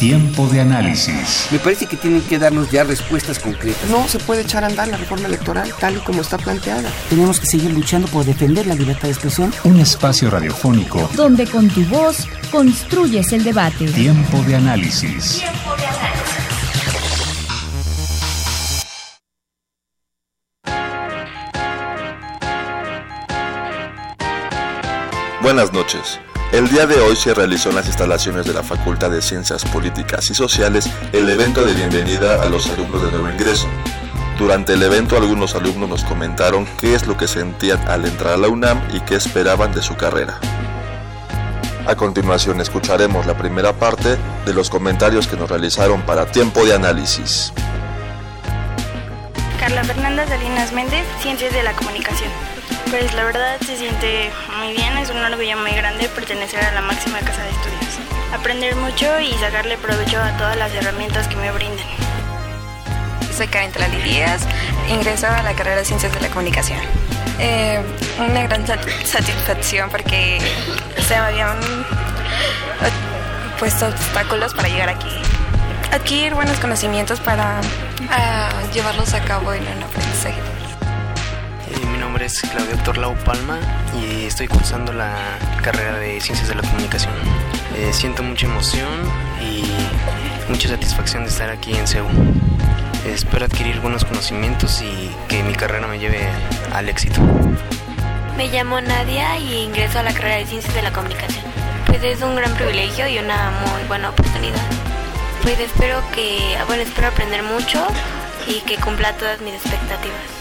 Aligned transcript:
Tiempo 0.00 0.48
de 0.48 0.62
análisis. 0.62 1.48
Me 1.50 1.58
parece 1.58 1.84
que 1.84 1.94
tienen 1.94 2.22
que 2.22 2.38
darnos 2.38 2.70
ya 2.70 2.84
respuestas 2.84 3.38
concretas. 3.38 3.90
No 3.90 4.08
se 4.08 4.18
puede 4.18 4.40
echar 4.40 4.64
a 4.64 4.68
andar 4.68 4.88
la 4.88 4.96
reforma 4.96 5.28
electoral 5.28 5.70
tal 5.78 5.98
y 5.98 6.00
como 6.00 6.22
está 6.22 6.38
planteada. 6.38 6.90
Tenemos 7.10 7.38
que 7.38 7.44
seguir 7.44 7.70
luchando 7.70 8.08
por 8.08 8.24
defender 8.24 8.66
la 8.66 8.74
libertad 8.74 9.02
de 9.02 9.10
expresión. 9.10 9.52
Un 9.62 9.78
espacio 9.78 10.30
radiofónico 10.30 11.10
donde 11.14 11.46
con 11.46 11.68
tu 11.68 11.84
voz 11.84 12.26
construyes 12.50 13.30
el 13.34 13.44
debate. 13.44 13.88
Tiempo 13.88 14.42
de 14.44 14.56
análisis. 14.56 15.40
Tiempo 15.40 15.76
de 15.76 15.86
análisis. 15.86 16.06
Buenas 25.42 25.70
noches. 25.74 26.18
El 26.52 26.68
día 26.68 26.84
de 26.84 27.00
hoy 27.00 27.14
se 27.14 27.32
realizó 27.32 27.68
en 27.68 27.76
las 27.76 27.86
instalaciones 27.86 28.44
de 28.44 28.52
la 28.52 28.64
Facultad 28.64 29.08
de 29.08 29.22
Ciencias 29.22 29.64
Políticas 29.64 30.28
y 30.30 30.34
Sociales 30.34 30.90
el 31.12 31.30
evento 31.30 31.64
de 31.64 31.74
bienvenida 31.74 32.42
a 32.42 32.48
los 32.48 32.68
alumnos 32.68 33.04
de 33.04 33.12
nuevo 33.12 33.30
ingreso. 33.30 33.68
Durante 34.36 34.72
el 34.72 34.82
evento 34.82 35.16
algunos 35.16 35.54
alumnos 35.54 35.88
nos 35.88 36.04
comentaron 36.04 36.66
qué 36.76 36.96
es 36.96 37.06
lo 37.06 37.16
que 37.16 37.28
sentían 37.28 37.78
al 37.88 38.04
entrar 38.04 38.34
a 38.34 38.36
la 38.36 38.48
UNAM 38.48 38.80
y 38.92 38.98
qué 39.02 39.14
esperaban 39.14 39.72
de 39.72 39.80
su 39.80 39.96
carrera. 39.96 40.40
A 41.86 41.94
continuación 41.94 42.60
escucharemos 42.60 43.26
la 43.26 43.38
primera 43.38 43.72
parte 43.72 44.18
de 44.44 44.52
los 44.52 44.70
comentarios 44.70 45.28
que 45.28 45.36
nos 45.36 45.48
realizaron 45.48 46.02
para 46.02 46.26
tiempo 46.26 46.64
de 46.64 46.74
análisis. 46.74 47.52
Carla 49.60 49.84
Fernanda 49.84 50.26
Salinas 50.26 50.72
Méndez, 50.72 51.06
Ciencias 51.22 51.52
de 51.52 51.62
la 51.62 51.74
Comunicación. 51.74 52.59
Pues 52.90 53.14
la 53.14 53.22
verdad 53.22 53.56
se 53.64 53.76
siente 53.76 54.32
muy 54.58 54.72
bien, 54.72 54.98
es 54.98 55.10
un 55.10 55.18
orgullo 55.18 55.56
muy 55.58 55.70
grande 55.70 56.08
pertenecer 56.08 56.64
a 56.64 56.72
la 56.72 56.80
máxima 56.80 57.20
casa 57.20 57.40
de 57.44 57.50
estudios. 57.50 57.98
Aprender 58.34 58.74
mucho 58.74 59.20
y 59.20 59.32
sacarle 59.34 59.78
provecho 59.78 60.20
a 60.20 60.36
todas 60.36 60.56
las 60.56 60.74
herramientas 60.74 61.28
que 61.28 61.36
me 61.36 61.52
brinden. 61.52 61.86
Soy 63.36 63.46
Karen 63.46 63.70
Tlali 63.70 63.96
ingreso 64.88 65.28
a 65.28 65.40
la 65.44 65.54
carrera 65.54 65.76
de 65.76 65.84
Ciencias 65.84 66.12
de 66.12 66.20
la 66.20 66.30
Comunicación. 66.30 66.80
Eh, 67.38 67.80
una 68.18 68.42
gran 68.42 68.66
satisfacción 68.66 69.88
porque 69.88 70.40
se 71.06 71.14
habían 71.14 71.60
puesto 73.60 73.86
obstáculos 73.86 74.52
para 74.52 74.68
llegar 74.68 74.88
aquí. 74.88 75.14
Adquirir 75.92 76.34
buenos 76.34 76.58
conocimientos 76.58 77.20
para 77.20 77.60
ah, 78.10 78.50
llevarlos 78.74 79.14
a 79.14 79.20
cabo 79.22 79.52
en 79.52 79.62
un 79.62 79.82
aprendizaje 79.84 80.49
nombre 82.10 82.26
es 82.26 82.40
Claudio 82.40 82.76
Torlau 82.78 83.14
Palma 83.18 83.60
y 84.02 84.24
estoy 84.24 84.48
cursando 84.48 84.92
la 84.92 85.14
carrera 85.62 85.96
de 85.96 86.20
Ciencias 86.20 86.48
de 86.48 86.56
la 86.56 86.62
Comunicación. 86.62 87.14
Eh, 87.76 87.92
siento 87.92 88.24
mucha 88.24 88.46
emoción 88.46 88.88
y 89.40 89.62
mucha 90.50 90.68
satisfacción 90.68 91.22
de 91.22 91.30
estar 91.30 91.50
aquí 91.50 91.72
en 91.72 91.86
CEU. 91.86 92.08
espero 93.06 93.44
adquirir 93.44 93.78
buenos 93.78 94.04
conocimientos 94.04 94.82
y 94.82 95.08
que 95.28 95.44
mi 95.44 95.54
carrera 95.54 95.86
me 95.86 96.00
lleve 96.00 96.28
al 96.74 96.88
éxito. 96.88 97.20
Me 98.36 98.48
llamo 98.48 98.80
Nadia 98.80 99.38
y 99.38 99.62
ingreso 99.62 100.00
a 100.00 100.02
la 100.02 100.12
carrera 100.12 100.38
de 100.38 100.46
Ciencias 100.46 100.74
de 100.74 100.82
la 100.82 100.90
Comunicación. 100.90 101.44
Pues 101.86 102.02
es 102.02 102.22
un 102.22 102.34
gran 102.34 102.52
privilegio 102.56 103.06
y 103.06 103.20
una 103.20 103.52
muy 103.72 103.84
buena 103.86 104.10
oportunidad. 104.10 104.66
Pues 105.42 105.60
espero 105.60 106.02
que, 106.12 106.58
bueno, 106.66 106.82
espero 106.82 107.06
aprender 107.06 107.44
mucho 107.44 107.86
y 108.48 108.62
que 108.62 108.78
cumpla 108.78 109.12
todas 109.12 109.40
mis 109.42 109.54
expectativas. 109.54 110.39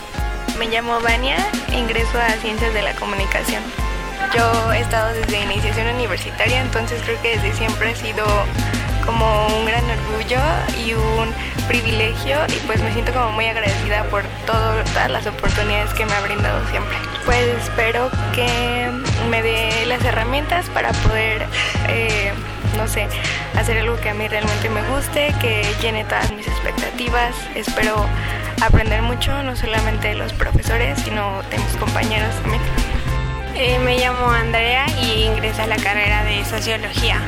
Me 0.59 0.67
llamo 0.67 0.99
Vania, 0.99 1.37
ingreso 1.71 2.19
a 2.19 2.31
Ciencias 2.41 2.73
de 2.73 2.81
la 2.81 2.93
Comunicación. 2.95 3.63
Yo 4.35 4.73
he 4.73 4.81
estado 4.81 5.13
desde 5.13 5.41
iniciación 5.41 5.87
universitaria, 5.95 6.59
entonces 6.59 7.01
creo 7.01 7.21
que 7.21 7.37
desde 7.37 7.53
siempre 7.53 7.91
ha 7.91 7.95
sido 7.95 8.25
como 9.05 9.47
un 9.47 9.65
gran 9.65 9.85
orgullo 9.85 10.41
y 10.85 10.95
un 10.95 11.33
privilegio 11.69 12.35
y 12.49 12.59
pues 12.67 12.81
me 12.83 12.91
siento 12.91 13.13
como 13.13 13.31
muy 13.31 13.45
agradecida 13.45 14.03
por 14.09 14.23
todas 14.45 15.09
las 15.09 15.25
oportunidades 15.27 15.93
que 15.93 16.05
me 16.05 16.11
ha 16.11 16.21
brindado 16.21 16.59
siempre. 16.67 16.97
Pues 17.23 17.41
espero 17.63 18.11
que 18.35 18.91
me 19.29 19.41
dé 19.41 19.85
las 19.85 20.03
herramientas 20.03 20.65
para 20.71 20.91
poder, 20.91 21.47
eh, 21.87 22.33
no 22.79 22.87
sé, 22.87 23.07
hacer 23.57 23.77
algo 23.77 23.99
que 23.99 24.09
a 24.09 24.13
mí 24.13 24.27
realmente 24.27 24.69
me 24.69 24.81
guste, 24.89 25.35
que 25.41 25.63
llene 25.81 26.05
todas 26.05 26.31
mis 26.31 26.47
expectativas. 26.47 27.35
Espero 27.55 28.05
aprender 28.61 29.01
mucho, 29.01 29.43
no 29.43 29.55
solamente 29.55 30.09
de 30.09 30.15
los 30.15 30.31
profesores, 30.33 30.97
sino 31.03 31.43
de 31.51 31.57
mis 31.57 31.75
compañeros 31.75 32.33
también. 32.41 32.61
Eh, 33.55 33.77
me 33.79 33.97
llamo 33.97 34.29
Andrea 34.31 34.85
y 35.01 35.23
ingresé 35.23 35.63
a 35.63 35.67
la 35.67 35.75
carrera 35.75 36.23
de 36.23 36.45
sociología. 36.45 37.19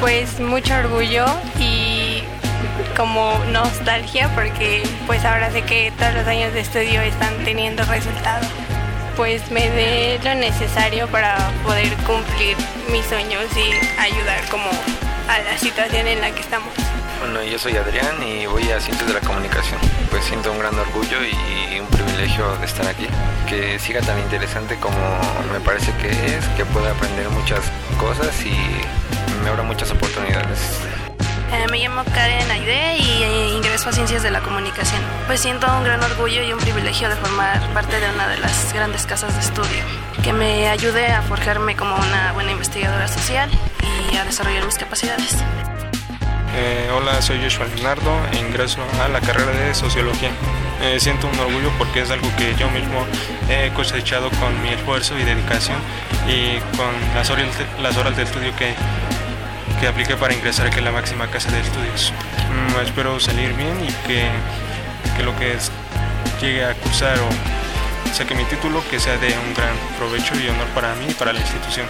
Pues 0.00 0.38
mucho 0.38 0.74
orgullo 0.74 1.24
y 1.58 2.22
como 2.94 3.32
nostalgia 3.50 4.28
porque 4.34 4.82
pues 5.06 5.24
ahora 5.24 5.50
sé 5.50 5.62
que 5.62 5.92
todos 5.98 6.12
los 6.12 6.26
años 6.26 6.52
de 6.52 6.60
estudio 6.60 7.00
están 7.00 7.32
teniendo 7.44 7.84
resultado. 7.84 8.46
Pues 9.18 9.50
me 9.50 9.68
dé 9.68 10.20
lo 10.22 10.32
necesario 10.36 11.08
para 11.08 11.50
poder 11.64 11.92
cumplir 12.06 12.56
mis 12.92 13.04
sueños 13.04 13.46
y 13.56 14.00
ayudar 14.00 14.48
como 14.48 14.70
a 15.28 15.38
la 15.40 15.58
situación 15.58 16.06
en 16.06 16.20
la 16.20 16.30
que 16.30 16.40
estamos. 16.40 16.68
Bueno, 17.18 17.42
yo 17.42 17.58
soy 17.58 17.76
Adrián 17.76 18.22
y 18.22 18.46
voy 18.46 18.70
a 18.70 18.80
Ciencias 18.80 19.08
de 19.08 19.14
la 19.14 19.20
Comunicación. 19.20 19.80
Pues 20.08 20.24
siento 20.24 20.52
un 20.52 20.60
gran 20.60 20.78
orgullo 20.78 21.18
y 21.24 21.80
un 21.80 21.88
privilegio 21.88 22.56
de 22.58 22.66
estar 22.66 22.86
aquí. 22.86 23.08
Que 23.48 23.80
siga 23.80 24.02
tan 24.02 24.20
interesante 24.20 24.76
como 24.76 24.96
me 25.52 25.58
parece 25.58 25.92
que 25.94 26.10
es, 26.10 26.44
que 26.56 26.64
pueda 26.66 26.92
aprender 26.92 27.28
muchas 27.30 27.64
cosas 27.98 28.40
y 28.46 28.54
me 29.42 29.48
abra 29.48 29.64
muchas 29.64 29.90
oportunidades. 29.90 30.60
Eh, 31.50 31.66
me 31.70 31.78
llamo 31.78 32.04
Karen 32.04 32.50
Aide 32.50 32.98
y 32.98 33.22
eh, 33.22 33.48
ingreso 33.56 33.88
a 33.88 33.92
Ciencias 33.92 34.22
de 34.22 34.30
la 34.30 34.40
Comunicación. 34.40 35.00
Pues 35.26 35.40
siento 35.40 35.66
un 35.78 35.82
gran 35.82 36.02
orgullo 36.02 36.42
y 36.42 36.52
un 36.52 36.58
privilegio 36.58 37.08
de 37.08 37.16
formar 37.16 37.60
parte 37.72 37.98
de 37.98 38.10
una 38.10 38.28
de 38.28 38.36
las 38.38 38.72
grandes 38.74 39.06
casas 39.06 39.34
de 39.34 39.40
estudio, 39.40 39.82
que 40.22 40.34
me 40.34 40.68
ayude 40.68 41.06
a 41.06 41.22
forjarme 41.22 41.74
como 41.74 41.96
una 41.96 42.32
buena 42.32 42.52
investigadora 42.52 43.08
social 43.08 43.50
y 44.12 44.16
a 44.16 44.24
desarrollar 44.24 44.66
mis 44.66 44.76
capacidades. 44.76 45.36
Eh, 46.54 46.90
hola, 46.94 47.22
soy 47.22 47.42
Joshua 47.42 47.66
Leonardo 47.74 48.10
e 48.32 48.36
ingreso 48.36 48.80
a 49.02 49.08
la 49.08 49.20
carrera 49.20 49.52
de 49.52 49.74
Sociología. 49.74 50.30
Siento 50.98 51.26
un 51.26 51.38
orgullo 51.40 51.72
porque 51.76 52.02
es 52.02 52.10
algo 52.10 52.28
que 52.36 52.54
yo 52.54 52.70
mismo 52.70 53.04
he 53.48 53.70
cosechado 53.70 54.30
con 54.30 54.62
mi 54.62 54.68
esfuerzo 54.68 55.18
y 55.18 55.24
dedicación 55.24 55.78
y 56.28 56.60
con 56.76 56.94
las 57.16 57.30
horas, 57.30 57.48
las 57.82 57.96
horas 57.96 58.16
de 58.16 58.22
estudio 58.22 58.54
que, 58.54 58.74
que 59.80 59.86
apliqué 59.86 60.16
para 60.16 60.34
ingresar 60.34 60.66
aquí 60.66 60.78
a 60.78 60.82
la 60.82 60.92
máxima 60.92 61.30
casa 61.30 61.50
de 61.50 61.60
estudios. 61.60 62.12
Mm, 62.50 62.80
espero 62.80 63.20
salir 63.20 63.52
bien 63.54 63.76
y 63.84 63.92
que, 64.06 64.28
que 65.16 65.22
lo 65.22 65.36
que 65.36 65.56
llegue 66.40 66.64
a 66.64 66.74
cursar 66.74 67.18
o 67.18 67.28
saque 68.12 68.34
mi 68.34 68.44
título 68.44 68.82
que 68.90 68.98
sea 68.98 69.16
de 69.18 69.28
un 69.28 69.54
gran 69.54 69.74
provecho 69.98 70.34
y 70.38 70.48
honor 70.48 70.66
para 70.74 70.94
mí 70.96 71.06
y 71.10 71.14
para 71.14 71.32
la 71.32 71.40
institución. 71.40 71.86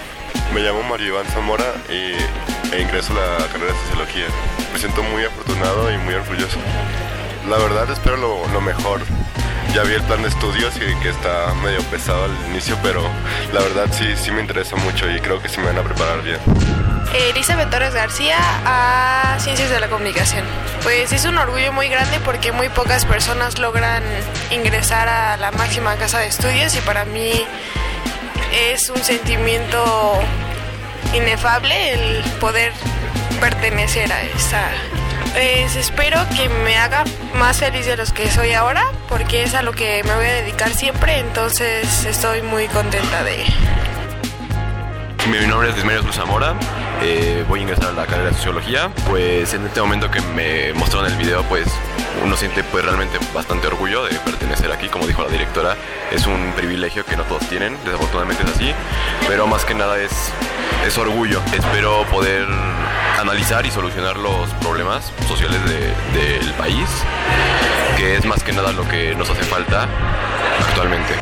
Me 0.53 0.61
llamo 0.61 0.83
Mario 0.83 1.09
Iván 1.09 1.27
Zamora 1.27 1.73
y, 1.89 2.75
e 2.75 2.81
ingreso 2.81 3.13
a 3.13 3.41
la 3.41 3.47
carrera 3.47 3.73
de 3.73 3.79
Sociología. 3.81 4.27
Me 4.73 4.79
siento 4.79 5.03
muy 5.03 5.25
afortunado 5.25 5.93
y 5.93 5.99
muy 5.99 6.15
orgulloso. 6.15 6.59
La 7.49 7.57
verdad 7.57 7.91
espero 7.91 8.17
lo, 8.17 8.61
mejor. 8.61 9.01
Ya 9.75 9.83
vi 9.83 9.95
el 9.95 10.03
plan 10.03 10.23
de 10.23 10.29
estudios 10.29 10.75
y 10.77 11.03
que 11.03 11.11
está 11.11 11.55
medio 11.63 11.83
pesado 11.85 12.25
al 12.25 12.51
inicio, 12.51 12.77
pero 12.83 13.03
la 13.53 13.61
verdad 13.61 13.87
sí, 13.93 14.07
sí 14.17 14.31
me 14.31 14.41
interesa 14.41 14.77
mucho 14.77 15.11
y 15.11 15.21
creo 15.21 15.41
que 15.41 15.49
sí 15.49 15.61
me 15.61 15.67
van 15.67 15.79
a 15.79 15.83
preparar 15.83 16.23
bien. 16.23 16.39
Elizabeth 17.13 17.71
Torres 17.71 17.95
García 17.95 18.37
a 18.65 19.39
Ciencias 19.39 19.71
de 19.71 19.81
la 19.81 19.89
Comunicación. 19.89 20.45
Pues 20.83 21.13
es 21.13 21.25
un 21.25 21.39
orgullo 21.39 21.73
muy 21.73 21.89
grande 21.89 22.19
porque 22.25 22.53
muy 22.53 22.69
pocas 22.69 23.05
personas 23.05 23.59
logran 23.59 24.03
ingresar 24.51 25.09
a 25.09 25.37
la 25.37 25.51
máxima 25.53 25.97
casa 25.97 26.19
de 26.21 26.27
estudios 26.27 26.75
y 26.77 26.81
para 26.81 27.05
mí 27.05 27.47
es 28.71 28.89
un 28.91 29.03
sentimiento 29.03 30.21
inefable 31.15 31.93
el 31.93 32.23
poder 32.41 32.73
pertenecer 33.41 34.13
a 34.13 34.23
esa. 34.23 34.69
Pues 35.33 35.77
espero 35.77 36.19
que 36.37 36.49
me 36.49 36.77
haga 36.77 37.05
más 37.35 37.59
feliz 37.59 37.87
de 37.87 37.97
los 37.97 38.13
que 38.13 38.29
soy 38.31 38.53
ahora, 38.53 38.85
porque 39.09 39.43
es 39.43 39.55
a 39.55 39.63
lo 39.63 39.73
que 39.73 40.03
me 40.05 40.15
voy 40.15 40.27
a 40.27 40.33
dedicar 40.33 40.71
siempre, 40.71 41.19
entonces 41.19 42.05
estoy 42.05 42.43
muy 42.43 42.67
contenta 42.69 43.23
de 43.23 43.45
Mi 45.31 45.47
nombre 45.47 45.71
es 45.71 45.77
Desmerio 45.77 46.03
Cruz 46.03 46.17
Zamora, 46.17 46.55
eh, 47.03 47.45
voy 47.49 47.61
a 47.61 47.63
ingresar 47.63 47.87
a 47.87 47.93
la 47.93 48.07
carrera 48.07 48.31
de 48.31 48.35
Sociología. 48.35 48.91
Pues 49.09 49.55
en 49.55 49.67
este 49.67 49.81
momento 49.81 50.11
que 50.11 50.21
me 50.21 50.73
mostraron 50.75 51.11
el 51.11 51.17
video, 51.19 51.43
pues 51.45 51.67
uno 52.25 52.37
siente 52.37 52.65
pues 52.65 52.85
realmente 52.85 53.19
bastante 53.35 53.67
orgullo 53.67 54.05
de 54.05 54.15
pertenecer 54.17 54.71
aquí, 54.73 54.89
como 54.89 55.07
dijo 55.07 55.23
la 55.23 55.29
directora. 55.29 55.77
Es 56.11 56.27
un 56.27 56.53
privilegio 56.57 57.05
que 57.05 57.17
no 57.17 57.25
todos 57.25 57.49
tienen, 57.49 57.77
desafortunadamente 57.85 58.43
es 58.43 58.51
así, 58.51 58.75
pero 59.27 59.47
más 59.47 59.65
que 59.65 59.75
nada 59.75 59.99
es, 59.99 60.13
es 60.87 60.99
orgullo. 60.99 61.41
Espero 61.53 62.05
poder 62.11 62.47
analizar 63.19 63.65
y 63.67 63.71
solucionar 63.71 64.17
los 64.17 64.51
problemas 64.55 65.13
sociales 65.27 65.61
del 65.65 66.53
país, 66.55 66.89
que 67.97 68.17
es 68.17 68.25
más 68.25 68.43
que 68.43 68.53
nada 68.53 68.73
lo 68.73 68.89
que 68.89 69.15
nos 69.15 69.29
hace 69.31 69.43
falta 69.45 69.87
actualmente. 70.69 71.15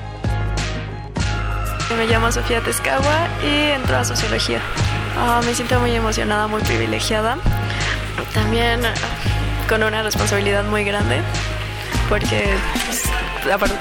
Me 1.97 2.07
llamo 2.07 2.31
Sofía 2.31 2.61
Tezcagua 2.61 3.29
y 3.43 3.71
entro 3.71 3.97
a 3.97 4.05
Sociología. 4.05 4.61
Ah, 5.19 5.41
me 5.45 5.55
siento 5.55 5.81
muy 5.81 5.95
emocionada, 5.95 6.47
muy 6.47 6.63
privilegiada. 6.63 7.39
También 8.35 8.85
ah, 8.85 8.93
con 9.69 9.83
una 9.83 10.03
responsabilidad 10.03 10.65
muy 10.65 10.85
grande, 10.85 11.21
porque 12.09 12.55
pues, 12.87 13.03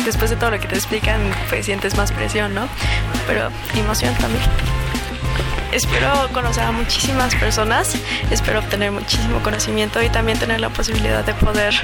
después 0.05 0.29
de 0.29 0.37
todo 0.37 0.51
lo 0.51 0.59
que 0.59 0.67
te 0.67 0.75
explican, 0.75 1.19
pues 1.49 1.65
sientes 1.65 1.95
más 1.97 2.11
presión, 2.11 2.53
¿no? 2.53 2.67
Pero 3.27 3.49
emoción 3.75 4.13
también. 4.15 4.43
Espero 5.71 6.29
conocer 6.31 6.63
a 6.63 6.71
muchísimas 6.71 7.35
personas, 7.35 7.95
espero 8.31 8.59
obtener 8.59 8.91
muchísimo 8.91 9.41
conocimiento 9.43 10.01
y 10.01 10.09
también 10.09 10.39
tener 10.39 10.61
la 10.61 10.69
posibilidad 10.69 11.25
de 11.25 11.33
poder 11.33 11.75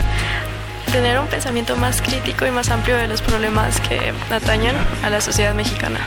tener 0.93 1.19
un 1.19 1.27
pensamiento 1.27 1.75
más 1.75 2.01
crítico 2.01 2.45
y 2.45 2.51
más 2.51 2.69
amplio 2.69 2.95
de 2.95 3.09
los 3.09 3.21
problemas 3.21 3.81
que 3.81 4.13
atañen 4.33 4.75
a 5.03 5.09
la 5.09 5.19
sociedad 5.19 5.53
mexicana. 5.53 5.99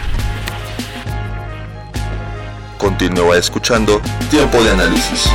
Continúa 2.97 3.37
escuchando 3.37 4.01
Tiempo 4.31 4.63
de 4.63 4.71
Análisis. 4.71 5.29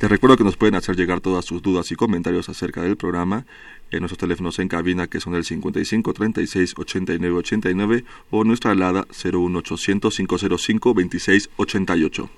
Les 0.00 0.10
recuerdo 0.10 0.36
que 0.36 0.44
nos 0.44 0.56
pueden 0.56 0.74
hacer 0.74 0.96
llegar 0.96 1.20
todas 1.20 1.44
sus 1.44 1.62
dudas 1.62 1.92
y 1.92 1.94
comentarios 1.94 2.48
acerca 2.48 2.82
del 2.82 2.96
programa 2.96 3.46
en 3.90 4.00
nuestros 4.00 4.18
teléfonos 4.18 4.58
en 4.58 4.68
cabina 4.68 5.06
que 5.06 5.20
son 5.20 5.34
el 5.34 5.44
55 5.44 6.12
36 6.12 6.74
89 6.76 7.36
89 7.36 8.04
o 8.30 8.44
nuestra 8.44 8.72
alada 8.72 9.06
01800 9.10 10.16
505 10.16 10.94
26 10.94 11.50
88. 11.56 12.30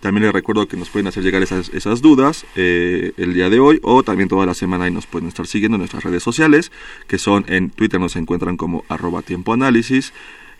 También 0.00 0.24
les 0.24 0.32
recuerdo 0.32 0.68
que 0.68 0.76
nos 0.76 0.90
pueden 0.90 1.08
hacer 1.08 1.24
llegar 1.24 1.42
esas, 1.42 1.70
esas 1.70 2.00
dudas 2.00 2.46
eh, 2.54 3.12
el 3.16 3.34
día 3.34 3.50
de 3.50 3.58
hoy 3.58 3.80
o 3.82 4.04
también 4.04 4.28
toda 4.28 4.46
la 4.46 4.54
semana 4.54 4.86
y 4.86 4.92
nos 4.92 5.06
pueden 5.06 5.28
estar 5.28 5.46
siguiendo 5.46 5.74
en 5.74 5.80
nuestras 5.80 6.04
redes 6.04 6.22
sociales, 6.22 6.70
que 7.08 7.18
son 7.18 7.44
en 7.48 7.70
Twitter 7.70 7.98
nos 7.98 8.14
encuentran 8.14 8.56
como 8.56 8.84
arroba 8.88 9.22
tiempo 9.22 9.52
análisis, 9.52 10.12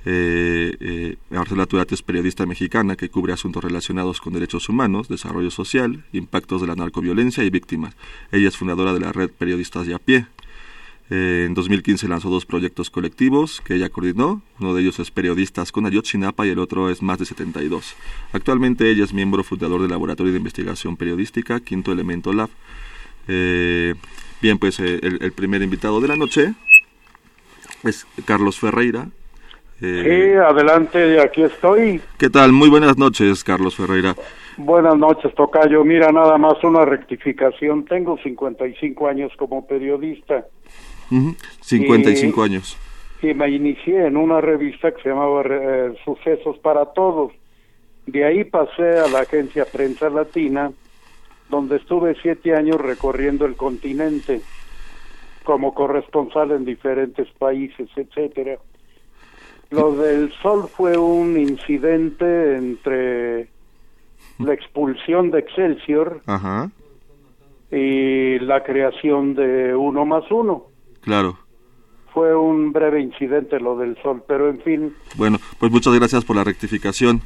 Eh, 0.04 1.16
Marcela 1.30 1.66
Turati 1.66 1.94
es 1.94 2.02
periodista 2.02 2.46
mexicana 2.46 2.96
que 2.96 3.08
cubre 3.08 3.32
asuntos 3.32 3.64
relacionados 3.64 4.20
con 4.20 4.32
derechos 4.32 4.68
humanos, 4.68 5.08
desarrollo 5.08 5.50
social, 5.50 6.04
impactos 6.12 6.60
de 6.60 6.66
la 6.66 6.74
narcoviolencia 6.74 7.42
y 7.44 7.50
víctimas. 7.50 7.96
Ella 8.30 8.48
es 8.48 8.56
fundadora 8.56 8.92
de 8.92 9.00
la 9.00 9.12
red 9.12 9.30
Periodistas 9.30 9.86
de 9.86 9.94
a 9.94 9.98
pie. 9.98 10.26
Eh, 11.10 11.44
en 11.46 11.54
2015 11.54 12.06
lanzó 12.06 12.28
dos 12.28 12.44
proyectos 12.44 12.90
colectivos 12.90 13.62
que 13.62 13.74
ella 13.74 13.88
coordinó. 13.88 14.42
Uno 14.60 14.74
de 14.74 14.82
ellos 14.82 14.98
es 14.98 15.10
Periodistas 15.10 15.72
con 15.72 15.86
Ayotzinapa 15.86 16.46
y 16.46 16.50
el 16.50 16.58
otro 16.58 16.90
es 16.90 17.02
Más 17.02 17.18
de 17.18 17.24
72. 17.24 17.96
Actualmente 18.32 18.90
ella 18.90 19.04
es 19.04 19.14
miembro 19.14 19.42
fundador 19.42 19.80
del 19.80 19.90
Laboratorio 19.90 20.32
de 20.32 20.38
Investigación 20.38 20.96
Periodística, 20.96 21.60
Quinto 21.60 21.92
Elemento 21.92 22.32
Lab. 22.32 22.50
Eh, 23.26 23.94
bien, 24.42 24.58
pues 24.58 24.80
eh, 24.80 25.00
el, 25.02 25.32
primer 25.32 25.62
invitado 25.62 26.00
de 26.00 26.08
la 26.08 26.16
noche 26.16 26.52
es 27.84 28.06
Carlos 28.26 28.58
Ferreira. 28.58 29.08
sí, 29.80 29.86
adelante, 29.86 31.20
aquí 31.20 31.42
estoy. 31.42 32.02
¿Qué 32.18 32.28
tal? 32.28 32.52
Muy 32.52 32.68
buenas 32.68 32.98
noches, 32.98 33.44
Carlos 33.44 33.76
Ferreira. 33.76 34.14
Buenas 34.58 34.98
noches, 34.98 35.32
Tocayo. 35.36 35.84
Mira, 35.84 36.10
nada 36.10 36.36
más 36.36 36.62
una 36.64 36.84
rectificación. 36.84 37.84
Tengo 37.84 38.18
55 38.18 39.06
años 39.06 39.30
como 39.38 39.64
periodista. 39.68 40.46
55 41.60 42.42
años. 42.42 42.76
Y 43.22 43.34
me 43.34 43.50
inicié 43.50 44.06
en 44.06 44.16
una 44.16 44.40
revista 44.40 44.92
que 44.92 45.02
se 45.02 45.08
llamaba 45.08 45.42
eh, 45.48 45.94
Sucesos 46.04 46.58
para 46.58 46.86
Todos. 46.86 47.32
De 48.06 48.24
ahí 48.24 48.44
pasé 48.44 48.98
a 48.98 49.08
la 49.08 49.20
agencia 49.20 49.64
Prensa 49.64 50.08
Latina, 50.08 50.70
donde 51.50 51.76
estuve 51.76 52.16
siete 52.22 52.54
años 52.54 52.80
recorriendo 52.80 53.44
el 53.44 53.56
continente 53.56 54.40
como 55.44 55.74
corresponsal 55.74 56.52
en 56.52 56.64
diferentes 56.64 57.26
países, 57.38 57.88
etcétera. 57.96 58.58
Lo 59.70 59.94
del 59.96 60.32
Sol 60.42 60.68
fue 60.68 60.96
un 60.96 61.38
incidente 61.38 62.56
entre 62.56 63.48
la 64.38 64.54
expulsión 64.54 65.30
de 65.30 65.40
Excelsior 65.40 66.22
y 67.70 68.38
la 68.40 68.62
creación 68.62 69.34
de 69.34 69.74
Uno 69.74 70.06
más 70.06 70.30
Uno. 70.30 70.66
Claro. 71.08 71.38
Fue 72.12 72.36
un 72.36 72.70
breve 72.70 73.00
incidente 73.00 73.58
lo 73.58 73.78
del 73.78 73.96
sol, 74.02 74.22
pero 74.28 74.50
en 74.50 74.60
fin. 74.60 74.94
Bueno, 75.16 75.38
pues 75.58 75.72
muchas 75.72 75.94
gracias 75.94 76.22
por 76.22 76.36
la 76.36 76.44
rectificación. 76.44 77.22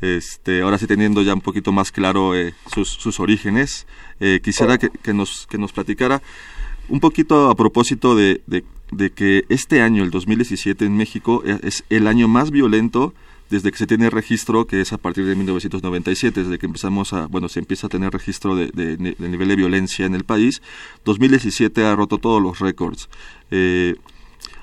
Este, 0.00 0.62
ahora 0.62 0.78
sí 0.78 0.86
teniendo 0.86 1.20
ya 1.20 1.34
un 1.34 1.42
poquito 1.42 1.70
más 1.70 1.92
claro 1.92 2.34
eh, 2.34 2.54
sus, 2.72 2.88
sus, 2.88 3.20
orígenes, 3.20 3.86
eh, 4.20 4.40
quisiera 4.42 4.78
que, 4.78 4.88
que, 4.88 5.12
nos, 5.12 5.46
que 5.48 5.58
nos 5.58 5.74
platicara 5.74 6.22
un 6.88 6.98
poquito 7.00 7.50
a 7.50 7.54
propósito 7.54 8.14
de, 8.14 8.40
de, 8.46 8.64
de, 8.90 9.10
que 9.10 9.44
este 9.50 9.82
año, 9.82 10.02
el 10.02 10.10
2017 10.10 10.86
en 10.86 10.96
México, 10.96 11.42
e, 11.44 11.58
es 11.62 11.84
el 11.90 12.06
año 12.06 12.26
más 12.26 12.50
violento 12.50 13.12
desde 13.50 13.70
que 13.70 13.78
se 13.78 13.86
tiene 13.86 14.10
registro, 14.10 14.66
que 14.66 14.80
es 14.80 14.92
a 14.92 14.98
partir 14.98 15.24
de 15.26 15.34
1997, 15.34 16.42
desde 16.42 16.58
que 16.58 16.66
empezamos 16.66 17.12
a, 17.12 17.26
bueno, 17.26 17.48
se 17.48 17.60
empieza 17.60 17.86
a 17.86 17.90
tener 17.90 18.12
registro 18.12 18.56
de, 18.56 18.96
nivel 19.18 19.48
de 19.48 19.56
violencia 19.56 20.06
en 20.06 20.14
el 20.14 20.24
país, 20.24 20.62
2017 21.04 21.84
ha 21.84 21.94
roto 21.94 22.18
todos 22.18 22.42
los 22.42 22.58
récords. 22.58 23.08
Eh, 23.50 23.94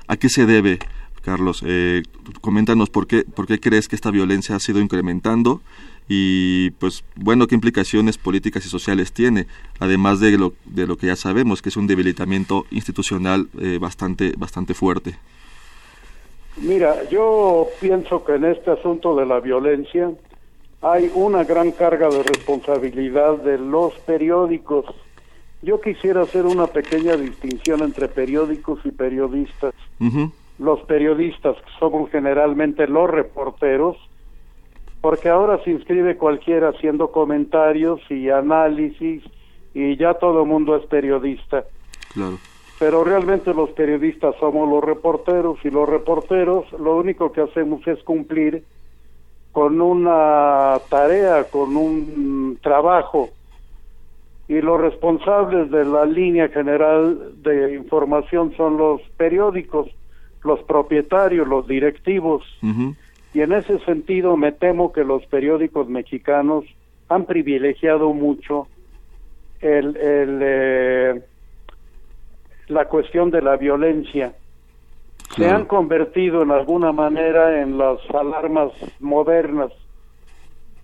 ¿A 0.07 0.17
qué 0.17 0.29
se 0.29 0.45
debe, 0.45 0.79
Carlos? 1.21 1.63
Eh, 1.65 2.03
coméntanos 2.41 2.89
por 2.89 3.07
qué, 3.07 3.23
por 3.23 3.47
qué 3.47 3.59
crees 3.59 3.87
que 3.87 3.95
esta 3.95 4.11
violencia 4.11 4.55
ha 4.55 4.59
sido 4.59 4.79
incrementando 4.79 5.61
y 6.09 6.71
pues 6.71 7.03
bueno 7.15 7.47
qué 7.47 7.55
implicaciones 7.55 8.17
políticas 8.17 8.65
y 8.65 8.69
sociales 8.69 9.13
tiene 9.13 9.47
además 9.79 10.19
de 10.19 10.37
lo 10.37 10.53
de 10.65 10.85
lo 10.85 10.97
que 10.97 11.07
ya 11.07 11.15
sabemos 11.15 11.61
que 11.61 11.69
es 11.69 11.77
un 11.77 11.87
debilitamiento 11.87 12.65
institucional 12.71 13.47
eh, 13.57 13.77
bastante 13.79 14.33
bastante 14.37 14.73
fuerte 14.73 15.15
Mira, 16.57 17.03
yo 17.09 17.67
pienso 17.81 18.23
que 18.23 18.35
en 18.35 18.45
este 18.45 18.71
asunto 18.71 19.15
de 19.15 19.25
la 19.25 19.39
violencia 19.39 20.11
hay 20.81 21.11
una 21.15 21.43
gran 21.43 21.71
carga 21.71 22.09
de 22.09 22.23
responsabilidad 22.23 23.37
de 23.37 23.57
los 23.57 23.93
periódicos. 23.99 24.85
Yo 25.61 25.79
quisiera 25.79 26.21
hacer 26.21 26.45
una 26.45 26.67
pequeña 26.67 27.15
distinción 27.15 27.81
entre 27.81 28.07
periódicos 28.07 28.79
y 28.83 28.91
periodistas. 28.91 29.73
Los 30.59 30.81
periodistas 30.81 31.55
somos 31.79 32.11
generalmente 32.11 32.87
los 32.87 33.09
reporteros, 33.09 33.97
porque 35.01 35.29
ahora 35.29 35.63
se 35.63 35.71
inscribe 35.71 36.17
cualquiera 36.17 36.69
haciendo 36.69 37.11
comentarios 37.11 37.99
y 38.09 38.29
análisis 38.29 39.23
y 39.73 39.95
ya 39.97 40.13
todo 40.15 40.43
el 40.43 40.49
mundo 40.49 40.75
es 40.75 40.85
periodista. 40.85 41.63
Claro. 42.13 42.37
Pero 42.83 43.05
realmente 43.05 43.53
los 43.53 43.69
periodistas 43.69 44.35
somos 44.41 44.69
los 44.69 44.83
reporteros 44.83 45.57
y 45.63 45.69
los 45.69 45.87
reporteros 45.87 46.69
lo 46.73 46.97
único 46.97 47.31
que 47.31 47.39
hacemos 47.39 47.87
es 47.87 48.03
cumplir 48.03 48.65
con 49.53 49.79
una 49.79 50.81
tarea, 50.89 51.45
con 51.45 51.77
un 51.77 52.59
trabajo 52.61 53.29
y 54.49 54.59
los 54.59 54.81
responsables 54.81 55.71
de 55.71 55.85
la 55.85 56.03
línea 56.03 56.49
general 56.49 57.41
de 57.41 57.73
información 57.73 58.53
son 58.57 58.75
los 58.75 58.99
periódicos, 59.15 59.87
los 60.43 60.61
propietarios, 60.63 61.47
los 61.47 61.65
directivos. 61.65 62.43
Y 63.33 63.39
en 63.39 63.53
ese 63.53 63.79
sentido 63.85 64.35
me 64.35 64.51
temo 64.51 64.91
que 64.91 65.05
los 65.05 65.25
periódicos 65.27 65.87
mexicanos 65.87 66.65
han 67.07 67.23
privilegiado 67.27 68.11
mucho 68.11 68.67
el, 69.61 69.95
el 69.95 70.39
eh, 70.41 71.21
la 72.73 72.85
cuestión 72.85 73.31
de 73.31 73.41
la 73.41 73.55
violencia. 73.55 74.33
Se 75.35 75.49
han 75.49 75.65
convertido 75.65 76.43
en 76.43 76.51
alguna 76.51 76.91
manera 76.91 77.61
en 77.61 77.77
las 77.77 77.99
alarmas 78.13 78.71
modernas. 78.99 79.71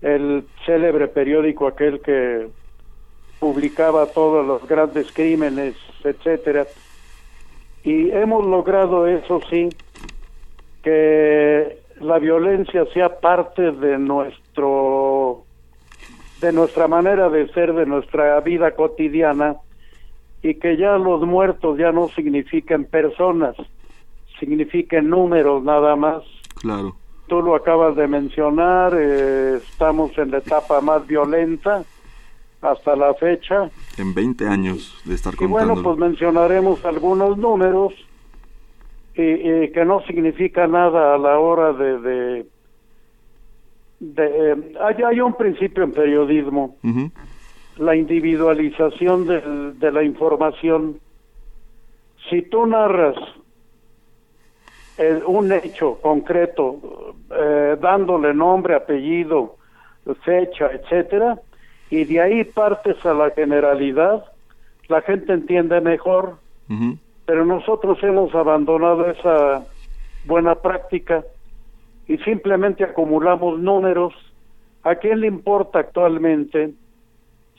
El 0.02 0.46
célebre 0.66 1.08
periódico 1.08 1.68
aquel 1.68 2.00
que 2.02 2.48
publicaba 3.40 4.08
todos 4.08 4.46
los 4.46 4.68
grandes 4.68 5.12
crímenes, 5.12 5.76
etcétera. 6.04 6.66
Y 7.84 8.10
hemos 8.12 8.46
logrado 8.46 9.08
eso 9.08 9.42
sí 9.50 9.70
que 10.84 11.80
la 12.00 12.18
violencia 12.20 12.86
sea 12.94 13.20
parte 13.20 13.72
de 13.72 13.98
nuestro 13.98 15.44
de 16.42 16.54
nuestra 16.54 16.88
manera 16.88 17.30
de 17.30 17.50
ser, 17.50 17.74
de 17.74 17.86
nuestra 17.86 18.40
vida 18.40 18.72
cotidiana 18.72 19.58
y 20.42 20.56
que 20.56 20.78
ya 20.78 20.98
los 20.98 21.22
muertos 21.22 21.78
ya 21.78 21.92
no 21.92 22.08
significan 22.10 22.86
personas, 22.86 23.56
significan 24.40 25.10
números 25.10 25.64
nada 25.64 25.96
más. 25.96 26.24
Claro. 26.62 26.96
Tú 27.28 27.42
lo 27.42 27.56
acabas 27.56 27.96
de 27.96 28.08
mencionar, 28.08 28.94
eh, 28.98 29.56
estamos 29.58 30.18
en 30.18 30.32
la 30.32 30.40
etapa 30.40 30.82
más 30.82 31.06
violenta 31.06 31.84
hasta 32.62 32.96
la 32.96 33.14
fecha. 33.14 33.70
En 33.98 34.14
20 34.14 34.48
años 34.48 35.00
de 35.06 35.16
estar 35.16 35.34
Y 35.40 35.46
bueno, 35.46 35.76
pues 35.82 35.98
mencionaremos 35.98 36.84
algunos 36.86 37.38
números 37.38 37.94
y, 39.16 39.70
que 39.72 39.84
no 39.86 40.02
significa 40.02 40.68
nada 40.68 41.16
a 41.16 41.18
la 41.18 41.40
hora 41.40 41.74
de... 41.74 42.00
de, 42.00 42.46
de 44.00 44.52
eh, 44.52 44.74
hay, 44.82 45.04
hay, 45.04 45.20
un 45.20 45.34
principio 45.34 45.84
en 45.84 45.92
periodismo 45.92 46.78
la 47.80 47.96
individualización 47.96 49.26
de 49.80 49.92
la 49.92 50.04
información. 50.04 51.00
Si 52.30 52.42
tú 52.44 52.66
narras 52.68 53.16
eh, 54.98 55.22
un 55.26 55.52
hecho 55.54 55.98
concreto, 56.02 57.16
eh, 57.32 57.78
dándole 57.80 58.34
nombre, 58.34 58.76
apellido, 58.76 59.56
fecha, 60.26 60.70
etcétera, 60.74 61.40
y 61.90 62.04
de 62.04 62.20
ahí 62.20 62.44
partes 62.44 63.04
a 63.06 63.14
la 63.14 63.32
generalidad, 63.32 64.26
la 64.90 65.02
gente 65.02 65.32
entiende 65.34 65.80
mejor. 65.80 66.38
Pero 67.26 67.46
nosotros 67.46 67.98
hemos 68.04 68.36
abandonado 68.36 69.10
esa 69.10 69.66
buena 70.26 70.56
práctica 70.56 71.24
y 72.08 72.18
simplemente 72.20 72.84
acumulamos 72.84 73.60
números. 73.60 74.14
¿A 74.84 74.96
quién 74.96 75.22
le 75.22 75.28
importa 75.28 75.80
actualmente 75.80 76.74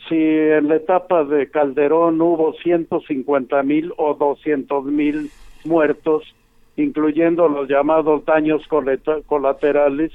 si 0.08 0.16
en 0.16 0.68
la 0.68 0.76
etapa 0.76 1.24
de 1.24 1.50
Calderón 1.50 2.20
hubo 2.20 2.52
150 2.54 3.62
mil 3.62 3.92
o 3.96 4.14
200 4.14 4.84
mil 4.86 5.30
muertos, 5.64 6.24
incluyendo 6.76 7.48
los 7.48 7.68
llamados 7.68 8.24
daños 8.24 8.66
colaterales, 9.26 10.12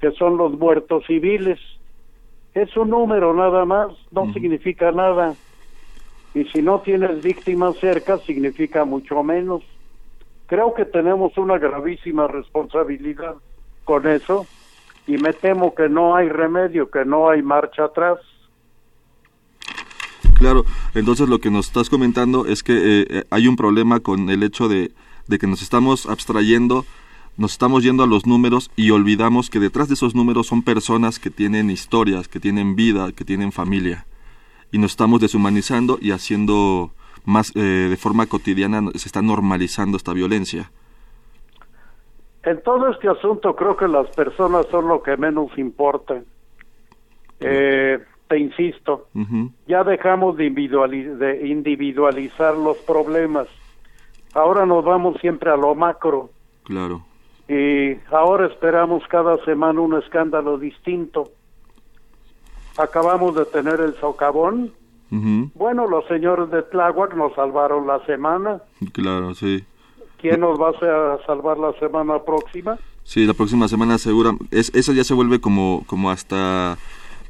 que 0.00 0.10
son 0.12 0.36
los 0.36 0.58
muertos 0.58 1.04
civiles. 1.06 1.58
Es 2.54 2.76
un 2.76 2.90
número 2.90 3.34
nada 3.34 3.64
más, 3.64 3.88
no 4.10 4.32
significa 4.32 4.92
nada. 4.92 5.34
Y 6.34 6.44
si 6.46 6.62
no 6.62 6.80
tienes 6.80 7.22
víctimas 7.22 7.76
cerca, 7.76 8.18
significa 8.18 8.84
mucho 8.84 9.22
menos. 9.22 9.62
Creo 10.46 10.74
que 10.74 10.84
tenemos 10.84 11.38
una 11.38 11.58
gravísima 11.58 12.26
responsabilidad 12.26 13.36
con 13.84 14.06
eso 14.06 14.46
y 15.06 15.16
me 15.16 15.32
temo 15.32 15.74
que 15.74 15.88
no 15.88 16.16
hay 16.16 16.28
remedio, 16.28 16.90
que 16.90 17.04
no 17.04 17.30
hay 17.30 17.42
marcha 17.42 17.84
atrás. 17.84 18.18
Claro, 20.34 20.64
entonces 20.94 21.28
lo 21.28 21.38
que 21.38 21.50
nos 21.50 21.66
estás 21.66 21.88
comentando 21.88 22.46
es 22.46 22.62
que 22.62 22.74
eh, 22.74 23.06
eh, 23.08 23.24
hay 23.30 23.48
un 23.48 23.56
problema 23.56 24.00
con 24.00 24.30
el 24.30 24.42
hecho 24.42 24.68
de, 24.68 24.92
que 25.38 25.46
nos 25.46 25.62
estamos 25.62 26.06
abstrayendo, 26.06 26.84
nos 27.36 27.52
estamos 27.52 27.82
yendo 27.82 28.02
a 28.02 28.06
los 28.06 28.26
números 28.26 28.70
y 28.76 28.90
olvidamos 28.90 29.48
que 29.48 29.60
detrás 29.60 29.88
de 29.88 29.94
esos 29.94 30.14
números 30.14 30.46
son 30.46 30.62
personas 30.62 31.18
que 31.18 31.30
tienen 31.30 31.70
historias, 31.70 32.28
que 32.28 32.40
tienen 32.40 32.76
vida, 32.76 33.12
que 33.12 33.24
tienen 33.24 33.52
familia. 33.52 34.06
Y 34.72 34.78
nos 34.78 34.92
estamos 34.92 35.20
deshumanizando 35.20 35.98
y 36.00 36.10
haciendo 36.10 36.92
más 37.24 37.52
eh, 37.54 37.86
de 37.88 37.96
forma 37.96 38.26
cotidiana, 38.26 38.82
se 38.94 39.08
está 39.08 39.22
normalizando 39.22 39.96
esta 39.96 40.12
violencia. 40.12 40.70
En 42.42 42.62
todo 42.62 42.90
este 42.90 43.08
asunto 43.08 43.56
creo 43.56 43.76
que 43.76 43.88
las 43.88 44.08
personas 44.10 44.66
son 44.70 44.88
lo 44.88 45.02
que 45.02 45.16
menos 45.16 45.56
importa. 45.56 46.22
Eh, 47.40 47.98
te 48.28 48.38
insisto, 48.38 49.08
ya 49.66 49.84
dejamos 49.84 50.36
de, 50.36 50.50
de 50.50 51.46
individualizar 51.46 52.56
los 52.56 52.78
problemas. 52.78 53.46
Ahora 54.34 54.66
nos 54.66 54.84
vamos 54.84 55.20
siempre 55.20 55.50
a 55.50 55.56
lo 55.56 55.74
macro. 55.74 56.30
Claro. 56.64 57.04
Y 57.48 57.96
ahora 58.10 58.46
esperamos 58.46 59.02
cada 59.08 59.36
semana 59.44 59.80
un 59.80 59.94
escándalo 59.98 60.58
distinto. 60.58 61.30
Acabamos 62.78 63.36
de 63.36 63.44
tener 63.44 63.80
el 63.80 63.94
socavón. 63.96 64.72
Bueno, 65.54 65.86
los 65.86 66.04
señores 66.06 66.50
de 66.50 66.62
Tláhuac 66.62 67.14
nos 67.14 67.34
salvaron 67.34 67.86
la 67.86 68.04
semana. 68.04 68.62
Claro, 68.92 69.34
sí. 69.34 69.64
¿Quién 70.20 70.40
nos 70.40 70.58
va 70.58 70.70
a 70.70 71.24
salvar 71.24 71.58
la 71.58 71.72
semana 71.74 72.18
próxima? 72.24 72.78
Sí, 73.04 73.24
la 73.26 73.34
próxima 73.34 73.68
semana 73.68 73.98
segura. 73.98 74.32
Es, 74.50 74.74
eso 74.74 74.92
ya 74.92 75.04
se 75.04 75.14
vuelve 75.14 75.40
como, 75.40 75.84
como 75.86 76.10
hasta 76.10 76.78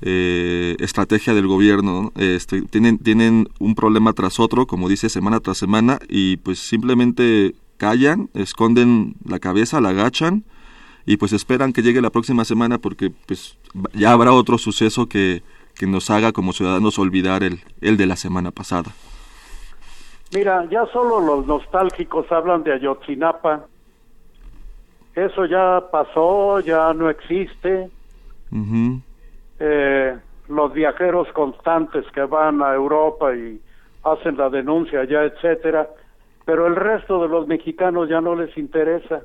eh, 0.02 0.76
estrategia 0.80 1.34
del 1.34 1.46
gobierno. 1.46 2.12
Este, 2.16 2.62
tienen, 2.62 2.98
tienen 2.98 3.48
un 3.58 3.74
problema 3.74 4.12
tras 4.12 4.40
otro, 4.40 4.66
como 4.66 4.88
dice, 4.88 5.08
semana 5.08 5.40
tras 5.40 5.58
semana, 5.58 5.98
y 6.08 6.36
pues 6.38 6.58
simplemente 6.58 7.54
callan, 7.76 8.30
esconden 8.34 9.14
la 9.24 9.38
cabeza, 9.38 9.80
la 9.80 9.90
agachan 9.90 10.44
y 11.06 11.16
pues 11.16 11.32
esperan 11.32 11.72
que 11.72 11.82
llegue 11.82 12.00
la 12.00 12.10
próxima 12.10 12.44
semana 12.44 12.78
porque 12.78 13.10
pues 13.26 13.58
ya 13.92 14.12
habrá 14.12 14.32
otro 14.32 14.58
suceso 14.58 15.06
que, 15.06 15.42
que 15.74 15.86
nos 15.86 16.10
haga 16.10 16.32
como 16.32 16.52
ciudadanos 16.52 16.98
olvidar 16.98 17.42
el, 17.42 17.60
el 17.80 17.96
de 17.96 18.06
la 18.06 18.16
semana 18.16 18.50
pasada. 18.50 18.92
Mira, 20.34 20.66
ya 20.70 20.86
solo 20.92 21.20
los 21.20 21.46
nostálgicos 21.46 22.30
hablan 22.32 22.64
de 22.64 22.72
Ayotzinapa. 22.72 23.66
Eso 25.14 25.44
ya 25.44 25.84
pasó, 25.92 26.60
ya 26.60 26.92
no 26.92 27.08
existe 27.08 27.90
eh, 29.58 30.16
los 30.48 30.72
viajeros 30.72 31.28
constantes 31.32 32.04
que 32.12 32.22
van 32.22 32.62
a 32.62 32.74
Europa 32.74 33.34
y 33.34 33.60
hacen 34.02 34.36
la 34.36 34.50
denuncia 34.50 35.04
ya, 35.04 35.22
etcétera, 35.24 35.88
pero 36.44 36.66
el 36.66 36.76
resto 36.76 37.22
de 37.22 37.28
los 37.28 37.46
mexicanos 37.46 38.08
ya 38.08 38.20
no 38.20 38.34
les 38.34 38.56
interesa. 38.58 39.22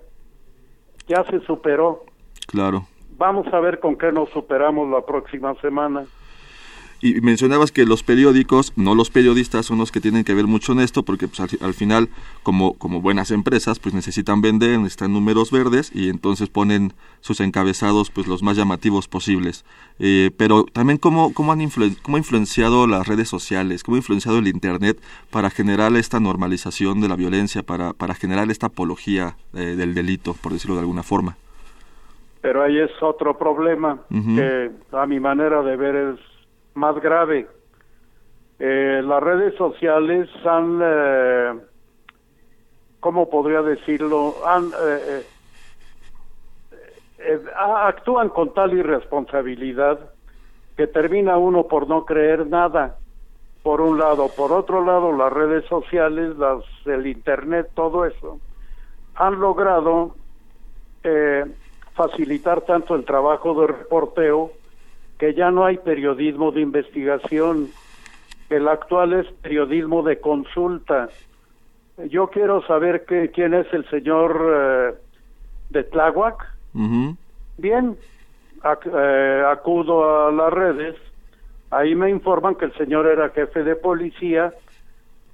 Ya 1.08 1.24
se 1.26 1.40
superó. 1.42 2.04
Claro. 2.48 2.84
Vamos 3.18 3.52
a 3.54 3.60
ver 3.60 3.80
con 3.80 3.98
qué 3.98 4.12
nos 4.12 4.30
superamos 4.30 4.90
la 4.90 5.06
próxima 5.06 5.54
semana. 5.56 6.06
Y 7.02 7.22
mencionabas 7.22 7.72
que 7.72 7.86
los 7.86 8.04
periódicos, 8.04 8.74
no 8.76 8.94
los 8.94 9.10
periodistas, 9.10 9.66
son 9.66 9.78
los 9.78 9.92
que 9.92 10.02
tienen 10.02 10.26
que 10.26 10.34
ver 10.34 10.48
mucho 10.48 10.74
en 10.74 10.82
esto, 10.82 11.04
porque 11.04 11.30
pues, 11.30 11.40
al, 11.40 11.74
final, 11.74 12.10
como, 12.44 12.74
como 12.74 13.02
buenas 13.02 13.32
empresas, 13.32 13.80
pues 13.80 13.96
necesitan 13.96 14.42
vender, 14.42 14.78
necesitan 14.78 15.14
números 15.14 15.50
verdes 15.50 15.92
y 15.96 16.10
entonces 16.10 16.50
ponen 16.50 16.92
sus 17.22 17.40
encabezados 17.40 18.12
pues 18.12 18.28
los 18.28 18.44
más 18.44 18.58
llamativos 18.58 19.08
posibles. 19.08 19.64
Eh, 20.00 20.32
pero 20.36 20.66
también 20.66 20.98
cómo, 20.98 21.34
cómo, 21.34 21.54
han 21.54 21.60
cómo 22.02 22.18
ha 22.18 22.20
influenciado 22.20 22.86
las 22.86 23.08
redes 23.08 23.30
sociales, 23.30 23.84
cómo 23.84 23.96
ha 23.96 24.00
influenciado 24.00 24.40
el 24.40 24.48
Internet 24.48 25.02
para 25.32 25.50
generar 25.50 25.96
esta 25.96 26.20
normalización 26.20 27.00
de 27.00 27.08
la 27.08 27.16
violencia, 27.16 27.64
para, 27.64 27.94
para 27.94 28.14
generar 28.14 28.52
esta 28.52 28.68
apología 28.68 29.38
eh, 29.54 29.76
del 29.78 29.94
delito, 29.94 30.36
por 30.42 30.52
decirlo 30.52 30.76
de 30.76 30.82
alguna 30.82 31.04
forma. 31.04 31.38
Pero 32.42 32.64
ahí 32.64 32.78
es 32.78 32.92
otro 33.02 33.38
problema 33.38 34.02
que 34.10 34.72
a 34.94 35.06
mi 35.06 35.20
manera 35.20 35.62
de 35.62 35.76
ver 35.76 35.96
es 35.96 36.20
más 36.74 36.96
grave. 37.02 37.48
Eh, 38.60 39.02
las 39.04 39.24
redes 39.24 39.56
sociales 39.56 40.30
han, 40.46 40.80
eh, 40.84 41.60
¿cómo 43.00 43.30
podría 43.30 43.62
decirlo? 43.62 44.36
Han, 44.46 44.66
eh, 44.66 45.24
eh, 47.20 47.40
actúan 47.56 48.30
con 48.30 48.54
tal 48.54 48.74
irresponsabilidad 48.74 50.12
que 50.76 50.88
termina 50.88 51.38
uno 51.38 51.64
por 51.68 51.88
no 51.88 52.06
creer 52.06 52.48
nada. 52.48 52.98
Por 53.64 53.82
un 53.82 53.98
lado, 53.98 54.30
por 54.36 54.52
otro 54.52 54.84
lado, 54.86 55.12
las 55.12 55.32
redes 55.32 55.66
sociales, 55.66 56.38
las, 56.38 56.64
el 56.86 57.08
internet, 57.08 57.70
todo 57.74 58.06
eso, 58.06 58.40
han 59.16 59.40
logrado 59.40 60.16
facilitar 61.94 62.62
tanto 62.62 62.96
el 62.96 63.04
trabajo 63.04 63.60
de 63.60 63.68
reporteo 63.68 64.52
que 65.20 65.34
ya 65.34 65.52
no 65.52 65.66
hay 65.66 65.78
periodismo 65.78 66.52
de 66.52 66.62
investigación, 66.62 67.70
el 68.50 68.68
actual 68.68 69.14
es 69.14 69.28
periodismo 69.42 70.02
de 70.02 70.20
consulta. 70.20 71.10
Yo 72.10 72.28
quiero 72.30 72.66
saber 72.66 73.06
que, 73.06 73.30
quién 73.30 73.54
es 73.54 73.72
el 73.74 73.88
señor 73.90 74.42
eh, 74.42 74.94
de 75.70 75.84
Tláhuac. 75.84 76.48
Bien, 77.58 77.98
eh, 78.64 79.44
acudo 79.46 80.28
a 80.28 80.32
las 80.32 80.54
redes, 80.54 80.96
ahí 81.70 81.94
me 81.96 82.10
informan 82.10 82.56
que 82.56 82.66
el 82.66 82.74
señor 82.76 83.06
era 83.06 83.30
jefe 83.30 83.64
de 83.64 83.76
policía 83.76 84.54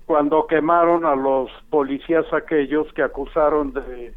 cuando 0.07 0.47
quemaron 0.47 1.05
a 1.05 1.15
los 1.15 1.51
policías 1.69 2.25
aquellos 2.33 2.91
que 2.93 3.03
acusaron 3.03 3.71
de, 3.73 4.13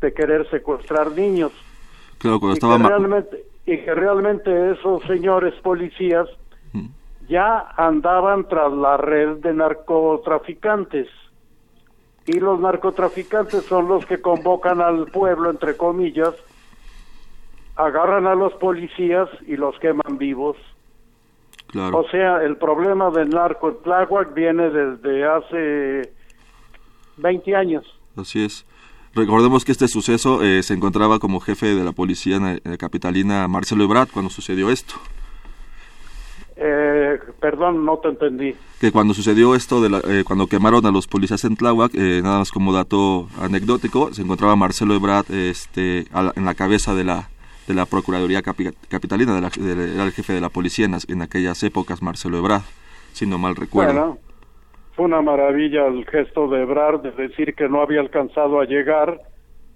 de 0.00 0.12
querer 0.14 0.48
secuestrar 0.48 1.12
niños. 1.12 1.52
Claro, 2.18 2.40
cuando 2.40 2.54
estaba 2.54 2.78
realmente, 2.78 3.49
y 3.66 3.78
que 3.78 3.94
realmente 3.94 4.72
esos 4.72 5.02
señores 5.04 5.54
policías 5.62 6.28
ya 7.28 7.68
andaban 7.76 8.48
tras 8.48 8.72
la 8.72 8.96
red 8.96 9.36
de 9.36 9.54
narcotraficantes. 9.54 11.06
Y 12.26 12.40
los 12.40 12.58
narcotraficantes 12.58 13.64
son 13.64 13.86
los 13.88 14.04
que 14.04 14.20
convocan 14.20 14.80
al 14.80 15.06
pueblo, 15.06 15.48
entre 15.48 15.76
comillas, 15.76 16.34
agarran 17.76 18.26
a 18.26 18.34
los 18.34 18.52
policías 18.54 19.28
y 19.46 19.56
los 19.56 19.78
queman 19.78 20.18
vivos. 20.18 20.56
O 21.92 22.04
sea, 22.10 22.42
el 22.42 22.56
problema 22.56 23.10
del 23.10 23.30
narco 23.30 23.68
en 23.68 23.82
Tláhuac 23.82 24.34
viene 24.34 24.70
desde 24.70 25.24
hace 25.24 26.12
20 27.18 27.54
años. 27.54 27.86
Así 28.16 28.44
es. 28.44 28.66
Recordemos 29.14 29.64
que 29.64 29.72
este 29.72 29.88
suceso 29.88 30.42
eh, 30.42 30.62
se 30.62 30.74
encontraba 30.74 31.18
como 31.18 31.40
jefe 31.40 31.74
de 31.74 31.84
la 31.84 31.92
policía 31.92 32.36
en 32.36 32.60
la 32.62 32.76
capitalina 32.76 33.48
Marcelo 33.48 33.84
Ebrard 33.84 34.08
cuando 34.08 34.30
sucedió 34.30 34.70
esto. 34.70 34.94
Eh, 36.56 37.18
perdón, 37.40 37.84
no 37.84 37.98
te 37.98 38.08
entendí. 38.08 38.54
Que 38.78 38.92
cuando 38.92 39.14
sucedió 39.14 39.54
esto, 39.54 39.80
de 39.80 40.20
eh, 40.20 40.24
cuando 40.24 40.46
quemaron 40.46 40.86
a 40.86 40.92
los 40.92 41.08
policías 41.08 41.44
en 41.44 41.56
Tláhuac, 41.56 41.94
nada 41.94 42.38
más 42.38 42.52
como 42.52 42.72
dato 42.72 43.28
anecdótico, 43.40 44.14
se 44.14 44.22
encontraba 44.22 44.54
Marcelo 44.56 44.94
Ebrard 44.94 45.30
este, 45.32 46.06
en 46.36 46.44
la 46.44 46.54
cabeza 46.54 46.94
de 46.94 47.04
la, 47.04 47.30
de 47.66 47.74
la 47.74 47.86
Procuraduría 47.86 48.42
Capitalina, 48.42 49.36
era 49.38 50.04
el 50.04 50.12
jefe 50.12 50.34
de 50.34 50.40
la 50.40 50.50
policía 50.50 50.86
en, 50.86 51.22
aquellas 51.22 51.62
épocas, 51.62 52.02
Marcelo 52.02 52.38
Ebrard, 52.38 52.62
si 53.12 53.26
no 53.26 53.38
mal 53.38 53.56
recuerdo 53.56 54.18
una 55.00 55.22
maravilla 55.22 55.86
el 55.86 56.06
gesto 56.06 56.48
de 56.48 56.62
Ebrard 56.62 57.00
de 57.00 57.10
decir 57.12 57.54
que 57.54 57.68
no 57.68 57.80
había 57.80 58.00
alcanzado 58.00 58.60
a 58.60 58.64
llegar, 58.64 59.20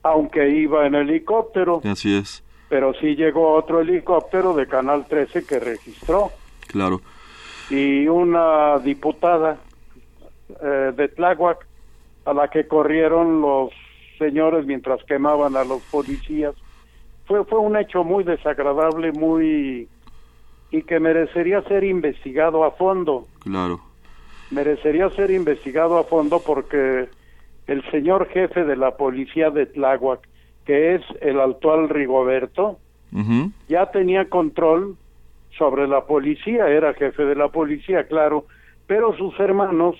aunque 0.03 0.49
iba 0.51 0.87
en 0.87 0.95
helicóptero. 0.95 1.81
Así 1.85 2.17
es. 2.17 2.45
Pero 2.69 2.93
sí 2.95 3.15
llegó 3.15 3.53
otro 3.53 3.81
helicóptero 3.81 4.55
de 4.55 4.67
Canal 4.67 5.07
13 5.07 5.47
que 5.47 5.59
registró. 5.61 6.31
Claro. 6.67 7.01
Y 7.71 8.07
una 8.07 8.79
diputada 8.79 9.59
eh, 10.63 10.93
de 10.95 11.09
Tláhuac 11.09 11.67
a 12.25 12.35
la 12.35 12.49
que 12.49 12.67
corrieron 12.67 13.41
los 13.41 13.71
señores 14.19 14.67
mientras 14.67 15.03
quemaban 15.05 15.57
a 15.57 15.65
los 15.65 15.83
policías. 15.85 16.55
Fue, 17.27 17.45
fue 17.45 17.59
un 17.59 17.77
hecho 17.77 18.05
muy 18.05 18.25
desagradable, 18.25 19.13
muy... 19.13 19.89
y 20.71 20.83
que 20.83 21.01
merecería 21.01 21.63
ser 21.63 21.85
investigado 21.85 22.65
a 22.65 22.73
fondo. 22.73 23.27
Claro 23.41 23.94
merecería 24.51 25.11
ser 25.11 25.31
investigado 25.31 25.99
a 25.99 26.05
fondo 26.05 26.41
porque 26.41 27.09
el 27.67 27.91
señor 27.91 28.29
jefe 28.29 28.65
de 28.65 28.77
la 28.77 28.97
policía 28.97 29.51
de 29.51 29.67
Tláhuac, 29.67 30.21
que 30.65 30.95
es 30.95 31.03
el 31.21 31.41
actual 31.41 31.89
Rigoberto, 31.89 32.79
ya 33.69 33.91
tenía 33.93 34.29
control 34.29 34.97
sobre 35.57 35.87
la 35.87 36.05
policía, 36.05 36.69
era 36.69 36.95
jefe 36.95 37.25
de 37.25 37.37
la 37.37 37.49
policía, 37.49 38.09
claro, 38.09 38.47
pero 38.87 39.17
sus 39.17 39.39
hermanos 39.39 39.97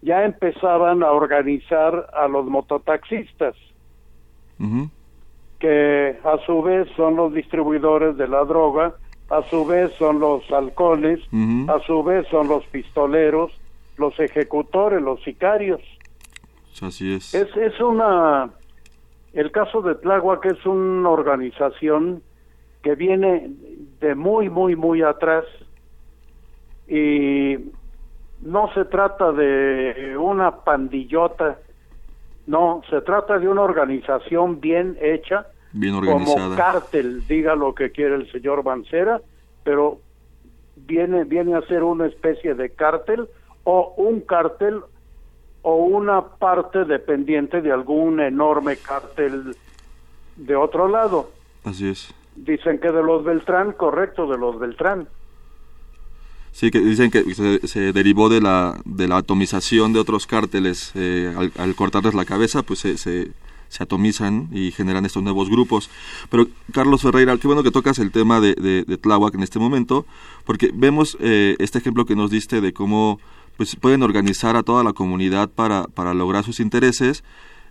ya 0.00 0.24
empezaban 0.24 1.02
a 1.02 1.10
organizar 1.10 2.08
a 2.12 2.28
los 2.28 2.46
mototaxistas, 2.46 3.56
que 5.58 6.16
a 6.24 6.38
su 6.46 6.62
vez 6.62 6.88
son 6.96 7.16
los 7.16 7.34
distribuidores 7.34 8.16
de 8.16 8.28
la 8.28 8.44
droga, 8.44 8.94
a 9.30 9.42
su 9.48 9.64
vez 9.64 9.92
son 9.98 10.20
los 10.20 10.48
halcones, 10.52 11.20
a 11.68 11.80
su 11.86 12.02
vez 12.02 12.26
son 12.28 12.48
los 12.48 12.64
pistoleros, 12.66 13.50
los 13.96 14.18
ejecutores, 14.18 15.00
los 15.02 15.22
sicarios. 15.22 15.80
Así 16.80 17.14
es. 17.14 17.34
Es, 17.34 17.54
es 17.56 17.80
una... 17.80 18.50
El 19.32 19.50
caso 19.50 19.80
de 19.80 19.94
Tláhuac 19.94 20.44
es 20.46 20.66
una 20.66 21.08
organización 21.08 22.22
que 22.82 22.94
viene 22.94 23.50
de 24.00 24.14
muy, 24.14 24.50
muy, 24.50 24.76
muy 24.76 25.02
atrás 25.02 25.44
y 26.88 27.56
no 28.42 28.72
se 28.74 28.84
trata 28.84 29.32
de 29.32 30.16
una 30.18 30.64
pandillota, 30.64 31.58
no, 32.46 32.82
se 32.90 33.00
trata 33.02 33.38
de 33.38 33.48
una 33.48 33.62
organización 33.62 34.60
bien 34.60 34.98
hecha, 35.00 35.46
bien 35.72 35.94
organizada. 35.94 36.42
como 36.42 36.56
cártel, 36.56 37.26
diga 37.26 37.54
lo 37.54 37.74
que 37.74 37.92
quiere 37.92 38.16
el 38.16 38.30
señor 38.30 38.62
Bancera, 38.64 39.22
pero 39.62 40.00
viene, 40.76 41.24
viene 41.24 41.54
a 41.54 41.62
ser 41.62 41.84
una 41.84 42.06
especie 42.06 42.54
de 42.54 42.70
cártel 42.70 43.28
o 43.64 43.94
un 43.96 44.20
cártel 44.20 44.82
o 45.62 45.76
una 45.76 46.22
parte 46.22 46.84
dependiente 46.84 47.60
de 47.60 47.72
algún 47.72 48.20
enorme 48.20 48.76
cártel 48.76 49.56
de 50.36 50.56
otro 50.56 50.88
lado. 50.88 51.30
Así 51.64 51.88
es. 51.88 52.12
Dicen 52.34 52.78
que 52.80 52.90
de 52.90 53.02
los 53.02 53.24
Beltrán, 53.24 53.72
correcto, 53.72 54.26
de 54.26 54.38
los 54.38 54.58
Beltrán. 54.58 55.08
Sí, 56.50 56.70
que 56.70 56.80
dicen 56.80 57.10
que 57.10 57.24
se, 57.66 57.92
derivó 57.92 58.28
de 58.28 58.40
la, 58.40 58.78
de 58.84 59.08
la 59.08 59.18
atomización 59.18 59.92
de 59.92 60.00
otros 60.00 60.26
cárteles. 60.26 60.92
Eh, 60.94 61.34
al, 61.56 61.74
cortarles 61.74 62.14
la 62.14 62.26
cabeza, 62.26 62.62
pues 62.62 62.80
se, 62.80 62.98
se, 62.98 63.32
atomizan 63.78 64.48
y 64.52 64.70
generan 64.70 65.06
estos 65.06 65.22
nuevos 65.22 65.48
grupos. 65.48 65.88
Pero, 66.28 66.46
Carlos 66.72 67.02
Ferreira, 67.02 67.38
qué 67.38 67.46
bueno 67.46 67.62
que 67.62 67.70
tocas 67.70 67.98
el 67.98 68.10
tema 68.10 68.38
de, 68.40 68.54
de, 68.54 68.98
Tláhuac 68.98 69.34
en 69.34 69.42
este 69.42 69.58
momento, 69.58 70.04
porque 70.44 70.70
vemos 70.74 71.16
eh, 71.20 71.56
este 71.58 71.78
ejemplo 71.78 72.04
que 72.04 72.16
nos 72.16 72.30
diste 72.30 72.60
de 72.60 72.74
cómo 72.74 73.18
pues 73.56 73.76
pueden 73.76 74.02
organizar 74.02 74.56
a 74.56 74.62
toda 74.62 74.84
la 74.84 74.92
comunidad 74.92 75.48
para, 75.48 75.84
para 75.84 76.14
lograr 76.14 76.44
sus 76.44 76.60
intereses. 76.60 77.22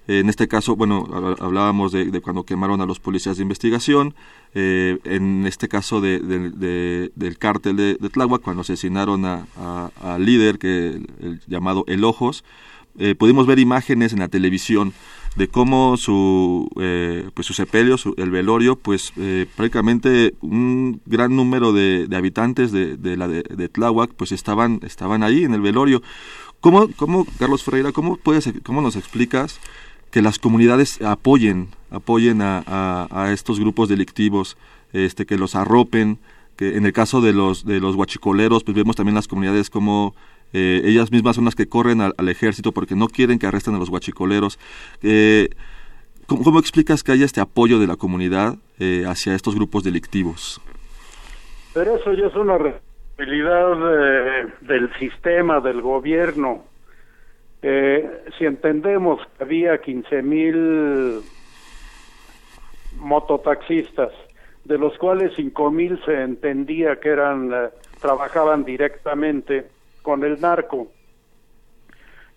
En 0.08 0.30
este 0.30 0.48
caso, 0.48 0.76
bueno, 0.76 1.08
hablábamos 1.40 1.92
de, 1.92 2.22
cuando 2.22 2.44
quemaron 2.44 2.82
a 2.82 2.86
los 2.86 3.00
policías 3.00 3.38
de 3.38 3.44
investigación, 3.44 4.16
eh, 4.56 4.98
en 5.04 5.46
este 5.46 5.68
caso 5.68 6.02
de, 6.02 6.20
del 6.20 7.38
cártel 7.38 7.76
de, 7.78 8.10
Tláhuac, 8.10 8.42
cuando 8.42 8.62
asesinaron 8.62 9.26
al 9.26 10.26
líder, 10.26 10.58
que 10.58 11.00
el, 11.22 11.40
llamado 11.48 11.86
El 11.88 12.04
Ojos, 12.04 12.44
eh, 12.98 13.16
pudimos 13.16 13.46
ver 13.48 13.60
imágenes 13.60 14.12
en 14.12 14.20
la 14.20 14.28
televisión 14.28 14.94
de 15.36 15.48
cómo 15.48 15.96
su 15.98 16.70
eh, 16.80 17.30
pues 17.34 17.48
su 17.48 17.54
sepelio, 17.54 17.96
el 18.18 18.32
velorio, 18.32 18.76
pues 18.76 19.14
eh, 19.18 19.46
prácticamente 19.56 20.34
un 20.42 21.02
gran 21.06 21.36
número 21.36 21.72
de, 21.72 22.08
habitantes 22.14 22.72
de, 22.72 22.98
de 22.98 23.18
la 23.18 23.28
de, 23.28 23.70
Tláhuac 23.70 24.12
pues 24.14 24.32
estaban 24.32 24.80
estaban 24.84 25.24
ahí 25.24 25.44
en 25.44 25.54
el 25.54 25.62
velorio. 25.62 26.02
¿Cómo, 26.60 26.90
cómo 26.96 27.26
Carlos 27.40 27.64
Ferreira, 27.64 27.92
cómo 27.92 28.18
puedes 28.18 28.52
cómo 28.64 28.82
nos 28.82 28.96
explicas 28.96 29.60
que 30.12 30.22
las 30.22 30.38
comunidades 30.38 31.02
apoyen 31.02 31.70
apoyen 31.90 32.42
a, 32.42 32.64
a, 33.10 33.32
estos 33.32 33.60
grupos 33.60 33.90
delictivos, 33.90 34.58
este 34.92 35.26
que 35.26 35.38
los 35.38 35.56
arropen, 35.56 36.20
que 36.58 36.76
en 36.76 36.86
el 36.86 36.94
caso 36.94 37.22
de 37.22 37.34
los 37.34 37.66
de 37.66 37.80
los 37.80 37.96
guachicoleros, 37.96 38.64
pues 38.64 38.76
vemos 38.76 38.98
también 38.98 39.16
las 39.16 39.28
comunidades 39.28 39.70
como 39.70 40.14
eh, 40.54 40.82
ellas 40.84 41.12
mismas 41.12 41.36
son 41.36 41.46
las 41.46 41.56
que 41.56 41.68
corren 41.68 42.02
al, 42.02 42.30
ejército 42.30 42.72
porque 42.72 42.96
no 42.96 43.08
quieren 43.08 43.40
que 43.40 43.48
arresten 43.48 43.76
a 43.76 43.80
los 43.80 43.90
guachicoleros. 43.90 44.60
Eh, 45.02 45.50
¿cómo, 46.28 46.60
explicas 46.60 47.04
que 47.04 47.12
haya 47.12 47.26
este 47.26 47.42
apoyo 47.42 47.80
de 47.80 47.88
la 47.88 47.96
comunidad 47.96 48.56
eh, 48.80 49.04
hacia 49.08 49.36
estos 49.36 49.56
grupos 49.56 49.84
delictivos? 49.84 50.62
Pero 51.74 51.96
eso 51.96 52.14
ya 52.14 52.28
es 52.28 52.36
una 52.36 52.58
responsabilidad 52.58 54.50
del 54.62 54.92
sistema, 55.00 55.60
del 55.62 55.82
gobierno. 55.82 56.66
si 57.62 58.46
entendemos 58.46 59.22
que 59.38 59.44
había 59.44 59.78
15 59.78 60.22
mil 60.24 61.22
mototaxistas, 62.98 64.12
de 64.66 64.78
los 64.78 64.98
cuales 64.98 65.32
5 65.36 65.72
mil 65.72 66.00
se 66.04 66.22
entendía 66.22 67.00
que 67.00 67.10
eran 67.10 67.52
trabajaban 68.02 68.66
directamente 68.66 69.68
con 70.02 70.24
el 70.24 70.40
narco. 70.42 70.88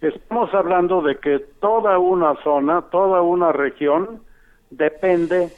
Estamos 0.01 0.53
hablando 0.53 1.01
de 1.01 1.17
que 1.19 1.39
toda 1.61 1.99
una 1.99 2.35
zona, 2.43 2.83
toda 2.91 3.23
una 3.23 3.53
región 3.53 4.21
depende 4.71 5.51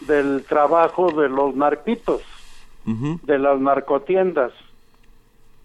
del 0.00 0.44
trabajo 0.44 1.12
de 1.12 1.28
los 1.28 1.54
narquitos, 1.54 2.22
de 2.84 3.38
las 3.38 3.60
narcotiendas, 3.60 4.52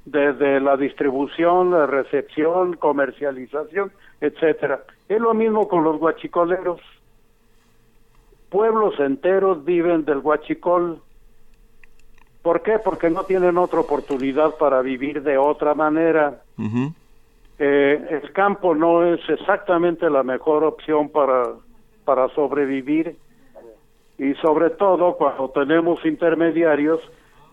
desde 0.05 0.59
la 0.59 0.77
distribución, 0.77 1.71
la 1.71 1.85
recepción, 1.85 2.73
comercialización, 2.73 3.91
etcétera. 4.19 4.83
Es 5.07 5.19
lo 5.19 5.33
mismo 5.33 5.67
con 5.67 5.83
los 5.83 5.99
guachicoleros. 5.99 6.81
Pueblos 8.49 8.99
enteros 8.99 9.63
viven 9.63 10.05
del 10.05 10.19
guachicol 10.19 11.01
¿Por 12.41 12.61
qué? 12.61 12.79
Porque 12.83 13.09
no 13.09 13.23
tienen 13.23 13.57
otra 13.57 13.81
oportunidad 13.81 14.55
para 14.55 14.81
vivir 14.81 15.21
de 15.21 15.37
otra 15.37 15.73
manera. 15.73 16.41
eh, 17.59 18.07
el 18.21 18.31
campo 18.33 18.73
no 18.73 19.05
es 19.05 19.21
exactamente 19.29 20.09
la 20.09 20.23
mejor 20.23 20.63
opción 20.63 21.09
para, 21.09 21.49
para 22.05 22.27
sobrevivir 22.29 23.15
y 24.17 24.33
sobre 24.35 24.71
todo 24.71 25.15
cuando 25.17 25.49
tenemos 25.49 26.03
intermediarios 26.05 26.99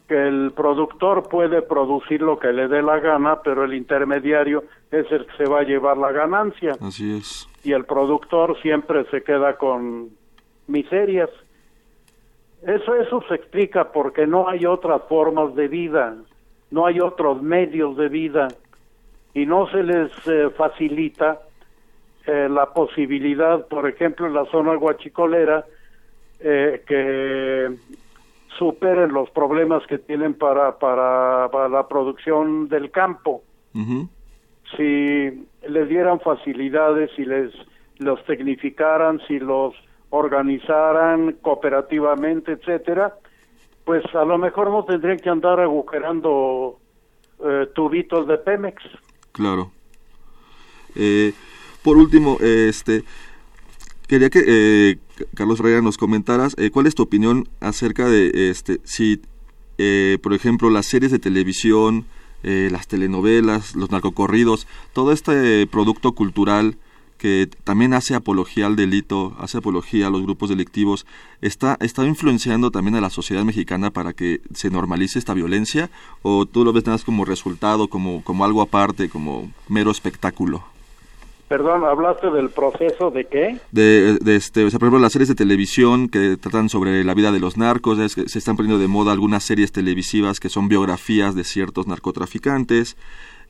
que 0.09 0.29
el 0.29 0.53
productor 0.53 1.29
puede 1.29 1.61
producir 1.61 2.22
lo 2.22 2.38
que 2.38 2.53
le 2.53 2.68
dé 2.68 2.83
la 2.83 2.98
gana, 2.98 3.40
pero 3.42 3.64
el 3.64 3.74
intermediario 3.74 4.64
es 4.90 5.11
el 5.12 5.27
que 5.27 5.37
se 5.37 5.44
va 5.44 5.61
a 5.61 5.64
llevar 5.64 5.98
la 5.98 6.12
ganancia. 6.12 6.72
Así 6.81 7.18
es. 7.18 7.46
Y 7.62 7.72
el 7.72 7.85
productor 7.85 8.59
siempre 8.62 9.05
se 9.11 9.22
queda 9.22 9.57
con 9.57 10.09
miserias. 10.66 11.29
Eso, 12.62 12.94
eso 12.96 13.22
se 13.28 13.34
explica 13.34 13.92
porque 13.92 14.26
no 14.26 14.48
hay 14.48 14.66
otras 14.66 15.02
formas 15.08 15.54
de 15.54 15.68
vida, 15.68 16.16
no 16.70 16.86
hay 16.86 17.00
otros 17.00 17.40
medios 17.40 17.96
de 17.96 18.08
vida 18.08 18.48
y 19.32 19.46
no 19.46 19.68
se 19.70 19.82
les 19.82 20.10
eh, 20.26 20.50
facilita 20.56 21.40
eh, 22.26 22.48
la 22.50 22.66
posibilidad, 22.72 23.66
por 23.68 23.88
ejemplo, 23.88 24.26
en 24.26 24.34
la 24.34 24.44
zona 24.46 24.74
guachicolera, 24.74 25.64
eh, 26.40 26.82
que 26.86 27.76
superen 28.58 29.12
los 29.12 29.30
problemas 29.30 29.86
que 29.86 29.98
tienen 29.98 30.34
para, 30.34 30.78
para, 30.78 31.48
para 31.50 31.68
la 31.68 31.86
producción 31.86 32.68
del 32.68 32.90
campo. 32.90 33.42
Si 34.76 35.46
les 35.68 35.88
dieran 35.88 36.20
facilidades, 36.20 37.10
si 37.14 37.24
les 37.24 37.52
los 37.98 38.22
tecnificaran, 38.24 39.20
si 39.26 39.38
los 39.38 39.74
organizaran 40.10 41.36
cooperativamente, 41.42 42.52
etcétera, 42.52 43.14
pues 43.84 44.04
a 44.14 44.24
lo 44.24 44.38
mejor 44.38 44.70
no 44.70 44.84
tendrían 44.84 45.18
que 45.18 45.28
andar 45.28 45.60
agujerando 45.60 46.78
eh, 47.44 47.66
tubitos 47.74 48.26
de 48.26 48.38
Pemex. 48.38 48.82
Claro. 49.32 49.70
Eh, 50.94 51.32
por 51.82 51.96
último, 51.96 52.38
este 52.40 53.04
quería 54.06 54.30
que 54.30 54.42
eh, 54.46 54.98
Carlos 55.34 55.60
Reyes 55.60 55.82
nos 55.82 55.98
comentaras 55.98 56.56
cuál 56.72 56.86
es 56.86 56.94
tu 56.94 57.02
opinión 57.02 57.48
acerca 57.60 58.08
de 58.08 58.50
este 58.50 58.80
si, 58.84 59.20
por 60.22 60.32
ejemplo, 60.32 60.70
las 60.70 60.86
series 60.86 61.12
de 61.12 61.18
televisión, 61.18 62.06
las 62.42 62.88
telenovelas, 62.88 63.76
los 63.76 63.90
narcocorridos, 63.90 64.66
todo 64.92 65.12
este 65.12 65.66
producto 65.66 66.12
cultural 66.12 66.76
que 67.18 67.48
también 67.64 67.92
hace 67.92 68.14
apología 68.14 68.66
al 68.66 68.76
delito, 68.76 69.35
hace 69.38 69.59
apología 69.59 70.07
a 70.07 70.11
los 70.11 70.22
grupos 70.22 70.48
delictivos, 70.48 71.07
está, 71.42 71.76
está 71.81 72.07
influenciando 72.07 72.70
también 72.70 72.94
a 72.94 73.00
la 73.00 73.11
sociedad 73.11 73.44
mexicana 73.44 73.90
para 73.90 74.12
que 74.12 74.40
se 74.54 74.70
normalice 74.70 75.18
esta 75.18 75.35
violencia 75.35 75.90
o 76.22 76.46
tú 76.46 76.64
lo 76.64 76.72
ves 76.72 76.85
nada 76.85 76.94
más 76.94 77.04
como 77.04 77.24
resultado, 77.24 77.88
como, 77.88 78.22
como 78.24 78.44
algo 78.44 78.62
aparte, 78.62 79.09
como 79.09 79.50
mero 79.68 79.90
espectáculo? 79.90 80.64
Perdón, 81.48 81.83
¿hablaste 81.85 82.31
del 82.31 82.50
proceso 82.50 83.11
de 83.11 83.24
qué? 83.24 83.59
De, 83.72 84.18
de 84.20 84.37
este, 84.37 84.64
o 84.64 84.70
sea, 84.70 84.78
por 84.78 84.88
ejemplo, 84.88 85.00
las 85.00 85.12
series 85.12 85.31
de 85.31 85.35
televisión 85.35 86.11
que 86.11 86.37
tratan 86.37 86.68
sobre 86.68 87.02
la 87.04 87.14
vida 87.14 87.33
de 87.33 87.40
los 87.40 87.57
narcos, 87.57 87.98
es 87.98 88.14
que 88.14 88.28
se 88.28 88.38
están 88.38 88.57
poniendo 88.57 88.78
de 88.78 88.87
moda 88.87 89.12
algunas 89.12 89.44
series 89.44 89.72
televisivas 89.72 90.40
que 90.40 90.50
son 90.50 90.68
biografías 90.68 91.35
de 91.35 91.44
ciertos 91.44 91.87
narcotraficantes, 91.87 92.98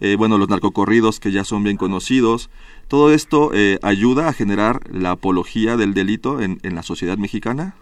eh, 0.01 0.17
bueno, 0.17 0.39
los 0.39 0.49
narcocorridos 0.49 1.21
que 1.21 1.33
ya 1.33 1.45
son 1.45 1.65
bien 1.65 1.77
conocidos. 1.77 2.51
¿Todo 2.89 3.13
esto 3.13 3.51
eh, 3.55 3.79
ayuda 3.83 4.29
a 4.29 4.33
generar 4.33 4.81
la 4.91 5.13
apología 5.13 5.77
del 5.77 5.95
delito 5.95 6.41
en, 6.41 6.59
en 6.63 6.75
la 6.75 6.83
sociedad 6.83 7.17
mexicana? 7.17 7.75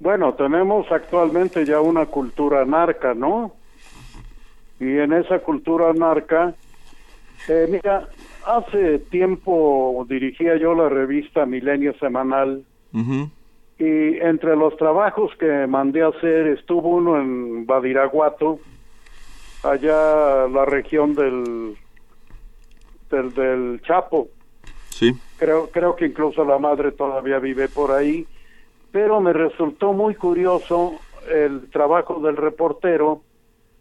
Bueno, 0.00 0.32
tenemos 0.34 0.90
actualmente 0.90 1.66
ya 1.66 1.80
una 1.80 2.06
cultura 2.06 2.64
narca, 2.64 3.12
¿no? 3.14 3.52
Y 4.80 4.96
en 4.96 5.12
esa 5.12 5.40
cultura 5.40 5.92
narca, 5.92 6.54
eh, 7.48 7.68
mira, 7.70 8.08
hace 8.46 8.98
tiempo 8.98 10.06
dirigía 10.08 10.56
yo 10.56 10.74
la 10.74 10.88
revista 10.88 11.44
Milenio 11.44 11.94
Semanal 11.98 12.64
y 13.78 14.18
entre 14.18 14.56
los 14.56 14.76
trabajos 14.76 15.32
que 15.38 15.66
mandé 15.66 16.02
a 16.02 16.08
hacer 16.08 16.48
estuvo 16.48 16.88
uno 16.88 17.20
en 17.20 17.66
Badiraguato, 17.66 18.58
allá 19.62 20.46
la 20.48 20.64
región 20.64 21.14
del, 21.14 21.76
del, 23.10 23.34
del 23.34 23.82
Chapo. 23.82 24.28
Sí. 24.88 25.12
Creo, 25.38 25.70
creo 25.70 25.96
que 25.96 26.06
incluso 26.06 26.44
la 26.44 26.58
madre 26.58 26.92
todavía 26.92 27.38
vive 27.38 27.68
por 27.68 27.92
ahí, 27.92 28.26
pero 28.92 29.20
me 29.20 29.32
resultó 29.32 29.92
muy 29.92 30.14
curioso 30.14 30.94
el 31.30 31.70
trabajo 31.70 32.20
del 32.20 32.36
reportero 32.36 33.22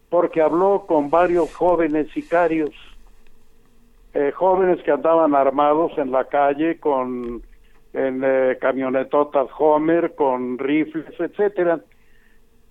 porque 0.10 0.42
habló 0.42 0.86
con 0.88 1.10
varios 1.10 1.54
jóvenes 1.54 2.10
sicarios, 2.14 2.72
eh, 4.14 4.32
jóvenes 4.34 4.82
que 4.84 4.92
andaban 4.92 5.36
armados 5.36 5.92
en 5.98 6.12
la 6.12 6.26
calle 6.26 6.80
con 6.80 7.44
en 7.92 8.22
eh, 8.24 8.58
camionetotas 8.62 9.48
Homer, 9.58 10.14
con 10.14 10.60
rifles, 10.60 11.08
etcétera 11.20 11.80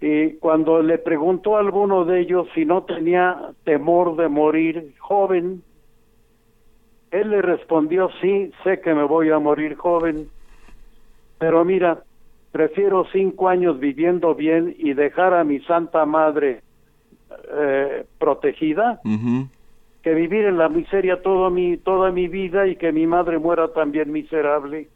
y 0.00 0.34
cuando 0.34 0.80
le 0.80 0.98
preguntó 0.98 1.56
a 1.56 1.60
alguno 1.60 2.04
de 2.04 2.20
ellos 2.20 2.46
si 2.54 2.64
no 2.64 2.84
tenía 2.84 3.52
temor 3.64 4.16
de 4.16 4.28
morir 4.28 4.94
joven, 4.98 5.62
él 7.10 7.30
le 7.30 7.42
respondió, 7.42 8.10
sí, 8.20 8.52
sé 8.62 8.80
que 8.80 8.94
me 8.94 9.02
voy 9.04 9.30
a 9.30 9.38
morir 9.38 9.76
joven, 9.76 10.28
pero 11.38 11.64
mira, 11.64 12.02
prefiero 12.52 13.06
cinco 13.12 13.48
años 13.48 13.80
viviendo 13.80 14.34
bien 14.34 14.74
y 14.78 14.92
dejar 14.92 15.34
a 15.34 15.44
mi 15.44 15.60
Santa 15.60 16.04
Madre 16.04 16.62
eh, 17.52 18.04
protegida 18.18 19.00
que 20.02 20.14
vivir 20.14 20.44
en 20.44 20.58
la 20.58 20.68
miseria 20.68 21.22
toda 21.22 21.50
mi, 21.50 21.76
toda 21.76 22.12
mi 22.12 22.28
vida 22.28 22.66
y 22.66 22.76
que 22.76 22.92
mi 22.92 23.06
madre 23.06 23.38
muera 23.38 23.68
también 23.72 24.12
miserable. 24.12 24.88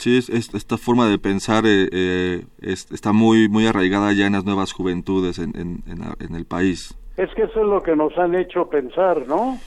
Sí, 0.00 0.18
esta 0.32 0.78
forma 0.78 1.10
de 1.10 1.18
pensar 1.18 1.64
eh, 1.66 1.86
eh, 1.92 2.42
está 2.62 3.12
muy 3.12 3.50
muy 3.50 3.66
arraigada 3.66 4.14
ya 4.14 4.26
en 4.26 4.32
las 4.32 4.46
nuevas 4.46 4.72
juventudes 4.72 5.38
en, 5.38 5.52
en, 5.54 6.34
el 6.34 6.46
país. 6.46 6.96
Es 7.18 7.28
que 7.34 7.42
eso 7.42 7.60
es 7.60 7.66
lo 7.66 7.82
que 7.82 7.94
nos 7.94 8.16
han 8.16 8.34
hecho 8.34 8.66
pensar, 8.70 9.26
¿no? 9.28 9.58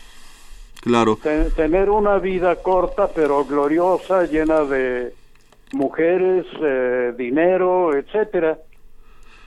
Claro. 0.81 1.19
tener 1.55 1.91
una 1.91 2.17
vida 2.17 2.55
corta 2.55 3.09
pero 3.13 3.45
gloriosa, 3.45 4.25
llena 4.25 4.61
de 4.63 5.13
mujeres, 5.73 6.47
eh, 6.63 7.13
dinero, 7.15 7.95
etcétera, 7.95 8.57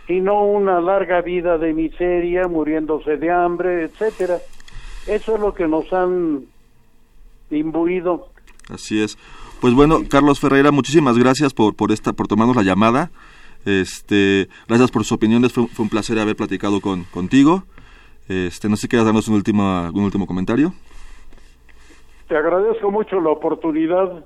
y 0.06 0.20
no 0.20 0.44
una 0.44 0.80
larga 0.80 1.20
vida 1.20 1.58
de 1.58 1.72
miseria, 1.72 2.46
muriéndose 2.46 3.16
de 3.16 3.28
hambre, 3.28 3.82
etcétera. 3.86 4.38
Eso 5.08 5.34
es 5.34 5.40
lo 5.40 5.52
que 5.52 5.66
nos 5.66 5.92
han 5.92 6.46
imbuido. 7.50 8.28
Así 8.70 9.02
es. 9.02 9.18
Pues 9.60 9.74
bueno, 9.74 10.00
Carlos 10.08 10.38
Ferreira, 10.38 10.70
muchísimas 10.70 11.18
gracias 11.18 11.54
por, 11.54 11.74
por, 11.74 11.92
esta, 11.92 12.12
por 12.12 12.28
tomarnos 12.28 12.56
la 12.56 12.62
llamada. 12.62 13.10
Este, 13.64 14.48
gracias 14.68 14.90
por 14.90 15.02
sus 15.02 15.12
opiniones, 15.12 15.52
fue, 15.52 15.66
un 15.78 15.88
placer 15.88 16.18
haber 16.18 16.36
platicado 16.36 16.80
con, 16.80 17.04
contigo. 17.04 17.64
Este, 18.28 18.68
no 18.68 18.76
sé 18.76 18.82
si 18.82 18.88
quieres 18.88 19.06
darnos 19.06 19.28
un 19.28 19.34
último, 19.34 19.90
un 19.92 20.04
último 20.04 20.26
comentario. 20.26 20.72
Te 22.28 22.36
agradezco 22.36 22.90
mucho 22.90 23.20
la 23.20 23.30
oportunidad 23.30 24.24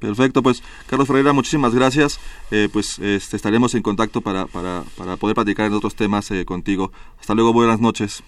Perfecto, 0.00 0.42
pues 0.42 0.62
Carlos 0.86 1.08
Ferreira, 1.08 1.32
muchísimas 1.32 1.74
gracias. 1.74 2.20
Eh, 2.50 2.68
pues 2.72 2.98
este, 3.00 3.36
estaremos 3.36 3.74
en 3.74 3.82
contacto 3.82 4.20
para, 4.20 4.46
para, 4.46 4.84
para 4.96 5.16
poder 5.16 5.34
platicar 5.34 5.66
en 5.66 5.74
otros 5.74 5.96
temas 5.96 6.30
eh, 6.30 6.44
contigo. 6.44 6.92
Hasta 7.18 7.34
luego, 7.34 7.52
buenas 7.52 7.80
noches. 7.80 8.22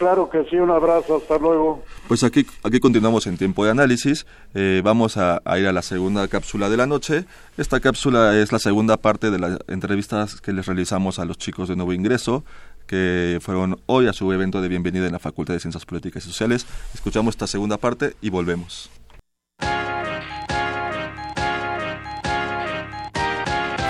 Claro 0.00 0.30
que 0.30 0.46
sí, 0.48 0.56
un 0.56 0.70
abrazo, 0.70 1.18
hasta 1.18 1.36
luego. 1.36 1.84
Pues 2.08 2.24
aquí, 2.24 2.46
aquí 2.64 2.80
continuamos 2.80 3.26
en 3.26 3.36
tiempo 3.36 3.66
de 3.66 3.72
análisis. 3.72 4.24
Eh, 4.54 4.80
vamos 4.82 5.18
a, 5.18 5.42
ir 5.58 5.66
a 5.66 5.72
la 5.74 5.82
segunda 5.82 6.26
cápsula 6.26 6.70
de 6.70 6.78
la 6.78 6.86
noche. 6.86 7.26
Esta 7.58 7.80
cápsula 7.80 8.34
es 8.34 8.50
la 8.50 8.58
segunda 8.58 8.96
parte 8.96 9.30
de 9.30 9.38
las 9.38 9.58
entrevistas 9.68 10.40
que 10.40 10.54
les 10.54 10.64
realizamos 10.64 11.18
a 11.18 11.26
los 11.26 11.36
chicos 11.36 11.68
de 11.68 11.76
nuevo 11.76 11.92
ingreso 11.92 12.44
que 12.86 13.40
fueron 13.42 13.78
hoy 13.84 14.06
a 14.06 14.14
su 14.14 14.32
evento 14.32 14.62
de 14.62 14.68
bienvenida 14.68 15.04
en 15.04 15.12
la 15.12 15.18
Facultad 15.18 15.52
de 15.52 15.60
Ciencias 15.60 15.84
Políticas 15.84 16.24
y 16.24 16.28
Sociales. 16.28 16.66
Escuchamos 16.94 17.34
esta 17.34 17.46
segunda 17.46 17.76
parte 17.76 18.14
y 18.22 18.30
volvemos. 18.30 18.90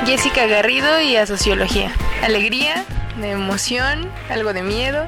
Jessica 0.06 0.48
Garrido 0.48 1.00
y 1.00 1.14
a 1.14 1.24
Sociología. 1.24 1.92
Alegría, 2.24 2.84
de 3.20 3.30
emoción, 3.30 4.10
algo 4.28 4.52
de 4.52 4.64
miedo, 4.64 5.06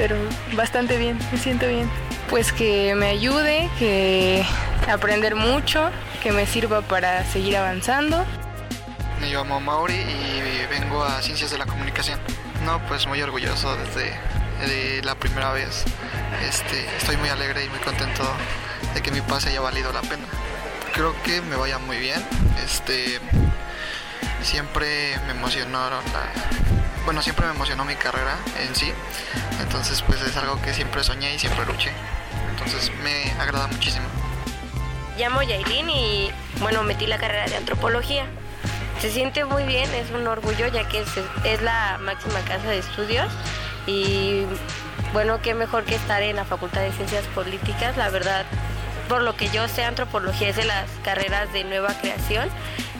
pero 0.00 0.16
bastante 0.56 0.96
bien, 0.96 1.18
me 1.30 1.36
siento 1.36 1.68
bien. 1.68 1.86
Pues 2.30 2.54
que 2.54 2.94
me 2.94 3.08
ayude, 3.08 3.68
que 3.78 4.42
aprender 4.90 5.34
mucho, 5.34 5.90
que 6.22 6.32
me 6.32 6.46
sirva 6.46 6.80
para 6.80 7.22
seguir 7.26 7.54
avanzando. 7.58 8.24
Me 9.20 9.30
llamo 9.30 9.60
Mauri 9.60 9.92
y 9.92 10.66
vengo 10.70 11.04
a 11.04 11.20
Ciencias 11.20 11.50
de 11.50 11.58
la 11.58 11.66
Comunicación. 11.66 12.18
No, 12.64 12.80
pues 12.88 13.06
muy 13.06 13.20
orgulloso 13.20 13.76
desde 13.76 15.02
la 15.02 15.16
primera 15.16 15.52
vez. 15.52 15.84
Este, 16.48 16.86
estoy 16.96 17.18
muy 17.18 17.28
alegre 17.28 17.66
y 17.66 17.68
muy 17.68 17.80
contento 17.80 18.22
de 18.94 19.02
que 19.02 19.10
mi 19.10 19.20
pase 19.20 19.50
haya 19.50 19.60
valido 19.60 19.92
la 19.92 20.00
pena. 20.00 20.24
Creo 20.94 21.14
que 21.24 21.42
me 21.42 21.56
vaya 21.56 21.76
muy 21.76 21.98
bien. 21.98 22.24
Este, 22.64 23.20
siempre 24.42 25.18
me 25.26 25.32
emocionaron 25.32 26.04
la, 26.12 26.32
bueno, 27.04 27.22
siempre 27.22 27.46
me 27.46 27.52
emocionó 27.52 27.84
mi 27.84 27.94
carrera 27.94 28.36
en 28.60 28.74
sí. 28.74 28.92
Entonces, 29.60 30.02
pues 30.02 30.20
es 30.22 30.36
algo 30.36 30.60
que 30.62 30.74
siempre 30.74 31.02
soñé 31.02 31.34
y 31.34 31.38
siempre 31.38 31.64
luché. 31.66 31.92
Entonces, 32.50 32.92
me 33.02 33.32
agrada 33.40 33.66
muchísimo. 33.68 34.06
Llamo 35.18 35.42
Yailin 35.42 35.90
y, 35.90 36.30
bueno, 36.60 36.82
metí 36.82 37.06
la 37.06 37.18
carrera 37.18 37.46
de 37.46 37.56
antropología. 37.56 38.26
Se 39.00 39.10
siente 39.10 39.44
muy 39.44 39.64
bien, 39.64 39.92
es 39.94 40.10
un 40.10 40.26
orgullo 40.26 40.66
ya 40.68 40.86
que 40.88 41.04
es, 41.44 41.62
la 41.62 41.98
máxima 42.00 42.40
casa 42.40 42.68
de 42.68 42.78
estudios 42.78 43.32
y 43.86 44.44
bueno, 45.14 45.40
qué 45.40 45.54
mejor 45.54 45.84
que 45.84 45.94
estar 45.94 46.22
en 46.22 46.36
la 46.36 46.44
Facultad 46.44 46.82
de 46.82 46.92
Ciencias 46.92 47.24
Políticas, 47.34 47.96
la 47.96 48.10
verdad, 48.10 48.44
por 49.10 49.22
lo 49.22 49.34
que 49.34 49.50
yo 49.50 49.66
sé, 49.66 49.82
antropología 49.82 50.50
es 50.50 50.56
de 50.56 50.64
las 50.64 50.88
carreras 51.02 51.52
de 51.52 51.64
nueva 51.64 51.94
creación 52.00 52.48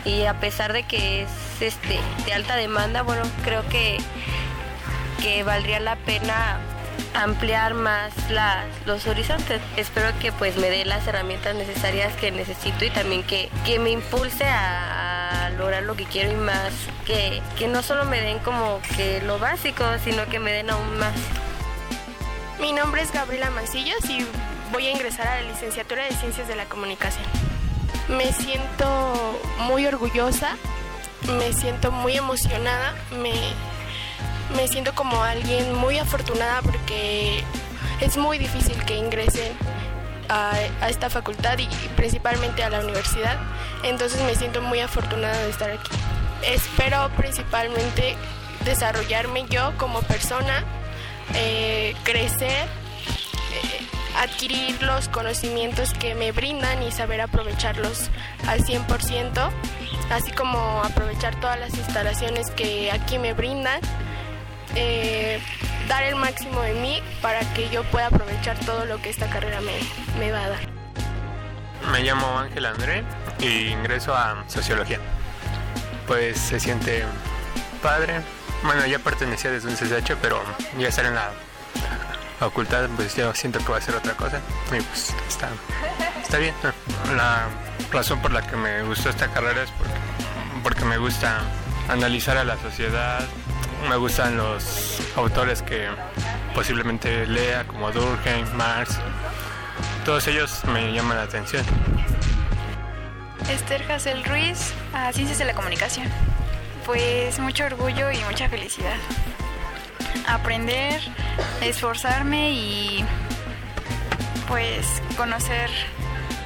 y 0.05 0.25
a 0.25 0.40
pesar 0.40 0.73
de 0.73 0.83
que 0.83 1.23
es 1.23 1.31
este, 1.61 2.01
de 2.27 2.33
alta 2.33 2.57
demanda, 2.57 3.03
bueno, 3.03 3.23
creo 3.44 3.62
que, 3.68 3.99
que 5.23 5.44
valdría 5.44 5.79
la 5.79 5.94
pena 5.94 6.59
ampliar 7.14 7.75
más 7.75 8.12
los 8.87 9.07
horizontes. 9.07 9.61
Espero 9.77 10.09
que 10.18 10.33
pues 10.33 10.57
me 10.57 10.68
dé 10.68 10.85
las 10.85 11.07
herramientas 11.07 11.55
necesarias 11.55 12.12
que 12.16 12.33
necesito 12.33 12.85
y 12.85 12.90
también 12.90 13.23
que, 13.23 13.49
me 13.79 13.90
impulse 13.90 14.46
a, 14.46 15.51
lograr 15.59 15.85
lo 15.85 15.94
que 15.94 16.07
quiero 16.07 16.33
y 16.33 16.35
más, 16.35 16.73
que, 17.07 17.40
que 17.57 17.68
no 17.68 17.83
solo 17.83 18.05
me 18.05 18.20
den 18.20 18.40
como 18.40 18.81
que 18.96 19.23
lo 19.23 19.38
básico, 19.38 19.85
sino 20.03 20.27
que 20.27 20.40
me 20.40 20.51
den 20.51 20.70
aún 20.70 20.99
más. 20.99 21.14
Mi 22.61 22.73
nombre 22.73 23.03
es 23.03 23.12
Gabriela 23.12 23.51
Mancillos 23.51 24.05
y 24.09 24.27
voy 24.73 24.87
a 24.87 24.91
ingresar 24.91 25.27
a 25.27 25.41
la 25.43 25.49
licenciatura 25.49 26.05
de 26.05 26.13
Ciencias 26.13 26.49
de 26.49 26.57
la 26.57 26.67
Comunicación. 26.67 27.25
Me 28.09 28.33
siento 28.33 29.41
muy 29.59 29.87
orgullosa, 29.87 30.57
me 31.39 31.53
siento 31.53 31.93
muy 31.93 32.17
emocionada, 32.17 32.95
me, 33.23 33.33
me 34.57 34.69
siento 34.69 34.95
como 34.95 35.23
alguien 35.23 35.75
muy 35.75 35.99
afortunada 35.99 36.63
porque 36.63 37.45
es 38.01 38.17
muy 38.17 38.39
difícil 38.39 38.83
que 38.85 38.97
ingresen 38.97 39.53
a, 40.29 40.53
esta 40.89 41.11
facultad 41.11 41.59
y 41.59 41.69
principalmente 41.97 42.63
a 42.63 42.71
la 42.71 42.81
universidad. 42.81 43.39
Entonces 43.83 44.23
me 44.23 44.35
siento 44.35 44.63
muy 44.63 44.81
afortunada 44.81 45.37
de 45.43 45.51
estar 45.51 45.71
aquí. 45.71 45.91
Espero 46.43 47.11
principalmente 47.17 48.17
desarrollarme 48.65 49.47
yo 49.49 49.73
como 49.77 50.01
persona, 50.03 50.65
eh, 51.35 51.95
crecer, 52.05 52.67
eh, 53.53 53.87
adquirir 54.18 54.83
los 54.83 55.09
conocimientos 55.09 55.92
que 55.94 56.14
me 56.14 56.33
brindan 56.33 56.83
y 56.83 56.92
saber 56.92 57.20
aprovecharlos 57.20 58.11
al 58.46 58.64
100%, 58.64 59.51
así 60.11 60.31
como 60.33 60.83
aprovechar 60.85 61.38
todas 61.40 61.59
las 61.59 61.75
instalaciones 61.75 62.51
que 62.51 62.90
aquí 62.92 63.18
me 63.18 63.33
brindan 63.33 63.81
eh, 64.77 65.40
dar 65.88 66.05
el 66.05 66.14
máximo 66.14 66.61
de 66.62 66.75
mí 66.75 67.03
para 67.20 67.40
que 67.55 67.68
yo 67.70 67.83
pueda 67.85 68.07
aprovechar 68.07 68.59
todo 68.61 68.85
lo 68.85 69.03
que 69.03 69.11
esta 69.11 69.29
carrera 69.29 69.61
me, 69.61 69.73
me 70.18 70.31
va 70.31 70.44
a 70.44 70.49
dar. 70.51 70.61
Me 71.92 72.03
llamo 72.03 72.38
Ángel 72.38 72.66
André 72.66 73.05
y 73.40 73.68
ingreso 73.68 74.14
a 74.14 74.44
Sociología. 74.46 74.99
Pues 76.07 76.38
se 76.38 76.61
siente 76.61 77.05
padre. 77.83 78.20
Bueno, 78.62 78.87
ya 78.87 78.99
pertenecía 78.99 79.51
desde 79.51 79.68
un 79.68 79.75
CCH, 79.75 80.14
pero 80.20 80.40
ya 80.79 80.88
estar 80.88 81.07
en 81.07 81.14
la 81.14 81.31
facultad, 82.40 82.88
pues 82.96 83.14
yo 83.14 83.35
siento 83.35 83.59
que 83.59 83.70
va 83.70 83.76
a 83.76 83.81
ser 83.83 83.94
otra 83.94 84.14
cosa. 84.14 84.40
Y 84.68 84.81
pues 84.81 85.14
está, 85.29 85.50
está 86.22 86.38
bien. 86.38 86.55
La 87.14 87.48
razón 87.92 88.20
por 88.22 88.33
la 88.33 88.40
que 88.46 88.57
me 88.57 88.83
gustó 88.83 89.11
esta 89.11 89.29
carrera 89.29 89.62
es 89.62 89.70
porque, 89.72 89.94
porque 90.62 90.85
me 90.87 90.96
gusta 90.96 91.42
analizar 91.88 92.38
a 92.38 92.44
la 92.44 92.57
sociedad, 92.57 93.20
me 93.90 93.96
gustan 93.96 94.38
los 94.38 95.00
autores 95.16 95.61
que 95.61 95.88
posiblemente 96.55 97.26
lea, 97.26 97.66
como 97.66 97.92
Durkheim, 97.92 98.50
Marx. 98.55 98.96
Todos 100.07 100.26
ellos 100.26 100.64
me 100.64 100.92
llaman 100.94 101.18
la 101.18 101.24
atención. 101.24 101.64
Esther 103.50 103.83
Hassel 103.92 104.24
Ruiz, 104.24 104.72
a 104.94 105.12
Ciencias 105.12 105.38
de 105.38 105.44
la 105.44 105.53
Comunicación. 105.53 106.09
Pues 106.87 107.38
mucho 107.38 107.66
orgullo 107.66 108.11
y 108.11 108.18
mucha 108.24 108.48
felicidad. 108.48 108.96
Aprender, 110.27 111.01
esforzarme 111.61 112.53
y 112.53 113.05
pues 114.49 115.03
conocer 115.16 115.70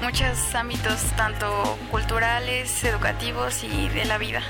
muchos 0.02 0.54
ámbitos 0.54 1.00
tanto 1.16 1.78
culturales, 1.90 2.84
educativos 2.84 3.64
y 3.64 3.88
de 3.88 4.04
la 4.04 4.18
vida. 4.18 4.42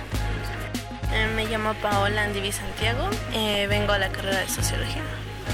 Eh, 1.12 1.29
me 1.37 1.46
llamo 1.46 1.74
Paola 1.74 2.24
Andivi 2.24 2.50
Santiago, 2.50 3.09
eh, 3.33 3.66
vengo 3.68 3.92
a 3.92 3.98
la 3.98 4.09
carrera 4.09 4.40
de 4.40 4.48
Sociología. 4.48 5.03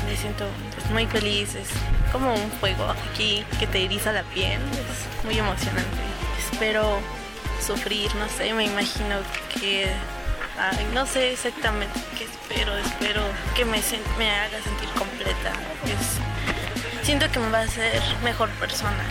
Me 0.07 0.17
siento 0.17 0.47
pues, 0.75 0.91
muy 0.91 1.07
feliz, 1.07 1.55
es 1.55 1.69
como 2.13 2.33
un 2.33 2.51
fuego 2.53 2.85
aquí 2.89 3.45
que 3.59 3.67
te 3.67 3.85
eriza 3.85 4.13
la 4.13 4.23
piel, 4.23 4.59
es 4.63 5.25
muy 5.25 5.39
emocionante. 5.39 5.99
Espero 6.51 6.99
sufrir, 7.61 8.15
no 8.15 8.29
sé, 8.29 8.55
me 8.55 8.65
imagino 8.65 9.17
que, 9.55 9.93
no 10.95 11.07
sé 11.07 11.33
exactamente 11.33 11.99
qué 12.19 12.25
espero, 12.25 12.77
espero 12.77 13.23
que 13.55 13.65
me, 13.65 13.79
haga 13.79 14.63
sentir 14.63 14.89
completa. 14.91 15.53
siento 17.03 17.31
que 17.31 17.39
me 17.39 17.51
va 17.51 17.61
a 17.61 17.63
hacer 17.63 18.03
mejor 18.23 18.51
persona. 18.51 19.05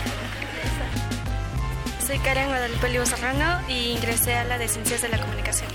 Soy 2.06 2.18
Karen 2.18 2.48
Guadalupe 2.48 2.86
Olivo 2.86 3.06
Serrano 3.06 3.60
y 3.68 3.92
ingresé 3.92 4.34
a 4.36 4.44
la 4.44 4.58
de 4.58 4.68
Ciencias 4.68 5.02
de 5.02 5.08
la 5.08 5.18
Comunicación. 5.18 5.68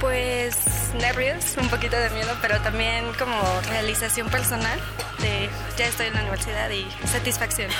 Pues 0.00 0.56
nervios, 1.00 1.56
un 1.56 1.68
poquito 1.68 1.96
de 1.96 2.10
miedo, 2.10 2.32
pero 2.42 2.60
también 2.60 3.04
como 3.18 3.40
realización 3.68 4.28
personal 4.28 4.78
de 5.20 5.48
ya 5.76 5.86
estoy 5.86 6.06
en 6.06 6.14
la 6.14 6.20
universidad 6.20 6.70
y 6.70 6.86
satisfacción. 7.06 7.70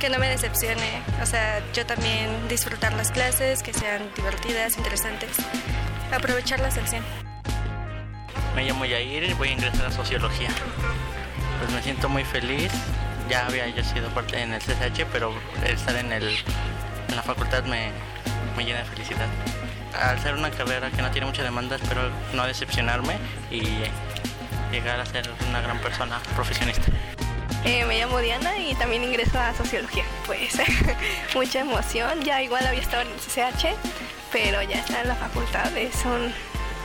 Que 0.00 0.08
no 0.08 0.18
me 0.18 0.28
decepcione, 0.28 1.02
o 1.22 1.26
sea, 1.26 1.62
yo 1.72 1.86
también 1.86 2.30
disfrutar 2.48 2.92
las 2.94 3.10
clases, 3.10 3.62
que 3.62 3.72
sean 3.72 4.02
divertidas, 4.14 4.76
interesantes, 4.76 5.30
aprovecharlas 6.12 6.76
al 6.78 6.88
100. 6.88 7.02
Me 8.54 8.64
llamo 8.64 8.84
Yair 8.84 9.24
y 9.24 9.32
voy 9.34 9.48
a 9.48 9.52
ingresar 9.52 9.86
a 9.86 9.92
Sociología. 9.92 10.48
Pues 11.58 11.72
me 11.72 11.82
siento 11.82 12.08
muy 12.08 12.24
feliz, 12.24 12.70
ya 13.28 13.46
había 13.46 13.68
yo 13.68 13.82
sido 13.84 14.08
parte 14.10 14.40
en 14.40 14.52
el 14.52 14.60
CSH, 14.60 15.06
pero 15.12 15.32
estar 15.64 15.96
en, 15.96 16.12
el, 16.12 16.36
en 17.08 17.16
la 17.16 17.22
facultad 17.22 17.64
me, 17.64 17.90
me 18.56 18.64
llena 18.64 18.80
de 18.80 18.84
felicidad 18.84 19.28
al 20.00 20.20
ser 20.20 20.34
una 20.34 20.50
carrera 20.50 20.90
que 20.90 21.02
no 21.02 21.10
tiene 21.10 21.26
mucha 21.26 21.42
demanda, 21.42 21.76
espero 21.76 22.10
no 22.34 22.46
decepcionarme 22.46 23.16
y 23.50 23.62
llegar 24.70 25.00
a 25.00 25.06
ser 25.06 25.30
una 25.48 25.60
gran 25.60 25.78
persona 25.78 26.20
profesionista. 26.34 26.84
Eh, 27.64 27.84
me 27.84 27.98
llamo 27.98 28.20
Diana 28.20 28.58
y 28.58 28.74
también 28.74 29.02
ingreso 29.02 29.38
a 29.38 29.54
sociología. 29.54 30.04
Pues 30.26 30.56
mucha 31.34 31.60
emoción, 31.60 32.22
ya 32.22 32.42
igual 32.42 32.66
había 32.66 32.80
estado 32.80 33.02
en 33.02 33.08
el 33.08 33.16
CCH, 33.16 33.74
pero 34.32 34.62
ya 34.62 34.78
está 34.78 35.02
en 35.02 35.08
la 35.08 35.16
facultad, 35.16 35.76
es 35.76 36.04
un 36.04 36.32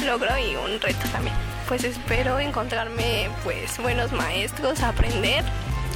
logro 0.06 0.38
y 0.38 0.56
un 0.56 0.80
reto 0.80 1.08
también. 1.12 1.36
Pues 1.68 1.84
espero 1.84 2.40
encontrarme 2.40 3.30
pues 3.44 3.78
buenos 3.80 4.12
maestros, 4.12 4.82
aprender 4.82 5.44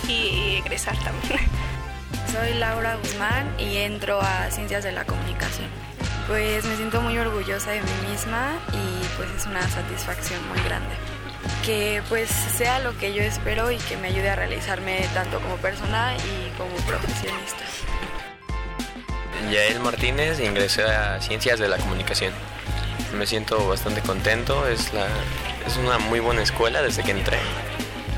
y 0.08 0.58
egresar 0.64 0.98
también. 1.04 1.40
soy 2.32 2.54
Laura 2.56 2.96
Guzmán 2.96 3.54
y 3.58 3.78
entro 3.78 4.20
a 4.22 4.50
Ciencias 4.52 4.84
de 4.84 4.92
la 4.92 5.06
Comunicación. 5.06 5.68
Pues 6.28 6.66
me 6.66 6.76
siento 6.76 7.02
muy 7.02 7.18
orgullosa 7.18 7.72
de 7.72 7.82
mí 7.82 8.10
misma 8.10 8.54
y 8.74 9.06
pues 9.16 9.30
es 9.32 9.46
una 9.46 9.62
satisfacción 9.70 10.46
muy 10.50 10.60
grande. 10.64 10.96
Que 11.64 12.02
pues 12.10 12.30
sea 12.30 12.80
lo 12.80 12.98
que 12.98 13.14
yo 13.14 13.22
espero 13.22 13.72
y 13.72 13.78
que 13.78 13.96
me 13.98 14.08
ayude 14.08 14.30
a 14.30 14.36
realizarme 14.36 15.08
tanto 15.14 15.40
como 15.40 15.56
persona 15.58 16.14
y 16.18 16.58
como 16.58 16.76
profesionista. 16.88 17.64
Yael 19.52 19.80
Martínez, 19.80 20.40
ingresé 20.40 20.84
a 20.84 21.22
Ciencias 21.22 21.60
de 21.60 21.68
la 21.68 21.78
Comunicación. 21.78 22.34
Me 23.18 23.26
siento 23.26 23.68
bastante 23.68 24.02
contento, 24.02 24.68
es, 24.68 24.94
la, 24.94 25.08
es 25.68 25.78
una 25.78 25.98
muy 26.00 26.20
buena 26.20 26.42
escuela 26.42 26.82
desde 26.82 27.04
que 27.04 27.12
entré. 27.12 27.38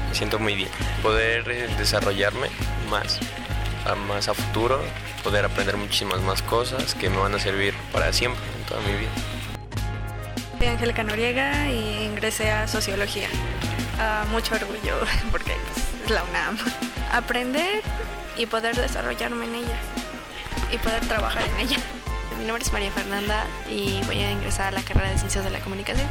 Me 0.09 0.15
siento 0.15 0.39
muy 0.39 0.55
bien. 0.55 0.69
Poder 1.03 1.49
eh, 1.49 1.67
desarrollarme 1.77 2.49
más, 2.89 3.19
más 4.07 4.27
a 4.27 4.33
futuro, 4.33 4.81
poder 5.23 5.45
aprender 5.45 5.77
muchísimas 5.77 6.21
más 6.21 6.41
cosas 6.41 6.95
que 6.95 7.09
me 7.09 7.17
van 7.17 7.35
a 7.35 7.39
servir 7.39 7.73
para 7.91 8.13
siempre, 8.13 8.41
en 8.57 8.65
toda 8.65 8.81
mi 8.81 8.93
vida. 8.93 9.11
Soy 10.57 10.67
Angélica 10.67 11.03
Noriega 11.03 11.69
y 11.69 12.05
ingresé 12.05 12.51
a 12.51 12.67
Sociología. 12.67 13.27
Ah, 13.99 14.25
mucho 14.31 14.55
orgullo 14.55 14.95
porque 15.31 15.55
pues, 15.73 16.05
es 16.05 16.11
la 16.11 16.23
UNAM. 16.23 16.57
Aprender 17.11 17.81
y 18.37 18.45
poder 18.45 18.75
desarrollarme 18.75 19.45
en 19.45 19.55
ella 19.55 19.77
y 20.71 20.77
poder 20.77 21.05
trabajar 21.07 21.43
en 21.43 21.67
ella. 21.67 21.77
Mi 22.37 22.45
nombre 22.45 22.63
es 22.63 22.71
María 22.71 22.91
Fernanda 22.91 23.45
y 23.69 24.01
voy 24.05 24.19
a 24.19 24.31
ingresar 24.31 24.67
a 24.67 24.71
la 24.71 24.83
carrera 24.83 25.09
de 25.09 25.17
Ciencias 25.17 25.43
de 25.43 25.49
la 25.49 25.59
Comunicación. 25.59 26.07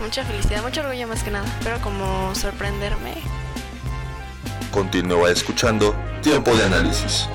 Mucha 0.00 0.24
felicidad, 0.24 0.62
mucho 0.62 0.80
orgullo 0.80 1.06
más 1.08 1.22
que 1.22 1.30
nada, 1.30 1.46
pero 1.62 1.80
como 1.80 2.34
sorprenderme. 2.34 3.14
Continúa 4.70 5.30
escuchando 5.30 5.94
Tiempo 6.22 6.54
de 6.54 6.64
Análisis. 6.64 7.28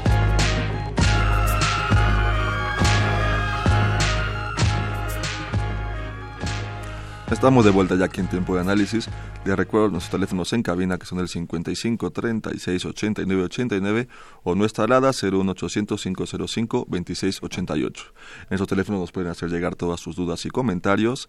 Estamos 7.31 7.63
de 7.63 7.71
vuelta 7.71 7.95
ya 7.95 8.05
aquí 8.05 8.19
en 8.19 8.27
Tiempo 8.27 8.55
de 8.55 8.61
Análisis. 8.61 9.07
Les 9.43 9.55
recuerdo 9.55 9.89
nuestros 9.89 10.11
teléfonos 10.11 10.53
en 10.53 10.61
cabina 10.61 10.99
que 10.99 11.07
son 11.07 11.19
el 11.19 11.27
55 11.27 12.11
36 12.11 12.85
89 12.85 13.43
89 13.43 14.07
o 14.43 14.53
nuestra 14.53 14.83
alada 14.83 15.09
01800 15.13 15.99
505 15.99 16.85
26 16.87 17.41
88. 17.41 18.13
En 18.51 18.55
esos 18.55 18.67
teléfonos 18.67 19.01
nos 19.01 19.11
pueden 19.11 19.31
hacer 19.31 19.49
llegar 19.49 19.75
todas 19.75 19.99
sus 19.99 20.15
dudas 20.15 20.45
y 20.45 20.49
comentarios. 20.49 21.27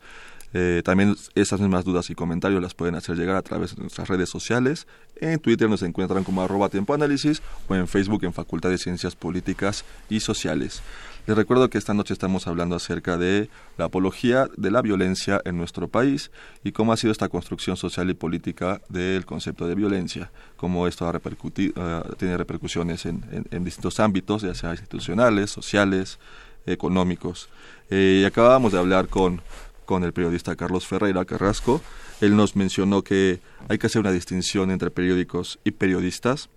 Eh, 0.53 0.83
también 0.85 1.17
esas 1.35 1.61
mismas 1.61 1.87
dudas 1.87 2.11
y 2.11 2.15
comentarios 2.15 2.61
las 2.61 2.75
pueden 2.75 2.97
hacer 2.97 3.17
llegar 3.17 3.37
a 3.37 3.43
través 3.43 3.75
de 3.75 3.81
nuestras 3.81 4.09
redes 4.09 4.29
sociales. 4.29 4.87
En 5.17 5.39
Twitter 5.39 5.71
nos 5.71 5.83
encuentran 5.83 6.23
como 6.23 6.43
arroba 6.43 6.69
tiempo 6.69 6.93
análisis 6.93 7.41
o 7.67 7.75
en 7.75 7.89
Facebook 7.89 8.25
en 8.25 8.35
Facultad 8.35 8.69
de 8.69 8.77
Ciencias 8.77 9.17
Políticas 9.17 9.87
y 10.11 10.21
Sociales. 10.21 10.83
Les 11.25 11.37
recuerdo 11.37 11.71
que 11.71 11.79
esta 11.79 11.95
noche 11.95 12.13
estamos 12.13 12.49
hablando 12.49 12.75
acerca 12.75 13.17
de 13.17 13.49
la 13.79 13.85
apología 13.85 14.49
de 14.57 14.73
la 14.73 14.83
violencia 14.83 15.41
en 15.45 15.57
nuestro 15.57 15.87
país 15.87 16.33
y 16.65 16.73
cómo 16.73 16.93
ha 16.93 16.97
sido 16.97 17.13
esta 17.13 17.29
construcción 17.29 17.77
social 17.77 18.11
y 18.11 18.15
política 18.15 18.81
del 18.89 19.25
concepto 19.25 19.69
de 19.69 19.77
violencia, 19.77 20.33
cómo 20.57 20.89
esto 20.89 21.07
ha 21.07 21.11
uh, 21.13 22.15
tiene 22.17 22.37
repercusiones 22.37 23.07
en, 23.07 23.23
distintos 23.65 24.01
ámbitos, 24.01 24.43
ya 24.43 24.53
sea 24.57 24.73
institucionales, 24.73 25.51
sociales, 25.51 26.19
económicos. 26.67 27.49
Eh, 27.89 28.23
y 28.23 28.25
acabábamos 28.25 28.73
de 28.73 28.81
hablar 28.81 29.07
con, 29.07 29.43
con 29.85 30.03
el 30.03 30.13
periodista 30.13 30.57
Carlos 30.57 30.89
Ferreira 30.89 31.25
Carrasco. 31.25 31.81
Él 32.21 32.35
nos 32.35 32.57
mencionó 32.57 33.03
que 33.03 33.39
hay 33.69 33.79
que 33.79 33.87
hacer 33.87 34.01
una 34.01 34.11
distinción 34.11 34.73
entre 34.73 34.91
periódicos 34.91 35.61
y 35.63 35.71
periodistas 35.71 36.49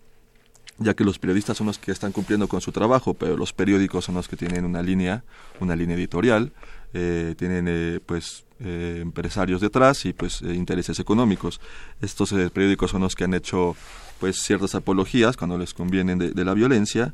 ya 0.77 0.93
que 0.93 1.03
los 1.03 1.19
periodistas 1.19 1.57
son 1.57 1.67
los 1.67 1.79
que 1.79 1.91
están 1.91 2.11
cumpliendo 2.11 2.47
con 2.47 2.61
su 2.61 2.71
trabajo, 2.71 3.13
pero 3.13 3.37
los 3.37 3.53
periódicos 3.53 4.05
son 4.05 4.15
los 4.15 4.27
que 4.27 4.35
tienen 4.35 4.65
una 4.65 4.81
línea, 4.81 5.23
una 5.59 5.75
línea 5.75 5.95
editorial, 5.95 6.51
eh, 6.93 7.35
tienen 7.37 7.65
eh, 7.67 7.99
pues 8.05 8.45
eh, 8.59 8.99
empresarios 9.01 9.61
detrás 9.61 10.05
y 10.05 10.13
pues 10.13 10.41
intereses 10.41 10.99
económicos. 10.99 11.61
Estos 12.01 12.33
periódicos 12.53 12.91
son 12.91 13.01
los 13.01 13.15
que 13.15 13.23
han 13.23 13.33
hecho 13.33 13.75
pues 14.19 14.37
ciertas 14.37 14.75
apologías 14.75 15.37
cuando 15.37 15.57
les 15.57 15.73
convienen 15.73 16.19
de, 16.19 16.31
de 16.31 16.45
la 16.45 16.53
violencia 16.53 17.13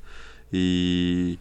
y 0.51 1.39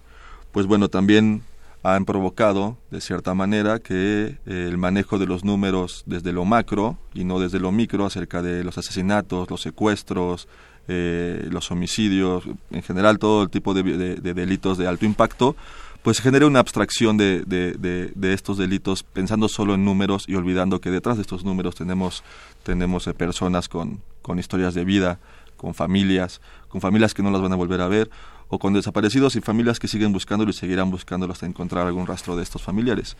pues 0.52 0.66
bueno 0.66 0.88
también 0.88 1.42
han 1.82 2.04
provocado 2.04 2.78
de 2.90 3.00
cierta 3.00 3.34
manera 3.34 3.78
que 3.78 4.38
el 4.46 4.76
manejo 4.78 5.18
de 5.18 5.26
los 5.26 5.44
números 5.44 6.02
desde 6.06 6.32
lo 6.32 6.44
macro 6.44 6.98
y 7.14 7.24
no 7.24 7.40
desde 7.40 7.58
lo 7.58 7.72
micro 7.72 8.04
acerca 8.04 8.42
de 8.42 8.64
los 8.64 8.76
asesinatos, 8.78 9.50
los 9.50 9.62
secuestros, 9.62 10.48
eh, 10.92 11.46
los 11.52 11.70
homicidios, 11.70 12.42
en 12.72 12.82
general 12.82 13.20
todo 13.20 13.44
el 13.44 13.48
tipo 13.48 13.74
de, 13.74 13.84
delitos 14.16 14.76
de 14.76 14.88
alto 14.88 15.04
impacto, 15.04 15.54
pues 16.02 16.16
se 16.16 16.24
genera 16.24 16.48
una 16.48 16.58
abstracción 16.58 17.16
de, 17.16 18.10
estos 18.20 18.58
delitos 18.58 19.04
pensando 19.04 19.48
solo 19.48 19.74
en 19.74 19.84
números 19.84 20.24
y 20.26 20.34
olvidando 20.34 20.80
que 20.80 20.90
detrás 20.90 21.16
de 21.16 21.22
estos 21.22 21.44
números 21.44 21.76
tenemos, 21.76 22.24
tenemos 22.64 23.06
eh, 23.06 23.14
personas 23.14 23.68
con, 23.68 24.00
con 24.20 24.40
historias 24.40 24.74
de 24.74 24.84
vida, 24.84 25.20
con 25.56 25.74
familias, 25.74 26.40
con 26.68 26.80
familias 26.80 27.14
que 27.14 27.22
no 27.22 27.30
las 27.30 27.40
van 27.40 27.52
a 27.52 27.56
volver 27.56 27.82
a 27.82 27.86
ver, 27.86 28.10
o 28.48 28.58
con 28.58 28.72
desaparecidos 28.72 29.36
y 29.36 29.40
familias 29.40 29.78
que 29.78 29.86
siguen 29.86 30.10
buscándolo 30.10 30.50
y 30.50 30.54
seguirán 30.54 30.90
buscándolo 30.90 31.32
hasta 31.32 31.46
encontrar 31.46 31.86
algún 31.86 32.08
rastro 32.08 32.34
de 32.34 32.42
estos 32.42 32.62
familiares. 32.62 33.16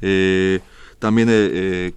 Eh, 0.00 0.60
también 0.98 1.28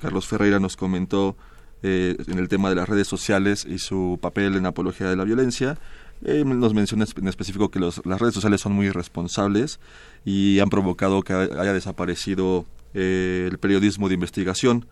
Carlos 0.02 0.28
Ferreira 0.28 0.60
nos 0.60 0.76
comentó 0.76 1.38
eh, 1.86 2.16
en 2.28 2.40
el 2.40 2.48
tema 2.48 2.70
de 2.70 2.76
las 2.76 2.88
redes 2.88 3.10
sociales 3.10 3.68
y 3.70 3.78
su 3.78 4.18
papel 4.22 4.56
en 4.56 4.66
apología 4.66 5.10
de 5.10 5.18
la 5.18 5.26
violencia. 5.26 5.78
Eh, 6.24 6.46
nos 6.46 6.74
menciona 6.74 7.06
en 7.18 7.28
específico 7.28 7.70
que 7.70 7.82
las 7.82 8.00
redes 8.06 8.34
sociales 8.34 8.62
son 8.62 8.72
muy 8.72 8.86
irresponsables 8.86 9.82
y 10.24 10.60
han 10.60 10.70
provocado 10.70 11.24
que 11.24 11.34
haya 11.34 11.74
desaparecido 11.74 12.66
eh, 12.94 13.50
el 13.52 13.58
periodismo 13.58 14.08
de 14.08 14.14
investigación. 14.14 14.86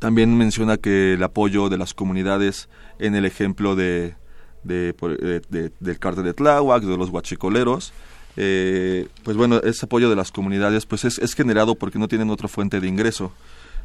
también 0.00 0.36
menciona 0.36 0.76
que 0.76 1.12
el 1.14 1.22
apoyo 1.22 1.68
de 1.68 1.78
las 1.78 1.94
comunidades 1.94 2.68
en 2.98 3.14
el 3.14 3.24
ejemplo 3.24 3.76
de, 3.76 4.16
del 4.64 5.98
cártel 6.00 6.24
de 6.24 6.34
Tláhuac, 6.34 6.82
de 6.82 6.96
los 6.96 7.10
guachicoleros, 7.10 7.92
pues 8.34 9.36
bueno, 9.36 9.60
ese 9.62 9.86
apoyo 9.86 10.10
de 10.10 10.16
las 10.16 10.32
comunidades 10.32 10.84
pues 10.84 11.04
es, 11.04 11.18
es 11.18 11.34
generado 11.34 11.76
porque 11.76 12.00
no 12.00 12.08
tienen 12.08 12.30
otra 12.30 12.48
fuente 12.48 12.80
de 12.80 12.88
ingreso. 12.88 13.30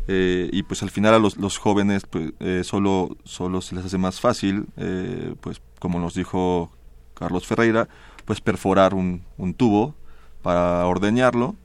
Eh, 0.08 0.50
y 0.52 0.64
pues 0.64 0.84
al 0.84 0.92
final 0.92 1.16
a 1.16 1.20
los, 1.20 1.38
los 1.38 1.58
jóvenes 1.58 2.04
pues, 2.08 2.32
eh, 2.40 2.62
solo, 2.64 3.18
solo 3.24 3.62
se 3.62 3.76
les 3.76 3.86
hace 3.86 3.98
más 3.98 4.20
fácil, 4.20 4.68
eh, 4.78 5.34
pues 5.42 5.62
como 5.80 6.00
nos 6.00 6.14
dijo 6.14 6.72
Carlos 7.16 7.48
Ferreira, 7.48 7.88
pues 8.26 8.40
perforar 8.40 8.94
un, 8.94 9.24
un 9.38 9.56
tubo 9.56 9.96
para 10.44 10.86
ordeñarlo 10.86 11.56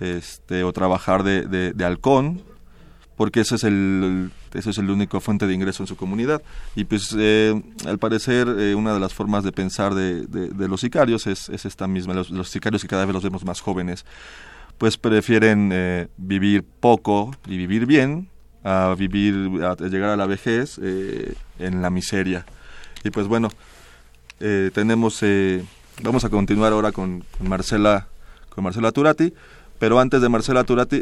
este, 0.00 0.64
o 0.64 0.72
trabajar 0.72 1.22
de, 1.22 1.46
de, 1.46 1.84
halcón, 1.84 2.42
porque 3.16 3.40
ese 3.40 3.54
es 3.54 3.64
el, 3.64 4.30
ese 4.52 4.70
es 4.70 4.78
el 4.78 4.90
único 4.90 5.20
fuente 5.20 5.46
de 5.46 5.54
ingreso 5.54 5.82
en 5.82 5.86
su 5.86 5.96
comunidad. 5.96 6.42
Y 6.76 6.84
pues 6.84 7.14
al 7.14 7.98
parecer 7.98 8.48
una 8.76 8.94
de 8.94 9.00
las 9.00 9.12
formas 9.12 9.42
de 9.44 9.50
pensar 9.50 9.94
de, 9.94 10.26
de, 10.26 10.68
los 10.68 10.82
sicarios 10.82 11.26
es, 11.26 11.48
es 11.48 11.64
esta 11.64 11.88
misma, 11.88 12.14
los, 12.14 12.48
sicarios 12.48 12.82
que 12.82 12.88
cada 12.88 13.06
vez 13.06 13.14
los 13.14 13.24
vemos 13.24 13.44
más 13.44 13.60
jóvenes 13.60 14.04
pues 14.78 14.96
prefieren 14.96 15.70
eh, 15.72 16.06
vivir 16.16 16.64
poco 16.64 17.32
y 17.46 17.56
vivir 17.56 17.84
bien 17.84 18.30
a 18.64 18.94
vivir, 18.96 19.62
a 19.62 19.74
llegar 19.74 20.10
a 20.10 20.16
la 20.16 20.26
vejez 20.26 20.78
eh, 20.82 21.34
en 21.58 21.82
la 21.82 21.90
miseria. 21.90 22.46
Y 23.02 23.10
pues 23.10 23.26
bueno, 23.26 23.50
eh, 24.40 24.70
tenemos, 24.72 25.20
vamos 26.02 26.24
a 26.24 26.28
continuar 26.28 26.72
ahora 26.72 26.92
con, 26.92 27.24
Marcela, 27.40 28.08
con 28.50 28.64
Marcela 28.64 28.92
Turati, 28.92 29.32
pero 29.78 29.98
antes 30.00 30.20
de 30.20 30.28
Marcela 30.28 30.64
Turati, 30.64 31.00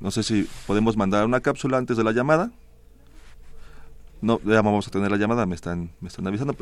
no 0.00 0.10
sé 0.10 0.22
si 0.22 0.48
podemos 0.66 0.96
mandar 0.96 1.24
una 1.24 1.40
cápsula 1.40 1.78
antes 1.78 1.96
de 1.96 2.04
la 2.04 2.12
llamada. 2.12 2.50
No, 4.20 4.40
ya 4.44 4.62
vamos 4.62 4.86
a 4.86 4.90
tener 4.90 5.10
la 5.10 5.16
llamada, 5.16 5.46
me 5.46 5.54
están, 5.54 5.90
me 6.00 6.08
están 6.08 6.26
avisando. 6.26 6.56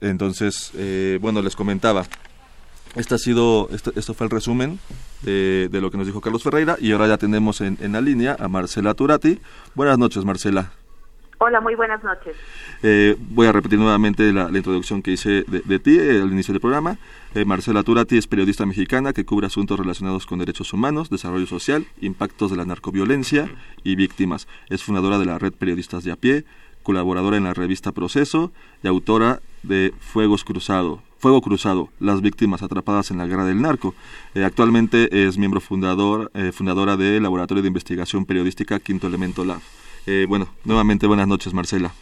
entonces, 0.00 0.72
bueno, 1.20 1.42
les 1.42 1.56
comentaba, 1.56 2.04
este 2.96 3.14
ha 3.14 3.18
sido, 3.18 3.68
esto, 3.72 3.92
esto 3.94 4.14
fue 4.14 4.26
el 4.26 4.30
resumen 4.30 4.78
de, 5.22 5.68
lo 5.72 5.90
que 5.90 5.98
nos 5.98 6.06
dijo 6.06 6.20
Carlos 6.20 6.42
Ferreira 6.42 6.76
y 6.80 6.92
ahora 6.92 7.06
ya 7.06 7.18
tenemos 7.18 7.60
en, 7.60 7.78
en 7.80 7.92
la 7.92 8.00
línea 8.00 8.36
a 8.38 8.48
Marcela 8.48 8.94
Turati. 8.94 9.40
Buenas 9.74 9.98
noches, 9.98 10.24
Marcela. 10.24 10.72
Hola, 11.38 11.60
muy 11.60 11.74
buenas 11.74 12.02
noches. 12.02 12.34
Eh, 12.82 13.14
voy 13.18 13.46
a 13.46 13.52
repetir 13.52 13.78
nuevamente 13.78 14.32
la, 14.32 14.48
introducción 14.48 15.02
que 15.02 15.10
hice 15.10 15.44
de, 15.46 15.78
ti 15.78 15.98
eh, 15.98 16.22
al 16.22 16.32
inicio 16.32 16.52
del 16.52 16.62
programa. 16.62 16.96
Eh, 17.34 17.44
Marcela 17.44 17.82
Turati 17.82 18.16
es 18.16 18.26
periodista 18.26 18.64
mexicana 18.64 19.12
que 19.12 19.26
cubre 19.26 19.46
asuntos 19.46 19.78
relacionados 19.78 20.24
con 20.24 20.38
derechos 20.38 20.72
humanos, 20.72 21.10
desarrollo 21.10 21.46
social, 21.46 21.86
impactos 22.00 22.50
de 22.50 22.56
la 22.56 22.64
narcoviolencia 22.64 23.50
y 23.84 23.96
víctimas. 23.96 24.48
Es 24.70 24.82
fundadora 24.82 25.18
de 25.18 25.26
la 25.26 25.38
red 25.38 25.52
Periodistas 25.52 26.04
de 26.04 26.12
a 26.12 26.16
pie, 26.16 26.46
colaboradora 26.82 27.36
en 27.36 27.44
la 27.44 27.52
revista 27.52 27.92
Proceso 27.92 28.50
y 28.82 28.88
autora 28.88 29.40
de 29.62 29.92
Fuegos 30.00 30.42
Cruzado, 30.42 31.02
Fuego 31.26 31.40
Cruzado, 31.40 31.88
las 31.98 32.20
víctimas 32.20 32.62
atrapadas 32.62 33.10
en 33.10 33.18
la 33.18 33.26
guerra 33.26 33.44
del 33.44 33.60
narco. 33.60 33.96
Eh, 34.36 34.44
actualmente 34.44 35.26
es 35.26 35.38
miembro 35.38 35.60
fundador, 35.60 36.30
eh, 36.34 36.52
fundadora 36.52 36.96
del 36.96 37.24
Laboratorio 37.24 37.64
de 37.64 37.66
Investigación 37.66 38.26
Periodística 38.26 38.78
Quinto 38.78 39.08
Elemento 39.08 39.44
Lab. 39.44 39.58
Eh, 40.06 40.26
bueno, 40.28 40.46
nuevamente 40.64 41.08
buenas 41.08 41.26
noches, 41.26 41.52
Marcela. 41.52 41.92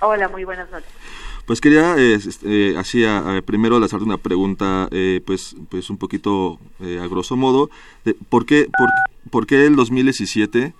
Hola, 0.00 0.30
muy 0.30 0.44
buenas 0.44 0.70
noches. 0.70 0.88
Pues 1.44 1.60
quería, 1.60 1.94
eh, 1.98 2.14
este, 2.14 2.78
así, 2.78 3.04
primero 3.44 3.78
lanzarte 3.78 4.06
una 4.06 4.16
pregunta, 4.16 4.88
eh, 4.92 5.20
pues, 5.26 5.56
pues 5.68 5.90
un 5.90 5.98
poquito 5.98 6.58
a 6.80 7.06
grosso 7.06 7.36
modo, 7.36 7.68
de, 8.06 8.14
¿por, 8.14 8.46
qué, 8.46 8.70
por, 8.78 8.88
por 9.30 9.46
qué 9.46 9.66
el 9.66 9.76
2017, 9.76 10.72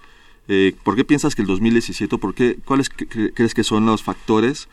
por 0.82 0.96
qué 0.96 1.04
piensas 1.04 1.34
que 1.34 1.42
el 1.42 1.48
2017, 1.48 2.16
por 2.16 2.32
qué, 2.32 2.56
cuáles 2.64 2.88
crees 2.88 3.52
que 3.52 3.62
son 3.62 3.84
los 3.84 4.02
factores 4.02 4.70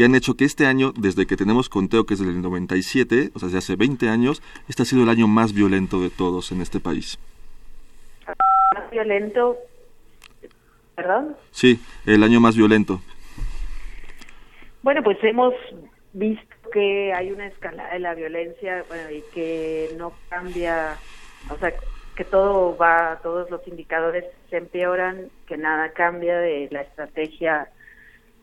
que 0.00 0.06
han 0.06 0.14
hecho 0.14 0.34
que 0.34 0.46
este 0.46 0.64
año, 0.64 0.94
desde 0.96 1.26
que 1.26 1.36
tenemos 1.36 1.68
conteo, 1.68 2.06
que 2.06 2.14
es 2.14 2.20
del 2.20 2.40
97, 2.40 3.32
o 3.34 3.38
sea, 3.38 3.48
desde 3.48 3.58
hace 3.58 3.76
20 3.76 4.08
años, 4.08 4.42
este 4.66 4.80
ha 4.80 4.86
sido 4.86 5.02
el 5.02 5.10
año 5.10 5.28
más 5.28 5.52
violento 5.52 6.00
de 6.00 6.08
todos 6.08 6.52
en 6.52 6.62
este 6.62 6.80
país. 6.80 7.18
¿Más 8.26 8.90
violento? 8.90 9.58
¿Perdón? 10.94 11.36
Sí, 11.50 11.78
el 12.06 12.22
año 12.22 12.40
más 12.40 12.56
violento. 12.56 13.02
Bueno, 14.80 15.02
pues 15.02 15.18
hemos 15.22 15.52
visto 16.14 16.56
que 16.72 17.12
hay 17.12 17.30
una 17.30 17.48
escalada 17.48 17.92
de 17.92 17.98
la 17.98 18.14
violencia 18.14 18.82
bueno, 18.88 19.10
y 19.10 19.22
que 19.34 19.90
no 19.98 20.14
cambia, 20.30 20.96
o 21.50 21.58
sea, 21.58 21.74
que 22.16 22.24
todo 22.24 22.74
va, 22.74 23.20
todos 23.22 23.50
los 23.50 23.68
indicadores 23.68 24.24
se 24.48 24.56
empeoran, 24.56 25.28
que 25.46 25.58
nada 25.58 25.92
cambia 25.92 26.38
de 26.38 26.68
la 26.70 26.80
estrategia 26.80 27.68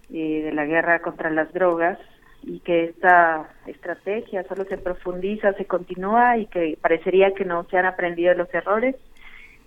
de 0.09 0.51
la 0.53 0.65
guerra 0.65 1.01
contra 1.01 1.29
las 1.29 1.51
drogas 1.53 1.99
y 2.43 2.59
que 2.59 2.85
esta 2.85 3.49
estrategia 3.65 4.43
solo 4.43 4.63
se 4.65 4.77
profundiza, 4.77 5.53
se 5.53 5.65
continúa 5.65 6.37
y 6.37 6.45
que 6.45 6.77
parecería 6.81 7.33
que 7.33 7.45
no 7.45 7.65
se 7.65 7.77
han 7.77 7.85
aprendido 7.85 8.33
los 8.33 8.53
errores. 8.53 8.95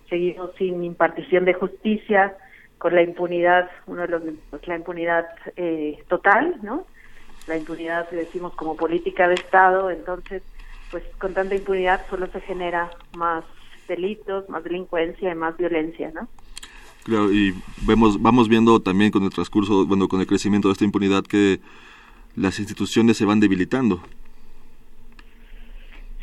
Seguimos 0.09 0.51
sin 0.57 0.83
impartición 0.83 1.45
de 1.45 1.53
justicia, 1.53 2.35
con 2.81 2.95
la 2.95 3.03
impunidad, 3.03 3.69
uno 3.85 4.01
de 4.01 4.07
los, 4.07 4.23
pues, 4.49 4.67
la 4.67 4.75
impunidad 4.75 5.27
eh, 5.55 6.03
total, 6.07 6.57
¿no? 6.63 6.87
La 7.47 7.55
impunidad, 7.55 8.09
decimos, 8.09 8.55
como 8.55 8.75
política 8.75 9.27
de 9.27 9.35
Estado, 9.35 9.91
entonces, 9.91 10.41
pues 10.89 11.03
con 11.19 11.35
tanta 11.35 11.53
impunidad 11.53 12.01
solo 12.09 12.25
se 12.27 12.41
genera 12.41 12.89
más 13.15 13.45
delitos, 13.87 14.49
más 14.49 14.63
delincuencia 14.63 15.31
y 15.31 15.35
más 15.35 15.55
violencia, 15.57 16.11
¿no? 16.11 16.27
Claro, 17.03 17.31
y 17.31 17.53
vemos, 17.87 18.21
vamos 18.21 18.47
viendo 18.47 18.79
también 18.79 19.11
con 19.11 19.23
el 19.23 19.31
transcurso, 19.31 19.85
bueno, 19.85 20.07
con 20.07 20.19
el 20.19 20.27
crecimiento 20.27 20.67
de 20.67 20.73
esta 20.73 20.85
impunidad 20.85 21.23
que 21.23 21.59
las 22.35 22.59
instituciones 22.59 23.17
se 23.17 23.25
van 23.25 23.39
debilitando. 23.39 24.01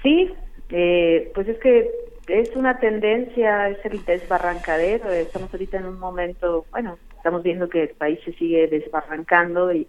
Sí, 0.02 0.30
eh, 0.70 1.30
pues 1.34 1.48
es 1.48 1.58
que 1.58 1.90
es 2.28 2.54
una 2.54 2.78
tendencia, 2.78 3.68
es 3.70 3.84
el 3.84 4.04
desbarrancadero. 4.04 5.10
Estamos 5.10 5.52
ahorita 5.52 5.78
en 5.78 5.86
un 5.86 5.98
momento, 5.98 6.66
bueno, 6.70 6.98
estamos 7.16 7.42
viendo 7.42 7.68
que 7.68 7.84
el 7.84 7.90
país 7.90 8.20
se 8.24 8.32
sigue 8.34 8.68
desbarrancando 8.68 9.72
y, 9.72 9.88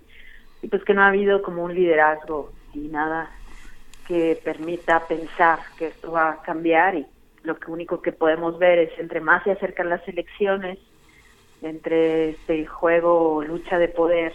y 0.61 0.67
pues 0.67 0.83
que 0.83 0.93
no 0.93 1.03
ha 1.03 1.09
habido 1.09 1.41
como 1.41 1.63
un 1.63 1.75
liderazgo 1.75 2.51
y 2.73 2.79
nada 2.87 3.29
que 4.07 4.39
permita 4.43 5.07
pensar 5.07 5.59
que 5.77 5.87
esto 5.87 6.11
va 6.11 6.31
a 6.31 6.41
cambiar 6.41 6.95
y 6.95 7.05
lo 7.49 7.57
único 7.67 8.01
que 8.01 8.11
podemos 8.11 8.57
ver 8.59 8.79
es 8.79 8.99
entre 8.99 9.19
más 9.19 9.43
se 9.43 9.51
acercan 9.51 9.89
las 9.89 10.07
elecciones, 10.07 10.77
entre 11.61 12.29
este 12.29 12.65
juego 12.65 13.43
lucha 13.43 13.77
de 13.77 13.89
poder 13.89 14.33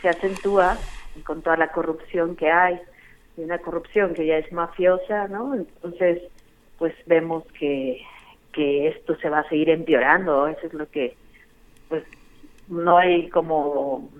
se 0.00 0.08
acentúa 0.08 0.78
y 1.16 1.20
con 1.20 1.42
toda 1.42 1.56
la 1.56 1.72
corrupción 1.72 2.36
que 2.36 2.50
hay, 2.50 2.80
y 3.36 3.42
una 3.42 3.58
corrupción 3.58 4.14
que 4.14 4.26
ya 4.26 4.38
es 4.38 4.52
mafiosa, 4.52 5.28
¿no? 5.28 5.54
Entonces, 5.54 6.22
pues 6.78 6.94
vemos 7.06 7.44
que, 7.58 8.02
que 8.52 8.88
esto 8.88 9.16
se 9.16 9.28
va 9.28 9.40
a 9.40 9.48
seguir 9.48 9.70
empeorando, 9.70 10.46
eso 10.46 10.66
es 10.66 10.74
lo 10.74 10.88
que, 10.90 11.16
pues 11.88 12.04
no 12.68 12.98
hay 12.98 13.28
como 13.28 14.10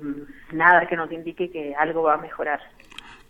nada 0.53 0.87
que 0.87 0.97
nos 0.97 1.11
indique 1.11 1.51
que 1.51 1.75
algo 1.75 2.03
va 2.03 2.15
a 2.15 2.19
mejorar. 2.19 2.61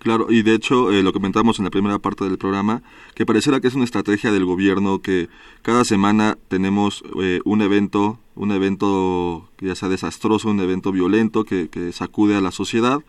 Claro, 0.04 0.26
y 0.28 0.42
de 0.42 0.52
hecho 0.52 0.92
eh, 0.92 1.02
lo 1.02 1.14
comentamos 1.14 1.58
en 1.58 1.64
la 1.64 1.70
primera 1.70 1.98
parte 1.98 2.24
del 2.24 2.36
programa, 2.36 2.82
que 3.14 3.24
pareciera 3.24 3.60
que 3.60 3.68
es 3.68 3.74
una 3.74 3.86
estrategia 3.86 4.30
del 4.30 4.44
gobierno 4.44 5.00
que 5.00 5.30
cada 5.62 5.82
semana 5.86 6.36
tenemos 6.48 7.02
eh, 7.22 7.40
un 7.46 7.62
evento, 7.62 8.18
un 8.34 8.52
evento 8.52 9.48
que 9.56 9.68
ya 9.68 9.74
sea 9.74 9.88
desastroso, 9.88 10.50
un 10.50 10.60
evento 10.60 10.92
violento 10.92 11.44
que, 11.44 11.70
que 11.70 11.90
sacude 11.92 12.36
a 12.36 12.42
la 12.42 12.50
sociedad. 12.50 13.00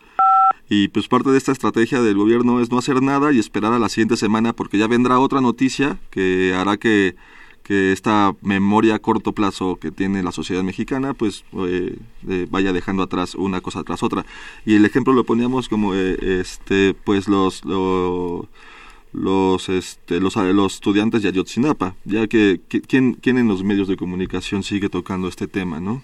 Y 0.70 0.88
pues 0.88 1.06
parte 1.06 1.30
de 1.30 1.36
esta 1.36 1.52
estrategia 1.52 2.00
del 2.00 2.16
gobierno 2.16 2.62
es 2.62 2.70
no 2.70 2.78
hacer 2.78 3.02
nada 3.02 3.30
y 3.30 3.40
esperar 3.40 3.74
a 3.74 3.78
la 3.78 3.90
siguiente 3.90 4.16
semana 4.16 4.54
porque 4.54 4.78
ya 4.78 4.86
vendrá 4.86 5.18
otra 5.18 5.42
noticia 5.42 5.98
que 6.08 6.54
hará 6.54 6.78
que 6.78 7.14
que 7.66 7.90
esta 7.90 8.32
memoria 8.42 8.94
a 8.94 8.98
corto 9.00 9.32
plazo 9.32 9.76
que 9.76 9.90
tiene 9.90 10.22
la 10.22 10.30
sociedad 10.30 10.62
mexicana 10.62 11.14
pues 11.14 11.44
eh, 11.66 11.96
eh, 12.28 12.46
vaya 12.48 12.72
dejando 12.72 13.02
atrás 13.02 13.34
una 13.34 13.60
cosa 13.60 13.82
tras 13.82 14.04
otra. 14.04 14.24
Y 14.64 14.76
el 14.76 14.84
ejemplo 14.84 15.12
lo 15.12 15.24
poníamos 15.24 15.68
como 15.68 15.92
eh, 15.92 16.16
este 16.40 16.94
pues 16.94 17.26
los 17.26 17.64
los 17.64 19.68
este 19.68 20.20
los, 20.20 20.36
los 20.36 20.74
estudiantes 20.74 21.22
de 21.22 21.30
Ayotzinapa 21.30 21.96
ya 22.04 22.28
que, 22.28 22.60
¿quién, 22.68 23.14
quién 23.14 23.38
en 23.38 23.48
los 23.48 23.64
medios 23.64 23.88
de 23.88 23.96
comunicación 23.96 24.62
sigue 24.62 24.88
tocando 24.88 25.26
este 25.26 25.48
tema 25.48 25.80
no 25.80 26.02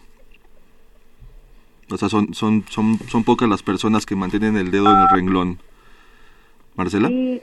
o 1.91 1.99
sea 1.99 2.09
son 2.09 2.35
son 2.35 2.65
son 2.71 2.99
son 3.09 3.23
pocas 3.23 3.49
las 3.49 3.63
personas 3.63 4.05
que 4.05 4.17
mantienen 4.17 4.57
el 4.57 4.71
dedo 4.71 4.91
en 4.91 4.99
el 4.99 5.09
renglón. 5.11 5.59
Marcela. 6.75 7.09
Sí, 7.09 7.43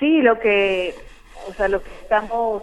sí 0.00 0.20
lo 0.20 0.40
que 0.40 1.07
o 1.48 1.54
sea, 1.54 1.68
lo 1.68 1.82
que 1.82 1.90
estamos 2.02 2.62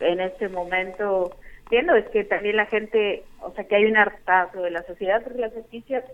en 0.00 0.20
este 0.20 0.48
momento 0.48 1.30
viendo 1.70 1.94
es 1.94 2.06
que 2.08 2.24
también 2.24 2.56
la 2.56 2.66
gente, 2.66 3.24
o 3.40 3.52
sea, 3.52 3.64
que 3.64 3.76
hay 3.76 3.84
un 3.84 3.96
hartazgo 3.96 4.62
de 4.62 4.70
la 4.70 4.82
sociedad 4.84 5.22
por 5.22 5.36
las 5.36 5.54
noticias 5.54 6.04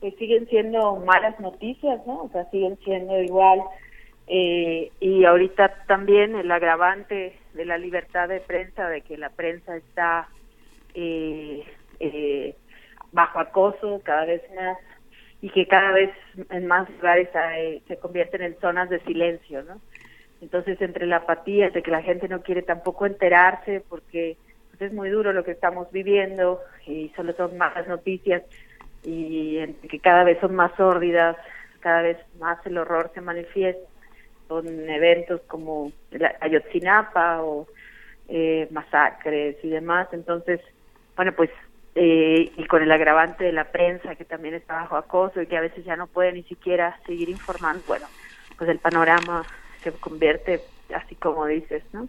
que 0.00 0.10
siguen 0.12 0.46
siendo 0.48 0.96
malas 0.96 1.38
noticias, 1.40 2.06
¿no? 2.06 2.24
O 2.24 2.28
sea, 2.30 2.48
siguen 2.50 2.78
siendo 2.84 3.20
igual. 3.20 3.60
Eh, 4.26 4.90
y 5.00 5.24
ahorita 5.24 5.84
también 5.86 6.34
el 6.34 6.50
agravante 6.50 7.38
de 7.54 7.64
la 7.64 7.78
libertad 7.78 8.28
de 8.28 8.40
prensa, 8.40 8.88
de 8.88 9.02
que 9.02 9.16
la 9.16 9.30
prensa 9.30 9.76
está 9.76 10.28
eh, 10.94 11.64
eh, 12.00 12.54
bajo 13.12 13.38
acoso 13.38 14.00
cada 14.04 14.24
vez 14.24 14.42
más 14.54 14.76
y 15.40 15.50
que 15.50 15.66
cada 15.66 15.92
vez 15.92 16.10
en 16.50 16.66
más 16.66 16.88
lugares 16.90 17.28
se 17.86 17.96
convierten 17.98 18.42
en 18.42 18.58
zonas 18.58 18.90
de 18.90 19.00
silencio, 19.00 19.62
¿no? 19.62 19.80
Entonces, 20.40 20.80
entre 20.80 21.06
la 21.06 21.16
apatía 21.16 21.70
de 21.70 21.82
que 21.82 21.90
la 21.90 22.02
gente 22.02 22.28
no 22.28 22.42
quiere 22.42 22.62
tampoco 22.62 23.06
enterarse 23.06 23.82
porque 23.88 24.36
pues, 24.70 24.82
es 24.82 24.92
muy 24.92 25.08
duro 25.08 25.32
lo 25.32 25.44
que 25.44 25.52
estamos 25.52 25.90
viviendo 25.90 26.60
y 26.86 27.10
solo 27.16 27.32
son 27.32 27.56
malas 27.56 27.88
noticias 27.88 28.42
y 29.02 29.64
que 29.88 30.00
cada 30.00 30.24
vez 30.24 30.38
son 30.40 30.54
más 30.54 30.72
sórdidas, 30.76 31.36
cada 31.80 32.02
vez 32.02 32.18
más 32.40 32.58
el 32.66 32.78
horror 32.78 33.10
se 33.14 33.20
manifiesta 33.20 33.88
con 34.48 34.66
eventos 34.88 35.40
como 35.42 35.92
Ayotzinapa 36.40 37.42
o 37.42 37.66
eh, 38.28 38.68
masacres 38.70 39.56
y 39.62 39.68
demás. 39.68 40.08
Entonces, 40.12 40.60
bueno, 41.16 41.32
pues 41.32 41.50
eh, 41.94 42.52
y 42.56 42.64
con 42.66 42.82
el 42.82 42.92
agravante 42.92 43.44
de 43.44 43.52
la 43.52 43.64
prensa 43.72 44.16
que 44.16 44.24
también 44.24 44.54
está 44.54 44.74
bajo 44.74 44.96
acoso 44.96 45.40
y 45.40 45.46
que 45.46 45.56
a 45.56 45.62
veces 45.62 45.84
ya 45.84 45.96
no 45.96 46.06
puede 46.06 46.32
ni 46.32 46.42
siquiera 46.42 46.98
seguir 47.06 47.28
informando, 47.30 47.82
bueno, 47.86 48.06
pues 48.58 48.68
el 48.68 48.78
panorama 48.78 49.44
se 49.82 49.92
convierte 49.92 50.60
así 50.94 51.14
como 51.16 51.46
dices, 51.46 51.82
¿no? 51.92 52.08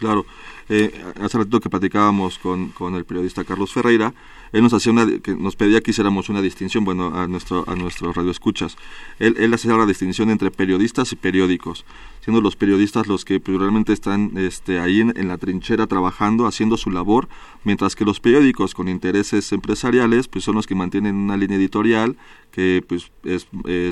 Claro. 0.00 0.24
Eh, 0.70 0.90
hace 1.20 1.36
rato 1.36 1.60
que 1.60 1.68
platicábamos 1.68 2.38
con, 2.38 2.70
con 2.70 2.94
el 2.94 3.04
periodista 3.04 3.44
Carlos 3.44 3.72
Ferreira, 3.72 4.14
él 4.52 4.62
nos 4.62 4.72
hacía 4.72 4.92
una, 4.92 5.06
que 5.18 5.34
nos 5.34 5.56
pedía 5.56 5.80
que 5.82 5.90
hiciéramos 5.90 6.28
una 6.28 6.40
distinción, 6.40 6.84
bueno, 6.84 7.14
a 7.14 7.26
nuestro 7.26 7.64
a 7.68 7.74
nuestros 7.76 8.16
radioescuchas. 8.16 8.76
Él, 9.18 9.36
él 9.38 9.52
hacía 9.52 9.74
la 9.74 9.86
distinción 9.86 10.30
entre 10.30 10.50
periodistas 10.50 11.12
y 11.12 11.16
periódicos, 11.16 11.84
siendo 12.20 12.40
los 12.40 12.56
periodistas 12.56 13.06
los 13.06 13.24
que 13.24 13.40
pues, 13.40 13.58
realmente 13.58 13.92
están 13.92 14.36
este, 14.36 14.78
ahí 14.78 15.00
en, 15.00 15.28
la 15.28 15.38
trinchera 15.38 15.86
trabajando, 15.86 16.46
haciendo 16.46 16.76
su 16.76 16.90
labor, 16.90 17.28
mientras 17.64 17.96
que 17.96 18.04
los 18.04 18.20
periódicos 18.20 18.74
con 18.74 18.88
intereses 18.88 19.52
empresariales 19.52 20.28
pues 20.28 20.44
son 20.44 20.54
los 20.56 20.66
que 20.66 20.74
mantienen 20.74 21.14
una 21.16 21.36
línea 21.36 21.56
editorial 21.56 22.16
que 22.50 22.84
pues 22.86 23.10
es, 23.24 23.46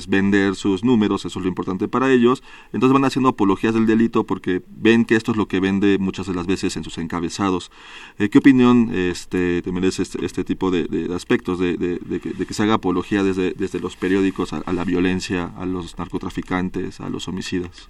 vender 0.08 0.56
sus 0.56 0.84
números, 0.84 1.24
eso 1.24 1.38
es 1.38 1.42
lo 1.42 1.48
importante 1.48 1.88
para 1.88 2.10
ellos, 2.10 2.42
entonces 2.72 2.92
van 2.92 3.04
haciendo 3.04 3.28
apologías 3.28 3.74
del 3.74 3.86
delito 3.86 4.24
porque 4.24 4.62
ven 4.68 5.04
que 5.04 5.16
esto 5.16 5.32
es 5.32 5.36
lo 5.36 5.46
que 5.46 5.60
vende 5.60 5.98
muchas 5.98 6.26
de 6.26 6.34
las 6.34 6.46
veces 6.46 6.76
en 6.76 6.84
sus 6.84 6.98
encabezados. 6.98 7.70
Eh, 8.18 8.28
¿Qué 8.28 8.38
opinión 8.38 8.90
este, 8.92 9.62
te 9.62 9.72
merece 9.72 10.02
este, 10.02 10.24
este 10.24 10.44
tipo 10.44 10.70
de, 10.70 11.08
aspectos, 11.14 11.58
de, 11.58 11.78
que, 12.20 12.54
se 12.54 12.62
haga 12.62 12.74
apología 12.74 13.22
desde, 13.22 13.52
desde 13.52 13.80
los 13.80 13.96
periódicos 13.96 14.52
a, 14.52 14.72
la 14.72 14.84
violencia, 14.84 15.52
a 15.56 15.64
los 15.64 15.96
narcotraficantes, 15.98 17.00
a 17.00 17.08
los 17.08 17.28
homicidas? 17.28 17.88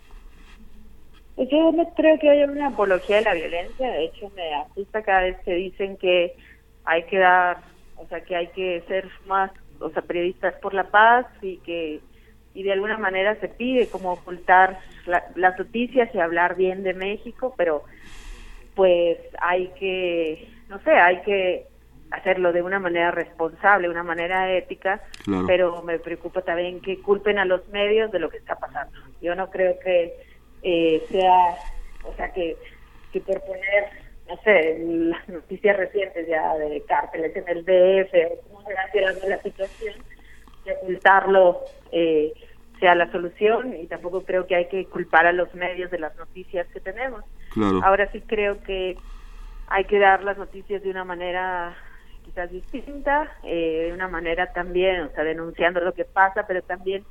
Pues 1.38 1.50
yo 1.50 1.70
no 1.70 1.88
creo 1.94 2.18
que 2.18 2.28
haya 2.28 2.46
una 2.46 2.66
apología 2.66 3.18
de 3.18 3.22
la 3.22 3.34
violencia, 3.34 3.92
de 3.92 4.06
hecho 4.06 4.28
me 4.34 4.54
asusta 4.54 5.04
cada 5.04 5.20
vez 5.20 5.36
que 5.44 5.54
dicen 5.54 5.96
que 5.96 6.34
hay 6.84 7.04
que 7.04 7.16
dar, 7.16 7.58
o 7.94 8.04
sea, 8.08 8.22
que 8.22 8.34
hay 8.34 8.48
que 8.48 8.82
ser 8.88 9.08
más, 9.24 9.52
o 9.78 9.88
sea, 9.90 10.02
periodistas 10.02 10.54
por 10.54 10.74
la 10.74 10.90
paz 10.90 11.26
y 11.40 11.58
que 11.58 12.00
y 12.54 12.64
de 12.64 12.72
alguna 12.72 12.98
manera 12.98 13.36
se 13.36 13.46
pide 13.46 13.86
como 13.86 14.14
ocultar 14.14 14.80
las 15.06 15.56
noticias 15.56 16.12
y 16.12 16.18
hablar 16.18 16.56
bien 16.56 16.82
de 16.82 16.94
México, 16.94 17.54
pero 17.56 17.84
pues 18.74 19.18
hay 19.40 19.68
que, 19.78 20.48
no 20.68 20.80
sé, 20.80 20.90
hay 20.90 21.20
que 21.22 21.66
hacerlo 22.10 22.52
de 22.52 22.62
una 22.62 22.80
manera 22.80 23.12
responsable, 23.12 23.88
una 23.88 24.02
manera 24.02 24.52
ética, 24.56 25.00
pero 25.46 25.82
me 25.82 26.00
preocupa 26.00 26.42
también 26.42 26.80
que 26.80 27.00
culpen 27.00 27.38
a 27.38 27.44
los 27.44 27.68
medios 27.68 28.10
de 28.10 28.18
lo 28.18 28.28
que 28.28 28.38
está 28.38 28.56
pasando. 28.56 28.98
Yo 29.20 29.36
no 29.36 29.50
creo 29.50 29.78
que 29.78 30.26
eh, 30.62 31.06
sea, 31.10 31.56
o 32.04 32.14
sea, 32.14 32.32
que, 32.32 32.56
que 33.12 33.20
por 33.20 33.40
poner, 33.42 33.88
no 34.28 34.36
sé, 34.42 34.78
las 34.80 35.28
noticias 35.28 35.76
recientes 35.76 36.26
ya 36.28 36.54
de 36.56 36.82
cárteles 36.84 37.34
en 37.36 37.48
el 37.48 37.64
DF, 37.64 38.32
o 38.32 38.48
cómo 38.48 38.66
se 38.66 38.74
va 38.74 38.80
tirando 38.92 39.28
la 39.28 39.42
situación, 39.42 39.94
que 40.64 40.72
ocultarlo 40.72 41.60
eh, 41.92 42.32
sea 42.80 42.94
la 42.94 43.10
solución 43.10 43.74
y 43.76 43.86
tampoco 43.86 44.24
creo 44.24 44.46
que 44.46 44.54
hay 44.54 44.68
que 44.68 44.86
culpar 44.86 45.26
a 45.26 45.32
los 45.32 45.52
medios 45.54 45.90
de 45.90 45.98
las 45.98 46.16
noticias 46.16 46.66
que 46.68 46.80
tenemos. 46.80 47.24
Ahora 47.82 48.10
sí 48.12 48.20
creo 48.20 48.62
que 48.62 48.96
hay 49.68 49.84
que 49.84 49.98
dar 49.98 50.22
las 50.22 50.38
noticias 50.38 50.82
de 50.82 50.90
una 50.90 51.04
manera 51.04 51.76
quizás 52.24 52.50
distinta, 52.50 53.30
eh, 53.42 53.86
de 53.88 53.92
una 53.92 54.06
manera 54.06 54.52
también, 54.52 55.02
o 55.02 55.10
sea, 55.10 55.24
denunciando 55.24 55.80
lo 55.80 55.94
que 55.94 56.04
pasa, 56.04 56.46
pero 56.46 56.62
también 56.62 57.04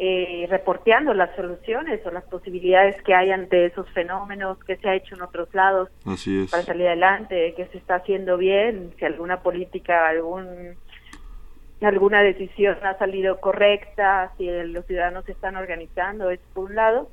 eh, 0.00 0.46
reporteando 0.48 1.12
las 1.12 1.34
soluciones 1.34 2.04
o 2.06 2.12
las 2.12 2.22
posibilidades 2.24 3.02
que 3.02 3.14
hay 3.14 3.32
ante 3.32 3.66
esos 3.66 3.90
fenómenos, 3.90 4.62
que 4.62 4.76
se 4.76 4.88
ha 4.88 4.94
hecho 4.94 5.16
en 5.16 5.22
otros 5.22 5.52
lados 5.52 5.90
para 6.50 6.62
salir 6.62 6.86
adelante, 6.86 7.52
que 7.56 7.66
se 7.66 7.78
está 7.78 7.96
haciendo 7.96 8.36
bien, 8.36 8.92
si 8.96 9.04
alguna 9.04 9.40
política, 9.40 10.08
algún 10.08 10.76
alguna 11.80 12.22
decisión 12.22 12.76
ha 12.82 12.96
salido 12.98 13.40
correcta, 13.40 14.32
si 14.36 14.48
los 14.48 14.86
ciudadanos 14.86 15.24
se 15.24 15.32
están 15.32 15.56
organizando, 15.56 16.30
es 16.30 16.40
por 16.52 16.66
un 16.66 16.76
lado, 16.76 17.08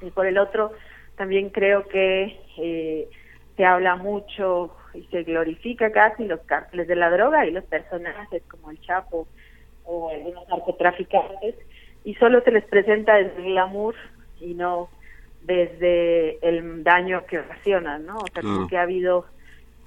y 0.00 0.10
por 0.10 0.26
el 0.26 0.38
otro 0.38 0.72
también 1.16 1.50
creo 1.50 1.86
que 1.86 2.40
eh, 2.58 3.08
se 3.56 3.64
habla 3.64 3.94
mucho 3.94 4.74
y 4.94 5.02
se 5.12 5.22
glorifica 5.22 5.92
casi 5.92 6.24
los 6.24 6.40
cárteles 6.40 6.88
de 6.88 6.96
la 6.96 7.10
droga 7.10 7.46
y 7.46 7.52
los 7.52 7.64
personajes 7.64 8.42
como 8.48 8.70
el 8.70 8.80
Chapo 8.80 9.28
o 9.84 10.10
algunos 10.10 10.48
narcotraficantes 10.48 11.54
y 12.04 12.14
solo 12.14 12.42
se 12.42 12.50
les 12.50 12.64
presenta 12.64 13.16
desde 13.16 13.36
el 13.36 13.52
glamour 13.52 13.94
y 14.40 14.54
no 14.54 14.88
desde 15.42 16.38
el 16.46 16.84
daño 16.84 17.24
que 17.26 17.38
ocasionan, 17.38 18.06
¿no? 18.06 18.18
O 18.18 18.26
sea, 18.32 18.42
como 18.42 18.68
que 18.68 18.76
ha 18.76 18.82
habido 18.82 19.26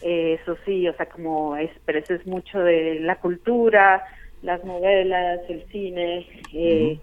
eh, 0.01 0.39
eso 0.41 0.57
sí, 0.65 0.87
o 0.87 0.93
sea, 0.95 1.05
como 1.05 1.55
es, 1.55 1.71
pero 1.85 1.99
eso 1.99 2.13
es 2.13 2.25
mucho 2.25 2.59
de 2.59 2.99
la 2.99 3.15
cultura, 3.17 4.03
las 4.41 4.63
novelas, 4.65 5.39
el 5.47 5.63
cine, 5.71 6.27
eh, 6.53 6.99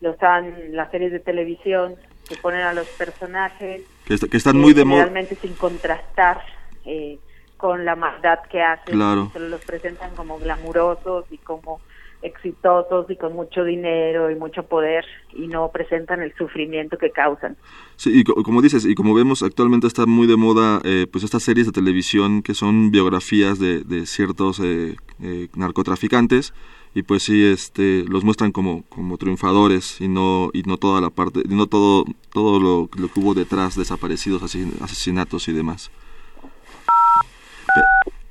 los 0.00 0.20
han, 0.22 0.74
las 0.74 0.90
series 0.90 1.12
de 1.12 1.20
televisión 1.20 1.94
que 2.28 2.36
ponen 2.36 2.62
a 2.62 2.72
los 2.72 2.88
personajes 2.88 3.82
que, 4.04 4.36
están 4.36 4.56
muy 4.56 4.72
de 4.72 4.84
moda 4.84 5.02
realmente 5.02 5.34
sin 5.36 5.54
contrastar 5.54 6.40
eh, 6.84 7.18
con 7.56 7.84
la 7.84 7.94
maldad 7.96 8.40
que 8.50 8.62
hacen 8.62 8.94
claro. 8.94 9.30
se 9.32 9.40
los 9.40 9.64
presentan 9.64 10.14
como 10.14 10.38
glamurosos 10.38 11.26
y 11.30 11.38
como 11.38 11.80
exitosos 12.22 13.10
y 13.10 13.16
con 13.16 13.32
mucho 13.32 13.64
dinero 13.64 14.30
y 14.30 14.34
mucho 14.34 14.64
poder 14.64 15.04
y 15.32 15.46
no 15.46 15.70
presentan 15.70 16.20
el 16.22 16.34
sufrimiento 16.36 16.98
que 16.98 17.10
causan. 17.10 17.56
Sí, 17.96 18.20
y 18.20 18.24
como 18.24 18.62
dices, 18.62 18.84
y 18.84 18.94
como 18.94 19.14
vemos 19.14 19.42
actualmente 19.42 19.86
está 19.86 20.06
muy 20.06 20.26
de 20.26 20.36
moda 20.36 20.80
eh, 20.84 21.06
pues 21.10 21.24
estas 21.24 21.42
series 21.42 21.66
de 21.66 21.72
televisión 21.72 22.42
que 22.42 22.54
son 22.54 22.90
biografías 22.90 23.58
de, 23.58 23.84
de 23.84 24.06
ciertos 24.06 24.60
eh, 24.60 24.96
eh, 25.22 25.48
narcotraficantes 25.54 26.52
y 26.94 27.02
pues 27.02 27.22
sí 27.22 27.44
este 27.44 28.04
los 28.08 28.24
muestran 28.24 28.52
como 28.52 28.82
como 28.88 29.16
triunfadores 29.16 30.00
y 30.00 30.08
no 30.08 30.50
y 30.52 30.62
no 30.62 30.76
toda 30.76 31.00
la 31.00 31.10
parte 31.10 31.42
no 31.48 31.66
todo 31.66 32.04
todo 32.32 32.58
lo, 32.58 32.88
lo 33.00 33.08
que 33.08 33.20
hubo 33.20 33.34
detrás 33.34 33.76
desaparecidos 33.76 34.42
asesinatos 34.42 35.48
y 35.48 35.52
demás 35.52 35.90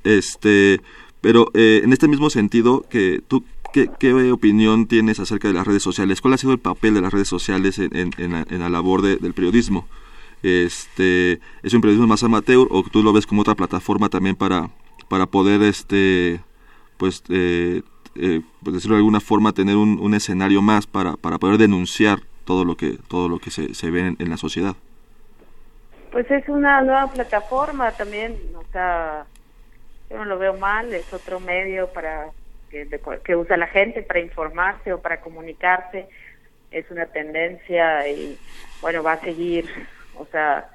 este 0.04 0.80
pero 1.20 1.50
en 1.54 1.92
este 1.92 2.08
mismo 2.08 2.30
sentido 2.30 2.84
que 2.88 3.22
tú 3.26 3.44
¿Qué, 3.72 4.32
opinión 4.32 4.86
tienes 4.86 5.20
acerca 5.20 5.46
de 5.48 5.54
las 5.54 5.66
redes 5.66 5.82
sociales? 5.82 6.20
¿Cuál 6.20 6.34
ha 6.34 6.38
sido 6.38 6.52
el 6.52 6.58
papel 6.58 6.94
de 6.94 7.00
las 7.00 7.12
redes 7.12 7.28
sociales 7.28 7.78
en, 7.78 8.10
la, 8.32 8.68
labor 8.68 9.02
del 9.02 9.32
periodismo? 9.32 9.86
Este, 10.42 11.40
¿Es 11.62 11.72
un 11.74 11.80
periodismo 11.80 12.06
más 12.06 12.22
amateur 12.24 12.66
o 12.70 12.82
tú 12.82 13.02
lo 13.02 13.12
ves 13.12 13.26
como 13.26 13.42
otra 13.42 13.54
plataforma 13.54 14.08
también 14.08 14.34
para, 14.34 14.70
para 15.08 15.26
poder, 15.26 15.62
este, 15.62 16.40
pues, 16.96 17.22
eh, 17.28 17.82
eh, 18.16 18.40
pues 18.62 18.74
decirlo 18.74 18.96
de 18.96 19.00
alguna 19.00 19.20
forma, 19.20 19.52
tener 19.52 19.76
un, 19.76 20.14
escenario 20.14 20.62
más 20.62 20.86
para, 20.86 21.16
para 21.16 21.38
poder 21.38 21.58
denunciar 21.58 22.20
todo 22.44 22.64
lo 22.64 22.76
que, 22.76 22.98
todo 23.06 23.28
lo 23.28 23.38
que 23.38 23.52
se, 23.52 23.74
se 23.74 23.90
ve 23.90 24.16
en, 24.18 24.30
la 24.30 24.36
sociedad? 24.36 24.74
Pues 26.10 26.28
es 26.28 26.48
una 26.48 26.80
nueva 26.80 27.06
plataforma 27.06 27.92
también, 27.92 28.36
o 28.56 28.64
sea, 28.72 29.26
yo 30.10 30.16
no 30.18 30.24
lo 30.24 30.38
veo 30.38 30.54
mal, 30.54 30.92
es 30.92 31.12
otro 31.12 31.38
medio 31.40 31.88
para 31.92 32.30
que, 32.70 33.36
usa 33.36 33.56
la 33.56 33.68
gente 33.68 34.02
para 34.02 34.20
informarse 34.20 34.92
o 34.92 35.00
para 35.00 35.20
comunicarse. 35.20 36.08
Es 36.70 36.90
una 36.90 37.06
tendencia 37.06 38.06
y 38.08 38.38
bueno 38.80 39.02
va 39.02 39.12
a 39.12 39.20
seguir. 39.20 39.66
O 40.16 40.26
sea 40.26 40.68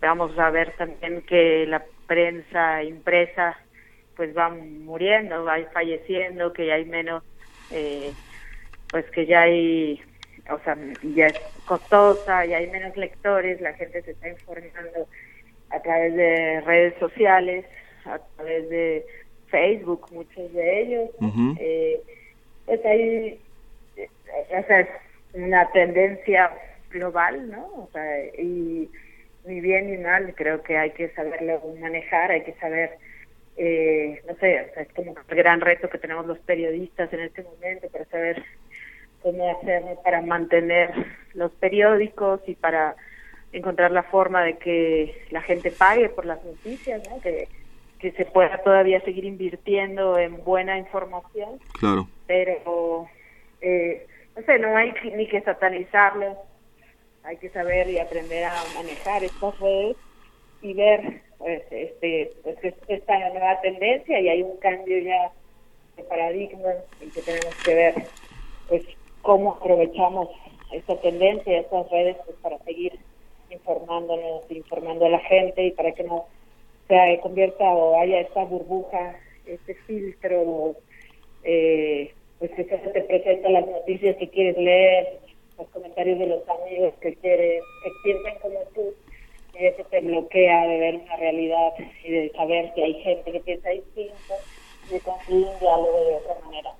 vamos 0.00 0.36
a 0.38 0.50
ver 0.50 0.72
también 0.72 1.22
que 1.22 1.64
la 1.66 1.82
prensa 2.06 2.82
impresa 2.82 3.56
pues 4.16 4.36
va 4.36 4.50
muriendo 4.50 5.44
va 5.44 5.56
falleciendo 5.72 6.52
que 6.52 6.66
ya 6.66 6.74
hay 6.74 6.84
menos 6.84 7.22
eh, 7.70 8.12
pues 8.90 9.08
que 9.10 9.26
ya 9.26 9.42
hay 9.42 10.02
o 10.50 10.58
sea 10.64 10.76
ya 11.02 11.28
es 11.28 11.40
costosa 11.64 12.44
ya 12.44 12.58
hay 12.58 12.68
menos 12.68 12.96
lectores 12.96 13.60
la 13.60 13.72
gente 13.74 14.02
se 14.02 14.10
está 14.10 14.28
informando 14.28 15.06
a 15.70 15.80
través 15.80 16.14
de 16.14 16.60
redes 16.62 16.94
sociales 16.98 17.64
a 18.06 18.18
través 18.36 18.68
de 18.68 19.06
Facebook, 19.48 20.08
muchos 20.12 20.52
de 20.52 20.82
ellos. 20.82 21.10
eh, 21.58 22.00
pues 22.66 22.84
hay, 22.84 23.40
eh, 23.96 24.08
es 24.50 24.88
una 25.34 25.70
tendencia 25.72 26.50
global, 26.90 27.50
¿no? 27.50 27.66
O 27.66 27.88
sea, 27.92 28.24
y 28.38 28.88
ni 29.44 29.60
bien 29.60 29.90
ni 29.90 29.98
mal, 29.98 30.34
creo 30.34 30.62
que 30.62 30.76
hay 30.76 30.90
que 30.90 31.08
saberlo 31.10 31.60
manejar, 31.80 32.30
hay 32.30 32.42
que 32.42 32.54
saber, 32.54 32.92
eh, 33.56 34.22
no 34.28 34.34
sé, 34.36 34.68
o 34.70 34.74
sea, 34.74 34.82
es 34.82 34.92
como 34.92 35.14
el 35.28 35.36
gran 35.36 35.60
reto 35.60 35.88
que 35.90 35.98
tenemos 35.98 36.26
los 36.26 36.38
periodistas 36.40 37.12
en 37.12 37.20
este 37.20 37.42
momento 37.42 37.88
para 37.88 38.04
saber 38.06 38.42
cómo 39.22 39.58
hacer 39.58 39.82
para 40.04 40.20
mantener 40.22 40.90
los 41.34 41.52
periódicos 41.52 42.40
y 42.46 42.54
para 42.54 42.96
encontrar 43.52 43.90
la 43.90 44.02
forma 44.02 44.42
de 44.42 44.58
que 44.58 45.14
la 45.30 45.42
gente 45.42 45.70
pague 45.70 46.08
por 46.08 46.24
las 46.24 46.42
noticias, 46.44 47.02
¿no? 47.08 47.20
Que, 47.20 47.48
que 48.02 48.10
se 48.10 48.24
pueda 48.24 48.58
todavía 48.64 49.00
seguir 49.02 49.24
invirtiendo 49.24 50.18
en 50.18 50.42
buena 50.42 50.76
información. 50.76 51.60
Claro. 51.78 52.08
Pero, 52.26 53.06
eh, 53.60 54.08
no 54.36 54.42
sé, 54.42 54.58
no 54.58 54.76
hay 54.76 54.92
ni 55.14 55.28
que 55.28 55.40
satanizarlo, 55.40 56.36
hay 57.22 57.36
que 57.36 57.48
saber 57.50 57.88
y 57.88 58.00
aprender 58.00 58.44
a 58.44 58.54
manejar 58.74 59.22
estas 59.22 59.56
redes 59.60 59.96
y 60.62 60.74
ver 60.74 61.22
pues, 61.38 61.62
este, 61.70 62.32
pues, 62.42 62.74
esta 62.88 63.18
nueva 63.30 63.60
tendencia 63.60 64.18
y 64.18 64.28
hay 64.28 64.42
un 64.42 64.56
cambio 64.56 64.98
ya 64.98 65.30
de 65.96 66.02
paradigma 66.02 66.70
y 67.00 67.08
que 67.08 67.22
tenemos 67.22 67.54
que 67.64 67.74
ver 67.74 67.94
pues 68.68 68.82
cómo 69.22 69.52
aprovechamos 69.52 70.28
esta 70.72 71.00
tendencia, 71.00 71.60
estas 71.60 71.88
redes 71.88 72.16
pues, 72.24 72.36
para 72.42 72.58
seguir 72.64 72.98
informándonos, 73.50 74.50
informando 74.50 75.06
a 75.06 75.10
la 75.10 75.20
gente 75.20 75.66
y 75.66 75.70
para 75.70 75.92
que 75.92 76.02
no 76.02 76.26
se 76.88 77.20
convierta 77.22 77.64
o 77.64 78.00
haya 78.00 78.20
esta 78.20 78.44
burbuja, 78.44 79.16
este 79.46 79.74
filtro, 79.86 80.76
eh, 81.44 82.12
pues 82.38 82.50
que 82.52 82.64
se 82.64 82.76
te 82.76 83.00
presenta 83.02 83.48
las 83.50 83.66
noticias 83.66 84.16
que 84.16 84.28
quieres 84.28 84.56
leer, 84.56 85.20
los 85.58 85.68
comentarios 85.68 86.18
de 86.18 86.26
los 86.26 86.48
amigos 86.48 86.94
que 87.00 87.14
quieres, 87.16 87.62
que 87.84 87.90
piensan 88.02 88.38
como 88.40 88.58
tú, 88.74 88.94
y 89.58 89.66
eso 89.66 89.84
te 89.90 90.00
bloquea 90.00 90.66
de 90.66 90.78
ver 90.78 90.94
una 90.96 91.16
realidad 91.16 91.72
y 92.04 92.10
de 92.10 92.30
saber 92.30 92.72
que 92.74 92.84
hay 92.84 92.94
gente 93.02 93.32
que 93.32 93.40
piensa 93.40 93.70
distinto 93.70 94.34
y 94.88 94.94
de 94.94 95.00
construir 95.00 95.46
un 95.46 95.58
diálogo 95.60 96.04
de 96.04 96.14
otra 96.16 96.34
manera. 96.44 96.70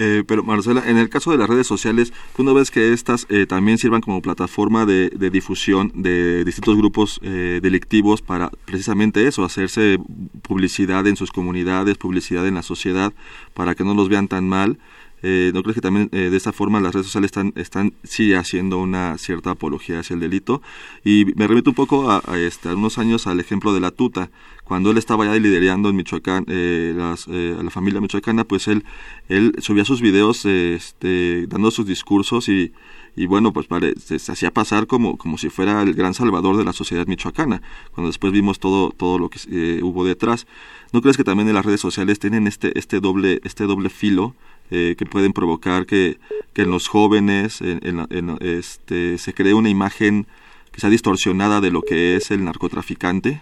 Eh, 0.00 0.22
pero 0.24 0.44
Marcela, 0.44 0.84
en 0.86 0.96
el 0.96 1.08
caso 1.08 1.32
de 1.32 1.38
las 1.38 1.48
redes 1.48 1.66
sociales, 1.66 2.12
¿tú 2.36 2.44
no 2.44 2.54
ves 2.54 2.70
que 2.70 2.92
estas 2.92 3.26
eh, 3.30 3.46
también 3.46 3.78
sirvan 3.78 4.00
como 4.00 4.22
plataforma 4.22 4.86
de, 4.86 5.10
difusión 5.32 5.90
de 5.92 6.44
distintos 6.44 6.76
grupos 6.76 7.18
eh, 7.22 7.58
delictivos 7.60 8.22
para 8.22 8.50
precisamente 8.64 9.26
eso, 9.26 9.44
hacerse 9.44 9.98
publicidad 10.42 11.04
en 11.08 11.16
sus 11.16 11.32
comunidades, 11.32 11.98
publicidad 11.98 12.46
en 12.46 12.54
la 12.54 12.62
sociedad, 12.62 13.12
para 13.54 13.74
que 13.74 13.82
no 13.82 13.92
los 13.92 14.08
vean 14.08 14.28
tan 14.28 14.48
mal? 14.48 14.78
Eh, 15.22 15.50
¿No 15.54 15.62
crees 15.62 15.74
que 15.74 15.80
también 15.80 16.08
de 16.10 16.36
esta 16.36 16.52
forma 16.52 16.80
las 16.80 16.94
redes 16.94 17.06
sociales 17.06 17.28
están, 17.28 17.52
están 17.56 17.94
sí 18.04 18.34
haciendo 18.34 18.78
una 18.78 19.18
cierta 19.18 19.50
apología 19.50 20.00
hacia 20.00 20.14
el 20.14 20.20
delito? 20.20 20.62
Y 21.04 21.26
me 21.36 21.46
remito 21.46 21.70
un 21.70 21.76
poco 21.76 22.10
a, 22.10 22.22
a 22.26 22.38
este, 22.38 22.72
unos 22.74 22.98
años 22.98 23.26
al 23.26 23.40
ejemplo 23.40 23.72
de 23.72 23.80
la 23.80 23.90
tuta 23.90 24.30
cuando 24.68 24.90
él 24.90 24.98
estaba 24.98 25.24
ya 25.24 25.32
liderando 25.32 25.88
en 25.88 25.96
Michoacán, 25.96 26.44
eh, 26.46 26.94
eh, 27.28 27.56
a 27.58 27.62
la 27.62 27.70
familia 27.70 28.02
michoacana, 28.02 28.44
pues 28.44 28.68
él, 28.68 28.84
él 29.30 29.54
subía 29.60 29.86
sus 29.86 30.02
videos 30.02 30.44
este, 30.44 31.46
dando 31.46 31.70
sus 31.70 31.86
discursos 31.86 32.50
y, 32.50 32.72
y 33.16 33.24
bueno, 33.24 33.54
pues 33.54 33.66
se, 33.96 34.18
se, 34.18 34.30
hacía 34.30 34.52
pasar 34.52 34.86
como, 34.86 35.16
como 35.16 35.38
si 35.38 35.48
fuera 35.48 35.80
el 35.80 35.94
gran 35.94 36.12
salvador 36.12 36.58
de 36.58 36.64
la 36.64 36.74
sociedad 36.74 37.06
michoacana, 37.06 37.62
cuando 37.92 38.08
después 38.08 38.30
vimos 38.30 38.58
todo, 38.58 38.90
todo 38.90 39.18
lo 39.18 39.30
que 39.30 39.40
eh, 39.50 39.80
hubo 39.82 40.04
detrás. 40.04 40.46
¿No 40.92 41.00
crees 41.00 41.16
que 41.16 41.24
también 41.24 41.48
en 41.48 41.54
las 41.54 41.64
redes 41.64 41.80
sociales 41.80 42.18
tienen 42.18 42.46
este, 42.46 42.78
este, 42.78 43.00
doble, 43.00 43.40
este 43.44 43.64
doble 43.64 43.88
filo 43.88 44.34
eh, 44.70 44.94
que 44.98 45.06
pueden 45.06 45.32
provocar 45.32 45.86
que, 45.86 46.18
que 46.52 46.62
en 46.62 46.70
los 46.70 46.88
jóvenes 46.88 47.60
en, 47.60 48.38
este, 48.40 49.18
se 49.18 49.34
cree 49.34 49.54
una 49.54 49.70
imagen 49.70 50.26
que 50.72 50.80
sea 50.80 50.90
distorsionada 50.90 51.60
de 51.60 51.70
lo 51.70 51.82
que 51.82 52.16
es 52.16 52.30
el 52.30 52.44
narcotraficante? 52.44 53.40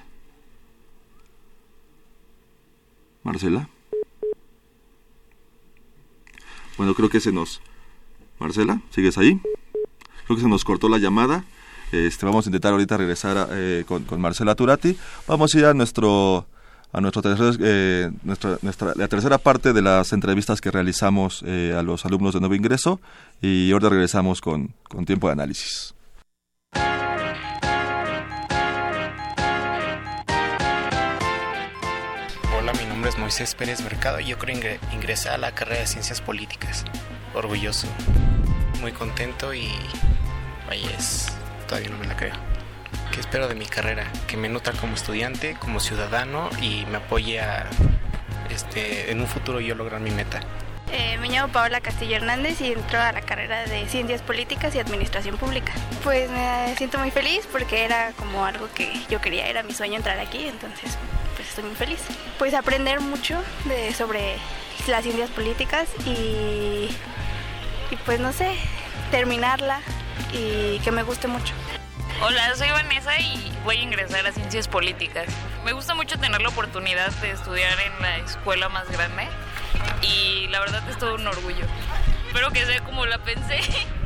Marcela. 3.24 3.68
Bueno, 6.76 6.94
creo 6.94 7.08
que 7.08 7.20
se 7.20 7.32
nos... 7.32 7.60
Marcela, 8.38 8.80
¿sigues 8.90 9.18
ahí? 9.18 9.40
Creo 10.26 10.36
que 10.36 10.42
se 10.42 10.48
nos 10.48 10.64
cortó 10.64 10.88
la 10.88 10.98
llamada. 10.98 11.44
Este, 11.90 12.26
vamos 12.26 12.46
a 12.46 12.50
intentar 12.50 12.72
ahorita 12.72 12.96
regresar 12.96 13.48
eh, 13.50 13.84
con, 13.86 14.04
con, 14.04 14.20
Marcela 14.20 14.54
Turati. 14.54 14.96
Vamos 15.26 15.54
a 15.54 15.58
ir 15.58 15.64
a 15.64 15.74
nuestro 15.74 16.46
a 16.96 17.00
eh, 17.60 18.10
nuestra, 18.22 18.56
la 18.94 19.08
tercera 19.08 19.36
parte 19.36 19.74
de 19.74 19.82
las 19.82 20.14
entrevistas 20.14 20.62
que 20.62 20.70
realizamos 20.70 21.44
eh, 21.46 21.74
a 21.78 21.82
los 21.82 22.06
alumnos 22.06 22.32
de 22.32 22.40
nuevo 22.40 22.54
ingreso 22.54 23.00
y 23.42 23.70
ahora 23.72 23.90
regresamos 23.90 24.40
con, 24.40 24.72
con 24.88 25.04
tiempo 25.04 25.26
de 25.26 25.34
análisis. 25.34 25.94
Hola, 32.58 32.72
mi 32.80 32.86
nombre 32.88 33.10
es 33.10 33.18
Moisés 33.18 33.54
Pérez 33.54 33.82
Mercado 33.82 34.18
y 34.20 34.28
yo 34.28 34.38
creo 34.38 34.58
que 34.58 34.80
ingresé 34.94 35.28
a 35.28 35.36
la 35.36 35.54
carrera 35.54 35.82
de 35.82 35.86
Ciencias 35.86 36.22
Políticas. 36.22 36.86
Orgulloso, 37.34 37.88
muy 38.80 38.92
contento 38.92 39.52
y 39.52 39.68
vaya, 40.66 40.90
es, 40.96 41.26
todavía 41.68 41.90
no 41.90 41.98
me 41.98 42.06
la 42.06 42.16
creo. 42.16 42.55
¿Qué 43.16 43.20
espero 43.20 43.48
de 43.48 43.54
mi 43.54 43.64
carrera? 43.64 44.04
Que 44.26 44.36
me 44.36 44.50
nutra 44.50 44.74
como 44.74 44.94
estudiante, 44.94 45.56
como 45.58 45.80
ciudadano 45.80 46.50
y 46.60 46.84
me 46.84 46.98
apoye 46.98 47.40
a 47.40 47.64
este, 48.50 49.10
en 49.10 49.22
un 49.22 49.26
futuro 49.26 49.58
yo 49.58 49.74
lograr 49.74 50.02
mi 50.02 50.10
meta. 50.10 50.40
Eh, 50.92 51.16
me 51.16 51.30
llamo 51.30 51.50
Paola 51.50 51.80
Castillo 51.80 52.16
Hernández 52.16 52.60
y 52.60 52.72
entro 52.72 53.00
a 53.00 53.12
la 53.12 53.22
carrera 53.22 53.64
de 53.64 53.88
Ciencias 53.88 54.20
Políticas 54.20 54.74
y 54.74 54.80
Administración 54.80 55.38
Pública. 55.38 55.72
Pues 56.04 56.28
me 56.28 56.74
siento 56.76 56.98
muy 56.98 57.10
feliz 57.10 57.48
porque 57.50 57.86
era 57.86 58.12
como 58.18 58.44
algo 58.44 58.68
que 58.74 58.92
yo 59.08 59.18
quería, 59.18 59.46
era 59.46 59.62
mi 59.62 59.72
sueño 59.72 59.96
entrar 59.96 60.20
aquí, 60.20 60.46
entonces 60.46 60.98
pues 61.36 61.48
estoy 61.48 61.64
muy 61.64 61.74
feliz. 61.74 62.00
Pues 62.38 62.52
aprender 62.52 63.00
mucho 63.00 63.42
de, 63.64 63.94
sobre 63.94 64.36
las 64.88 65.02
ciencias 65.04 65.30
políticas 65.30 65.88
y, 66.04 66.90
y 67.90 67.96
pues 68.04 68.20
no 68.20 68.34
sé, 68.34 68.56
terminarla 69.10 69.80
y 70.34 70.80
que 70.80 70.90
me 70.90 71.02
guste 71.02 71.28
mucho. 71.28 71.54
Hola, 72.22 72.54
soy 72.56 72.70
Vanessa 72.70 73.18
y 73.20 73.52
voy 73.62 73.76
a 73.76 73.82
ingresar 73.82 74.26
a 74.26 74.32
Ciencias 74.32 74.68
Políticas. 74.68 75.26
Me 75.66 75.72
gusta 75.72 75.94
mucho 75.94 76.18
tener 76.18 76.40
la 76.40 76.48
oportunidad 76.48 77.10
de 77.20 77.32
estudiar 77.32 77.78
en 77.78 78.02
la 78.02 78.16
escuela 78.16 78.70
más 78.70 78.90
grande 78.90 79.28
y 80.00 80.48
la 80.48 80.60
verdad 80.60 80.82
es 80.88 80.96
todo 80.98 81.16
un 81.16 81.26
orgullo. 81.26 81.66
Espero 82.26 82.50
que 82.52 82.64
sea 82.64 82.82
como 82.84 83.04
la 83.04 83.18
pensé. 83.18 83.60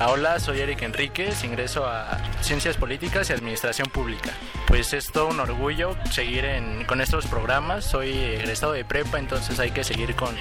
Hola, 0.00 0.38
soy 0.38 0.60
Eric 0.60 0.82
Enríquez, 0.82 1.42
ingreso 1.42 1.84
a 1.84 2.18
Ciencias 2.40 2.76
Políticas 2.76 3.30
y 3.30 3.32
Administración 3.32 3.90
Pública. 3.90 4.30
Pues 4.68 4.92
es 4.92 5.10
todo 5.10 5.26
un 5.26 5.40
orgullo 5.40 5.96
seguir 6.12 6.46
con 6.86 7.00
estos 7.00 7.26
programas. 7.26 7.84
Soy 7.84 8.10
egresado 8.12 8.74
de 8.74 8.84
prepa, 8.84 9.18
entonces 9.18 9.58
hay 9.58 9.72
que 9.72 9.82
seguir 9.82 10.14
con, 10.14 10.36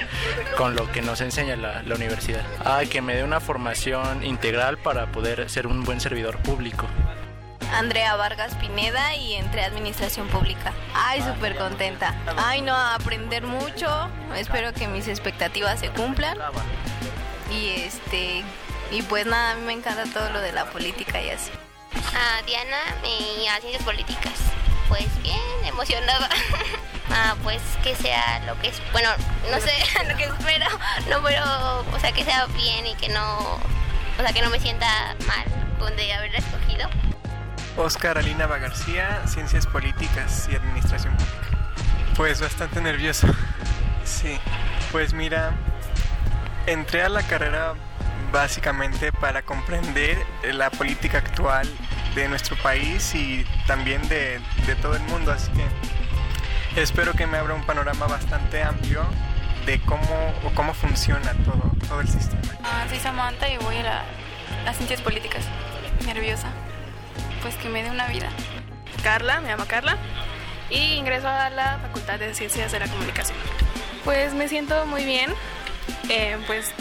con 0.57 0.75
lo 0.75 0.91
que 0.91 1.01
nos 1.01 1.21
enseña 1.21 1.55
la, 1.55 1.81
universidad. 1.95 2.43
Hay 2.65 2.85
que 2.85 3.01
me 3.01 3.15
dé 3.15 3.23
una 3.23 3.39
formación 3.39 4.23
integral 4.23 4.77
para 4.77 5.11
poder 5.11 5.49
ser 5.49 5.65
un 5.65 5.83
buen 5.83 5.99
servidor 5.99 6.37
público. 6.43 6.85
Andrea 7.73 8.15
Vargas 8.15 8.53
Pineda 8.55 9.15
y 9.15 9.33
entré 9.33 9.63
a 9.63 9.65
Administración 9.65 10.27
Pública. 10.27 10.71
Ay, 10.93 11.23
súper 11.23 11.55
contenta. 11.55 12.13
Ay, 12.37 12.61
no, 12.61 12.75
aprender 12.75 13.41
mucho. 13.41 13.87
Espero 14.35 14.71
que 14.73 14.87
mis 14.87 15.07
expectativas 15.07 15.79
se 15.79 15.89
cumplan. 15.89 16.37
Y 17.51 17.69
este 17.69 18.43
y 18.91 19.01
pues 19.03 19.25
nada, 19.25 19.51
a 19.51 19.55
mí 19.55 19.61
me 19.61 19.73
encanta 19.73 20.03
todo 20.13 20.29
lo 20.31 20.41
de 20.41 20.51
la 20.51 20.65
política 20.65 21.21
y 21.21 21.29
así. 21.29 21.51
Ah, 22.15 22.41
Diana, 22.45 22.77
y 23.03 23.47
a 23.47 23.59
ciencias 23.59 23.83
políticas. 23.83 24.33
Pues 24.87 25.07
bien, 25.21 25.41
emocionada. 25.65 26.29
ah, 27.11 27.35
pues 27.43 27.61
que 27.83 27.95
sea 27.95 28.39
lo 28.45 28.59
que 28.59 28.69
es, 28.69 28.81
bueno, 28.91 29.09
no 29.51 29.59
sé 29.59 29.71
lo 30.07 30.17
que 30.17 30.25
espero, 30.25 30.65
no, 31.09 31.21
pero, 31.23 31.85
o 31.93 31.99
sea, 31.99 32.11
que 32.11 32.23
sea 32.23 32.45
bien 32.47 32.85
y 32.85 32.95
que 32.95 33.09
no, 33.09 33.39
o 33.39 34.21
sea, 34.21 34.33
que 34.33 34.41
no 34.41 34.49
me 34.49 34.59
sienta 34.59 35.15
mal 35.27 35.45
donde 35.79 36.13
haberla 36.13 36.39
escogido. 36.39 36.89
Oscar 37.77 38.17
Alina 38.17 38.47
García, 38.47 39.21
Ciencias 39.27 39.67
Políticas 39.67 40.49
y 40.51 40.55
Administración 40.55 41.15
Pública. 41.15 41.57
Pues 42.15 42.41
bastante 42.41 42.81
nervioso. 42.81 43.27
Sí, 44.05 44.39
pues 44.93 45.11
mira, 45.11 45.51
entré 46.65 47.03
a 47.03 47.09
la 47.09 47.23
carrera 47.23 47.73
básicamente 48.31 49.11
para 49.11 49.41
comprender 49.41 50.17
la 50.53 50.69
política 50.69 51.19
actual 51.19 51.67
de 52.15 52.27
nuestro 52.27 52.55
país 52.57 53.13
y 53.15 53.45
también 53.67 54.07
de, 54.09 54.39
todo 54.81 54.95
el 54.95 55.03
mundo. 55.03 55.31
Así 55.31 55.51
que 55.51 56.81
espero 56.81 57.13
que 57.13 57.27
me 57.27 57.37
abra 57.37 57.53
un 57.53 57.63
panorama 57.63 58.07
bastante 58.07 58.61
amplio 58.63 59.03
de 59.65 59.79
cómo, 59.81 60.33
o 60.45 60.49
cómo 60.55 60.73
funciona 60.73 61.33
todo, 61.45 61.71
todo 61.87 62.01
el 62.01 62.07
sistema. 62.07 62.41
Ah, 62.63 62.85
soy 62.89 62.99
Samantha 62.99 63.49
y 63.49 63.57
voy 63.57 63.77
a 63.77 64.03
las 64.65 64.75
ciencias 64.77 65.01
políticas. 65.01 65.45
Nerviosa. 66.05 66.47
Pues 67.41 67.55
que 67.55 67.69
me 67.69 67.83
dé 67.83 67.91
una 67.91 68.07
vida. 68.07 68.29
Carla, 69.03 69.41
me 69.41 69.49
llamo 69.49 69.65
Carla 69.65 69.97
y 70.69 70.95
ingreso 70.95 71.27
a 71.27 71.49
la 71.49 71.79
Facultad 71.81 72.19
de 72.19 72.33
Ciencias 72.33 72.71
de 72.71 72.79
la 72.79 72.87
Comunicación. 72.87 73.37
Pues 74.03 74.33
me 74.33 74.47
siento 74.47 74.85
muy 74.85 75.05
bien, 75.05 75.33
eh, 76.09 76.37
pues 76.47 76.73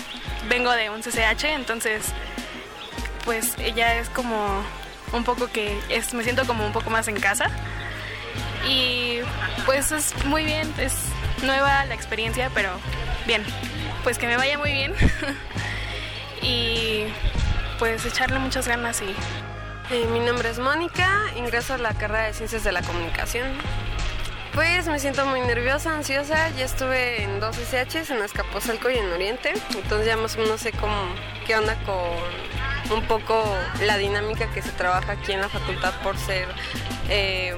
vengo 0.49 0.71
de 0.73 0.91
un 0.91 1.01
CCH, 1.01 1.45
entonces 1.45 2.07
pues 3.25 3.55
ella 3.59 3.99
es 3.99 4.09
como 4.09 4.63
un 5.13 5.25
poco 5.25 5.49
que 5.49 5.79
es, 5.89 6.15
me 6.15 6.23
siento 6.23 6.47
como 6.47 6.65
un 6.65 6.73
poco 6.73 6.91
más 6.91 7.09
en 7.09 7.19
casa 7.19 7.51
y 8.69 9.19
pues 9.65 9.93
es 9.93 10.15
muy 10.25 10.45
bien, 10.45 10.73
es 10.79 10.95
nueva 11.43 11.85
la 11.87 11.95
experiencia, 11.95 12.51
pero 12.55 12.71
bien, 13.27 13.43
pues 14.05 14.19
que 14.19 14.27
me 14.27 14.37
vaya 14.37 14.59
muy 14.59 14.73
bien 14.73 14.95
y 16.43 17.05
pues 17.79 18.05
echarle 18.05 18.39
muchas 18.39 18.69
ganas 18.69 19.03
y... 19.03 19.15
Eh, 19.89 20.05
mi 20.13 20.19
nombre 20.19 20.51
es 20.51 20.59
Mónica, 20.59 21.27
ingreso 21.37 21.75
a 21.75 21.79
la 21.79 21.95
carrera 21.95 22.25
de 22.25 22.35
Ciencias 22.35 22.65
de 22.65 22.73
la 22.73 22.83
Comunicación. 22.83 23.47
Pues 24.57 24.89
me 24.89 24.99
siento 24.99 25.27
muy 25.27 25.43
nerviosa, 25.43 25.95
ansiosa. 25.95 26.49
Ya 26.57 26.65
estuve 26.65 27.23
en 27.23 27.41
dos 27.41 27.59
SHs, 27.59 28.09
en 28.09 28.23
Azcapotzalco 28.23 28.89
y 28.89 28.97
en 28.97 29.13
Oriente. 29.13 29.53
Entonces 29.75 30.07
ya 30.07 30.17
más 30.17 30.35
o 30.37 30.39
menos 30.39 30.63
sé 30.63 30.73
cómo, 30.73 30.97
qué 31.47 31.55
onda 31.57 31.77
con 31.85 32.97
un 32.97 33.05
poco 33.07 33.45
la 33.85 33.99
dinámica 33.99 34.51
que 34.55 34.63
se 34.63 34.71
trabaja 34.73 35.13
aquí 35.13 35.33
en 35.33 35.43
la 35.43 35.51
facultad 35.51 35.93
por 36.03 36.17
ser 36.17 36.49
eh, 37.11 37.55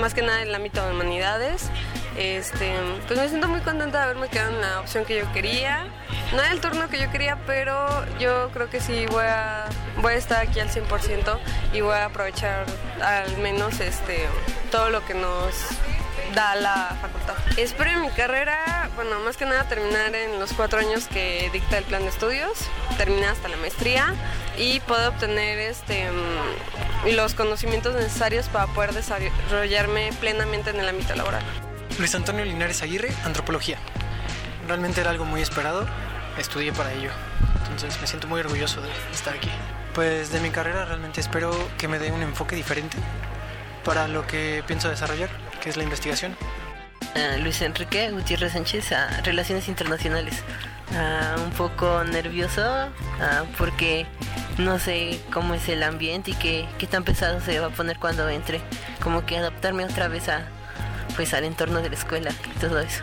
más 0.00 0.14
que 0.14 0.22
nada 0.22 0.40
en 0.40 0.48
el 0.48 0.54
ámbito 0.54 0.86
de 0.86 0.94
humanidades. 0.94 1.68
Este, 2.16 2.72
pues 3.08 3.18
me 3.18 3.28
siento 3.28 3.48
muy 3.48 3.60
contenta 3.62 3.98
de 3.98 4.04
haberme 4.04 4.28
quedado 4.28 4.54
en 4.54 4.60
la 4.60 4.78
opción 4.78 5.04
que 5.04 5.18
yo 5.18 5.32
quería. 5.32 5.88
No 6.32 6.42
era 6.42 6.52
el 6.52 6.60
turno 6.60 6.88
que 6.88 7.00
yo 7.00 7.10
quería, 7.10 7.38
pero 7.44 7.88
yo 8.20 8.50
creo 8.52 8.70
que 8.70 8.78
sí 8.78 9.04
voy 9.06 9.24
a, 9.24 9.64
voy 10.00 10.12
a 10.12 10.16
estar 10.16 10.46
aquí 10.46 10.60
al 10.60 10.70
100% 10.70 11.40
y 11.72 11.80
voy 11.80 11.96
a 11.96 12.04
aprovechar 12.04 12.66
al 13.02 13.36
menos 13.38 13.80
este, 13.80 14.28
todo 14.70 14.90
lo 14.90 15.04
que 15.04 15.14
nos 15.14 15.52
da 16.36 16.54
la 16.54 16.94
facultad. 17.00 17.34
Espero 17.56 17.90
en 17.92 18.02
mi 18.02 18.10
carrera, 18.10 18.90
bueno, 18.94 19.18
más 19.20 19.38
que 19.38 19.46
nada 19.46 19.64
terminar 19.64 20.14
en 20.14 20.38
los 20.38 20.52
cuatro 20.52 20.78
años 20.78 21.08
que 21.08 21.48
dicta 21.50 21.78
el 21.78 21.84
plan 21.84 22.02
de 22.02 22.08
estudios, 22.08 22.52
terminar 22.98 23.30
hasta 23.30 23.48
la 23.48 23.56
maestría 23.56 24.14
y 24.58 24.80
poder 24.80 25.08
obtener 25.08 25.58
este, 25.58 26.10
mm, 26.10 27.14
los 27.16 27.32
conocimientos 27.32 27.94
necesarios 27.94 28.48
para 28.48 28.66
poder 28.66 28.92
desarrollarme 28.92 30.10
plenamente 30.20 30.70
en 30.70 30.78
el 30.78 30.86
ámbito 30.90 31.14
laboral. 31.14 31.42
Luis 31.98 32.14
Antonio 32.14 32.44
Linares 32.44 32.82
Aguirre, 32.82 33.08
Antropología. 33.24 33.78
Realmente 34.68 35.00
era 35.00 35.10
algo 35.10 35.24
muy 35.24 35.40
esperado, 35.40 35.86
estudié 36.36 36.70
para 36.74 36.92
ello, 36.92 37.12
entonces 37.62 37.98
me 37.98 38.06
siento 38.06 38.28
muy 38.28 38.40
orgulloso 38.40 38.82
de 38.82 38.90
estar 39.10 39.34
aquí. 39.34 39.50
Pues 39.94 40.30
de 40.32 40.40
mi 40.40 40.50
carrera 40.50 40.84
realmente 40.84 41.18
espero 41.18 41.50
que 41.78 41.88
me 41.88 41.98
dé 41.98 42.12
un 42.12 42.20
enfoque 42.20 42.56
diferente 42.56 42.98
para 43.84 44.06
lo 44.06 44.26
que 44.26 44.62
pienso 44.66 44.90
desarrollar 44.90 45.30
que 45.66 45.70
es 45.70 45.76
la 45.76 45.82
investigación. 45.82 46.36
Luis 47.42 47.60
Enrique 47.60 48.12
Gutiérrez 48.12 48.52
Sánchez, 48.52 48.92
a 48.92 49.20
Relaciones 49.22 49.66
Internacionales. 49.66 50.44
Un 51.44 51.50
poco 51.50 52.04
nervioso 52.04 52.62
porque 53.58 54.06
no 54.58 54.78
sé 54.78 55.18
cómo 55.32 55.54
es 55.54 55.68
el 55.68 55.82
ambiente 55.82 56.30
y 56.30 56.34
qué, 56.34 56.68
qué 56.78 56.86
tan 56.86 57.02
pesado 57.02 57.40
se 57.40 57.58
va 57.58 57.66
a 57.66 57.70
poner 57.70 57.98
cuando 57.98 58.28
entre. 58.28 58.60
Como 59.02 59.26
que 59.26 59.38
adaptarme 59.38 59.84
otra 59.84 60.06
vez 60.06 60.28
a, 60.28 60.46
pues, 61.16 61.34
al 61.34 61.42
entorno 61.42 61.82
de 61.82 61.88
la 61.88 61.96
escuela 61.96 62.30
y 62.30 62.58
todo 62.60 62.78
eso. 62.78 63.02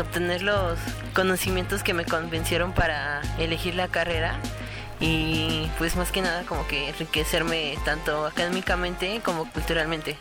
obtener 0.00 0.42
los 0.42 0.80
conocimientos 1.14 1.84
que 1.84 1.94
me 1.94 2.04
convencieron 2.04 2.72
para 2.72 3.22
elegir 3.38 3.76
la 3.76 3.86
carrera 3.86 4.34
y 4.98 5.70
pues 5.78 5.94
más 5.94 6.10
que 6.10 6.20
nada 6.20 6.42
como 6.44 6.66
que 6.66 6.88
enriquecerme 6.88 7.78
tanto 7.84 8.26
académicamente 8.26 9.20
como 9.24 9.48
culturalmente. 9.52 10.16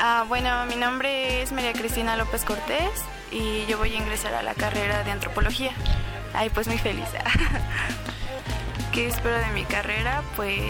Ah, 0.00 0.24
bueno, 0.28 0.64
mi 0.66 0.76
nombre 0.76 1.42
es 1.42 1.50
María 1.50 1.72
Cristina 1.72 2.16
López 2.16 2.44
Cortés 2.44 3.02
y 3.32 3.66
yo 3.66 3.78
voy 3.78 3.92
a 3.94 3.96
ingresar 3.96 4.32
a 4.32 4.44
la 4.44 4.54
carrera 4.54 5.02
de 5.02 5.10
antropología. 5.10 5.72
Ay, 6.34 6.50
pues 6.50 6.68
muy 6.68 6.78
feliz. 6.78 7.08
¿Qué 8.92 9.08
espero 9.08 9.36
de 9.36 9.48
mi 9.54 9.64
carrera? 9.64 10.22
Pues 10.36 10.62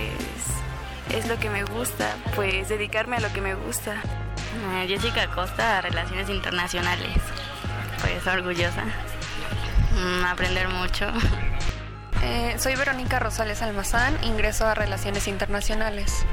es 1.15 1.29
lo 1.29 1.39
que 1.39 1.51
me 1.51 1.63
gusta, 1.65 2.17
pues 2.37 2.71
dedicarme 2.71 3.17
a 3.17 3.21
lo 3.21 3.31
que 3.31 3.43
me 3.43 3.55
gusta. 3.55 3.97
Eh, 4.73 4.87
Jessica 4.89 5.27
Costa, 5.27 5.83
Relaciones 5.83 6.31
Internacionales. 6.31 7.19
Pues 8.01 8.27
orgullosa. 8.27 8.85
Mm, 9.93 10.25
aprender 10.25 10.69
mucho. 10.69 11.07
Eh, 12.23 12.57
soy 12.59 12.77
Verónica 12.77 13.19
Rosales 13.19 13.61
Almazán, 13.61 14.17
ingreso 14.23 14.67
a 14.67 14.75
Relaciones 14.75 15.29
Internacionales. 15.29 16.25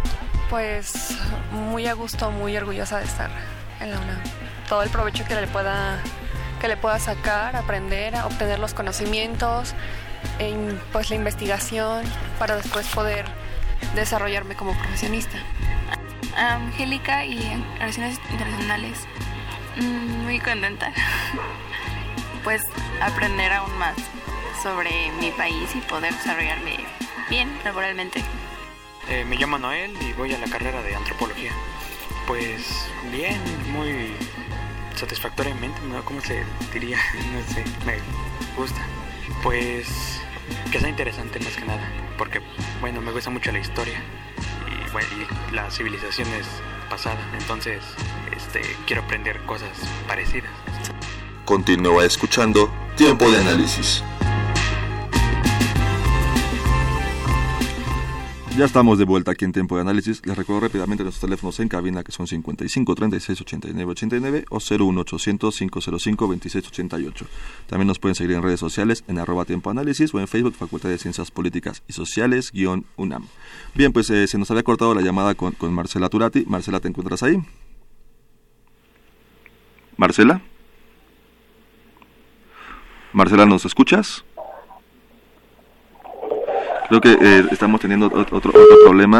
Pues 0.49 1.17
muy 1.51 1.87
a 1.87 1.93
gusto, 1.93 2.31
muy 2.31 2.55
orgullosa 2.55 2.99
de 2.99 3.05
estar 3.05 3.29
en 3.79 3.91
la 3.91 3.99
UNAM. 3.99 4.21
Todo 4.69 4.83
el 4.83 4.89
provecho 4.89 5.25
que 5.25 5.35
le 5.35 5.47
pueda, 5.47 5.99
que 6.61 6.67
le 6.67 6.77
pueda 6.77 6.99
sacar, 6.99 7.55
aprender, 7.55 8.13
obtener 8.23 8.59
los 8.59 8.73
conocimientos, 8.73 9.73
e, 10.39 10.55
pues 10.91 11.09
la 11.09 11.15
investigación 11.15 12.03
para 12.39 12.55
después 12.55 12.87
poder 12.87 13.25
desarrollarme 13.95 14.55
como 14.55 14.73
profesionista. 14.77 15.37
Angélica 16.37 17.25
y 17.25 17.39
Relaciones 17.79 18.19
Internacionales. 18.31 18.99
Mm, 19.77 20.23
muy 20.23 20.39
contenta. 20.39 20.91
pues 22.43 22.63
aprender 23.01 23.51
aún 23.51 23.75
más 23.79 23.95
sobre 24.61 25.11
mi 25.19 25.31
país 25.31 25.75
y 25.75 25.79
poder 25.81 26.13
desarrollarme 26.13 26.77
bien 27.29 27.49
laboralmente. 27.63 28.23
Eh, 29.09 29.23
me 29.25 29.35
llamo 29.35 29.57
Noel 29.57 29.91
y 30.01 30.13
voy 30.13 30.33
a 30.33 30.37
la 30.37 30.47
carrera 30.47 30.81
de 30.81 30.95
antropología. 30.95 31.51
Pues 32.25 32.87
bien, 33.11 33.39
muy 33.71 34.11
satisfactoriamente, 34.95 35.79
¿no? 35.81 36.03
¿Cómo 36.03 36.21
se 36.21 36.43
diría? 36.73 36.97
No 37.33 37.53
sé, 37.53 37.63
me 37.85 37.97
gusta. 38.57 38.81
Pues 39.43 40.21
que 40.71 40.79
sea 40.79 40.89
interesante 40.89 41.39
más 41.39 41.55
que 41.55 41.65
nada, 41.65 41.87
porque 42.17 42.41
bueno, 42.81 43.01
me 43.01 43.11
gusta 43.11 43.29
mucho 43.29 43.51
la 43.51 43.59
historia 43.59 44.01
y, 44.67 44.91
bueno, 44.91 45.07
y 45.51 45.55
las 45.55 45.75
civilizaciones 45.75 46.45
pasadas, 46.89 47.19
entonces 47.39 47.83
este, 48.35 48.61
quiero 48.85 49.01
aprender 49.03 49.39
cosas 49.41 49.71
parecidas. 50.07 50.51
Continúa 51.45 52.05
escuchando 52.05 52.71
Tiempo 52.95 53.29
de 53.29 53.39
Análisis. 53.39 54.03
Ya 58.57 58.63
estamos 58.63 58.97
de 58.97 59.03
vuelta 59.03 59.31
aquí 59.31 59.43
en 59.43 59.51
Tiempo 59.51 59.75
de 59.75 59.81
Análisis. 59.81 60.25
Les 60.25 60.37
recuerdo 60.37 60.61
rápidamente 60.61 61.03
nuestros 61.03 61.19
teléfonos 61.19 61.59
en 61.59 61.67
cabina 61.67 62.05
que 62.05 62.13
son 62.13 62.25
55 62.25 62.95
36 62.95 63.41
89 63.41 63.91
89 63.91 64.45
o 64.49 64.59
01 64.59 65.01
800 65.01 65.57
505 65.57 66.27
26 66.29 66.67
88. 66.67 67.25
También 67.67 67.87
nos 67.87 67.99
pueden 67.99 68.15
seguir 68.15 68.33
en 68.33 68.41
redes 68.41 68.61
sociales 68.61 69.03
en 69.09 69.19
arroba 69.19 69.43
Tiempo 69.43 69.71
Análisis 69.71 70.13
o 70.13 70.21
en 70.21 70.29
Facebook 70.29 70.53
Facultad 70.53 70.87
de 70.87 70.97
Ciencias 70.97 71.31
Políticas 71.31 71.83
y 71.89 71.91
Sociales 71.91 72.53
guion 72.53 72.85
UNAM. 72.95 73.27
Bien, 73.73 73.91
pues 73.91 74.09
eh, 74.09 74.25
se 74.25 74.37
nos 74.37 74.49
había 74.51 74.63
cortado 74.63 74.95
la 74.95 75.01
llamada 75.01 75.35
con, 75.35 75.51
con 75.51 75.73
Marcela 75.73 76.07
Turati. 76.07 76.45
Marcela, 76.47 76.79
¿te 76.79 76.87
encuentras 76.87 77.23
ahí? 77.23 77.37
Marcela. 79.97 80.41
Marcela, 83.11 83.45
¿nos 83.45 83.65
escuchas? 83.65 84.23
Creo 86.89 87.01
que 87.01 87.13
eh, 87.13 87.45
estamos 87.51 87.81
teniendo 87.81 88.07
otro, 88.07 88.37
otro 88.37 88.51
problema. 88.83 89.19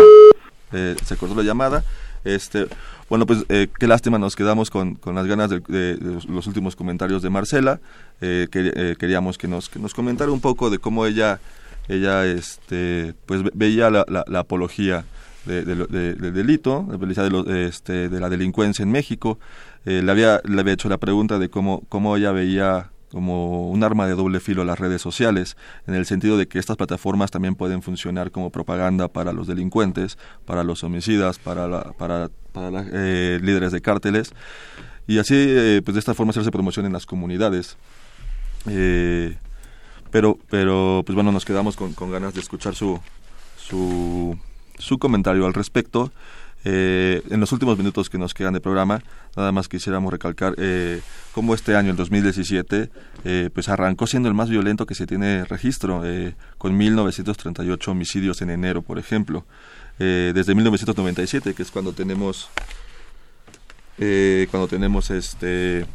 Eh, 0.72 0.96
se 1.04 1.16
cortó 1.18 1.36
la 1.36 1.44
llamada. 1.44 1.84
Este, 2.24 2.68
bueno, 3.08 3.28
pues 3.28 3.46
eh, 3.50 3.68
qué 3.80 3.88
lástima, 3.88 4.18
nos 4.18 4.36
quedamos 4.36 4.72
con, 4.72 4.96
con 4.96 5.14
las 5.14 5.28
ganas 5.28 5.52
de, 5.52 5.60
de, 5.60 5.98
los 6.28 6.48
últimos 6.48 6.76
comentarios 6.76 7.22
de 7.22 7.30
Marcela. 7.30 7.80
Eh, 8.20 8.48
eh, 8.52 8.96
queríamos 8.98 9.38
que 9.38 9.48
nos, 9.48 9.70
que 9.70 9.80
nos 9.80 9.94
comentara 9.94 10.32
un 10.32 10.42
poco 10.42 10.72
de 10.72 10.80
cómo 10.80 11.06
ella, 11.06 11.40
ella 11.88 12.26
este, 12.26 13.14
pues 13.28 13.44
veía 13.54 13.92
la, 13.92 14.06
la, 14.08 14.40
apología 14.40 15.06
de, 15.46 15.64
del 15.64 16.34
delito, 16.34 16.88
de, 16.90 17.30
lo, 17.30 17.48
este, 17.56 18.10
de 18.10 18.20
la 18.20 18.30
delincuencia 18.30 18.82
en 18.82 18.92
México. 18.92 19.38
Eh, 19.86 20.02
le, 20.04 20.12
había, 20.12 20.42
le 20.44 20.60
había 20.60 20.74
hecho 20.74 20.90
la 20.90 20.98
pregunta 20.98 21.38
de 21.38 21.50
cómo, 21.50 21.84
cómo 21.90 22.18
ella 22.18 22.32
veía 22.32 22.90
como 23.12 23.70
un 23.70 23.84
arma 23.84 24.08
de 24.08 24.16
doble 24.16 24.40
filo 24.40 24.64
las 24.64 24.80
redes 24.80 25.02
sociales, 25.02 25.58
en 25.88 25.96
el 25.96 26.06
sentido 26.06 26.38
de 26.38 26.48
que 26.48 26.60
estas 26.60 26.78
plataformas 26.78 27.32
también 27.32 27.56
pueden 27.56 27.82
funcionar 27.82 28.32
como 28.32 28.50
propaganda 28.50 29.08
para 29.08 29.32
los 29.34 29.48
delincuentes, 29.48 30.18
para 30.46 30.64
los 30.64 30.84
homicidas, 30.84 31.40
para, 31.40 31.68
la, 31.68 31.94
para, 31.94 32.30
para 32.52 32.72
la, 32.72 32.86
eh, 32.92 33.40
líderes 33.42 33.72
de 33.72 33.82
cárteles, 33.82 34.32
y 35.08 35.20
así, 35.20 35.36
eh, 35.38 35.82
pues 35.84 35.96
de 35.96 36.00
esta 36.00 36.14
forma 36.14 36.32
hacerse 36.32 36.52
promoción 36.52 36.86
en 36.86 36.94
las 36.94 37.06
comunidades. 37.06 37.78
Eh, 38.68 39.38
pero, 40.12 40.40
pero, 40.50 41.04
pues 41.06 41.14
bueno, 41.14 41.32
nos 41.32 41.46
quedamos 41.46 41.76
con, 41.76 41.94
con 41.94 42.12
ganas 42.12 42.34
de 42.34 42.40
escuchar 42.40 42.74
su, 42.74 43.00
su, 43.58 44.38
su 44.78 44.98
comentario 44.98 45.46
al 45.46 45.54
respecto. 45.54 46.12
Eh, 46.68 47.22
en 47.30 47.40
los 47.40 47.52
últimos 47.52 47.78
minutos 47.78 48.10
que 48.10 48.18
nos 48.18 48.34
quedan 48.34 48.54
de 48.54 48.60
programa, 48.60 49.02
nada 49.38 49.52
más 49.52 49.70
quisiéramos 49.70 50.12
recalcar 50.12 50.56
eh, 50.58 51.00
cómo 51.32 51.54
este 51.54 51.76
año, 51.76 51.92
el 51.92 51.96
2017, 51.96 52.90
eh, 53.24 53.50
pues 53.54 53.70
arrancó 53.70 54.08
siendo 54.08 54.28
el 54.28 54.36
más 54.36 54.50
violento 54.50 54.88
que 54.88 54.96
se 54.96 55.06
tiene 55.06 55.46
registro, 55.46 56.02
eh, 56.04 56.34
con 56.58 56.78
1.938 56.78 57.88
homicidios 57.90 58.42
en 58.42 58.50
enero, 58.50 58.82
por 58.82 58.98
ejemplo. 58.98 59.46
Eh, 60.00 60.32
desde 60.34 60.56
1997, 60.56 61.54
que 61.54 61.62
es 61.62 61.70
cuando 61.70 61.94
tenemos, 61.94 62.50
cuando 64.50 64.68
tenemos 64.68 65.10
este 65.12 65.86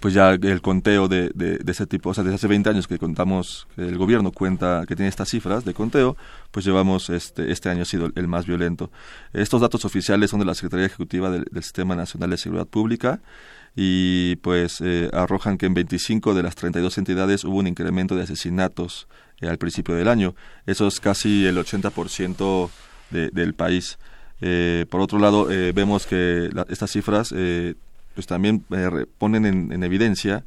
pues 0.00 0.14
ya 0.14 0.32
el 0.32 0.62
conteo 0.62 1.08
de, 1.08 1.30
de, 1.34 1.58
de, 1.58 1.72
ese 1.72 1.86
tipo, 1.86 2.10
o 2.10 2.14
sea, 2.14 2.24
desde 2.24 2.36
hace 2.36 2.46
20 2.46 2.70
años 2.70 2.88
que 2.88 2.98
contamos, 2.98 3.66
el 3.76 3.98
gobierno 3.98 4.32
cuenta 4.32 4.84
que 4.86 4.96
tiene 4.96 5.08
estas 5.08 5.28
cifras 5.28 5.64
de 5.64 5.74
conteo, 5.74 6.16
pues 6.50 6.64
llevamos, 6.64 7.10
este, 7.10 7.52
este 7.52 7.68
año 7.68 7.82
ha 7.82 7.86
sido 7.86 8.10
el 8.14 8.28
más 8.28 8.46
violento. 8.46 8.90
Estos 9.32 9.60
datos 9.60 9.84
oficiales 9.84 10.30
son 10.30 10.40
de 10.40 10.46
la 10.46 10.54
Secretaría 10.54 10.86
Ejecutiva 10.86 11.30
del, 11.30 11.46
Sistema 11.62 11.94
Nacional 11.94 12.30
de 12.30 12.36
Seguridad 12.38 12.66
Pública 12.66 13.20
y 13.76 14.36
pues 14.36 14.80
eh, 14.80 15.08
arrojan 15.12 15.58
que 15.58 15.66
en 15.66 15.74
25 15.74 16.34
de 16.34 16.42
las 16.42 16.54
32 16.56 16.98
entidades 16.98 17.44
hubo 17.44 17.58
un 17.58 17.66
incremento 17.66 18.16
de 18.16 18.22
asesinatos 18.22 19.06
eh, 19.40 19.48
al 19.48 19.58
principio 19.58 19.94
del 19.94 20.08
año. 20.08 20.34
Eso 20.66 20.86
es 20.86 21.00
casi 21.00 21.46
el 21.46 21.56
80% 21.56 22.70
de, 23.10 23.30
del 23.30 23.54
país. 23.54 23.98
Eh, 24.40 24.86
por 24.90 25.00
otro 25.00 25.18
lado, 25.18 25.46
vemos 25.46 26.06
que 26.06 26.50
estas 26.68 26.90
cifras 26.90 27.32
pues 28.14 28.26
también 28.26 28.64
eh, 28.70 29.06
ponen 29.18 29.46
en, 29.46 29.72
en 29.72 29.84
evidencia 29.84 30.44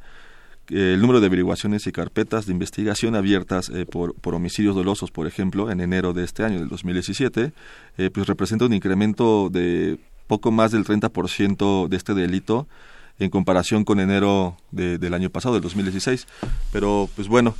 eh, 0.70 0.94
el 0.94 1.00
número 1.00 1.20
de 1.20 1.26
averiguaciones 1.26 1.86
y 1.86 1.92
carpetas 1.92 2.46
de 2.46 2.52
investigación 2.52 3.14
abiertas 3.14 3.68
eh, 3.68 3.86
por, 3.86 4.14
por, 4.14 4.34
homicidios 4.34 4.74
dolosos, 4.74 5.12
por 5.12 5.28
ejemplo, 5.28 5.70
en 5.70 5.80
enero 5.80 6.12
de 6.12 6.24
este 6.24 6.42
año, 6.42 6.58
del 6.58 6.68
2017, 6.68 7.52
eh, 7.98 8.10
pues 8.10 8.26
representa 8.26 8.64
un 8.64 8.72
incremento 8.72 9.48
de 9.48 9.98
poco 10.26 10.50
más 10.50 10.72
del 10.72 10.84
30% 10.84 11.86
de 11.88 11.96
este 11.96 12.14
delito 12.14 12.66
en 13.20 13.30
comparación 13.30 13.84
con 13.84 14.00
enero 14.00 14.56
de, 14.72 14.98
del 14.98 15.14
año 15.14 15.30
pasado, 15.30 15.54
del 15.54 15.62
2016. 15.62 16.26
Pero, 16.72 17.08
pues 17.14 17.28
bueno, 17.28 17.54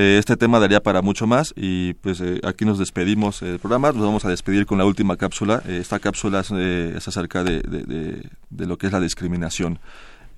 eh, 0.00 0.16
este 0.16 0.36
tema 0.36 0.60
daría 0.60 0.80
para 0.80 1.02
mucho 1.02 1.26
más 1.26 1.52
y 1.56 1.94
pues 1.94 2.20
eh, 2.20 2.40
aquí 2.44 2.64
nos 2.64 2.78
despedimos 2.78 3.40
del 3.40 3.58
programa, 3.58 3.90
nos 3.90 4.04
vamos 4.04 4.24
a 4.24 4.28
despedir 4.28 4.64
con 4.64 4.78
la 4.78 4.84
última 4.84 5.16
cápsula. 5.16 5.60
Eh, 5.66 5.78
esta 5.80 5.98
cápsula 5.98 6.38
es, 6.38 7.08
acerca 7.08 7.42
de, 7.42 7.60
de, 7.60 8.66
lo 8.66 8.78
que 8.78 8.86
es 8.86 8.92
la 8.92 9.00
discriminación. 9.00 9.80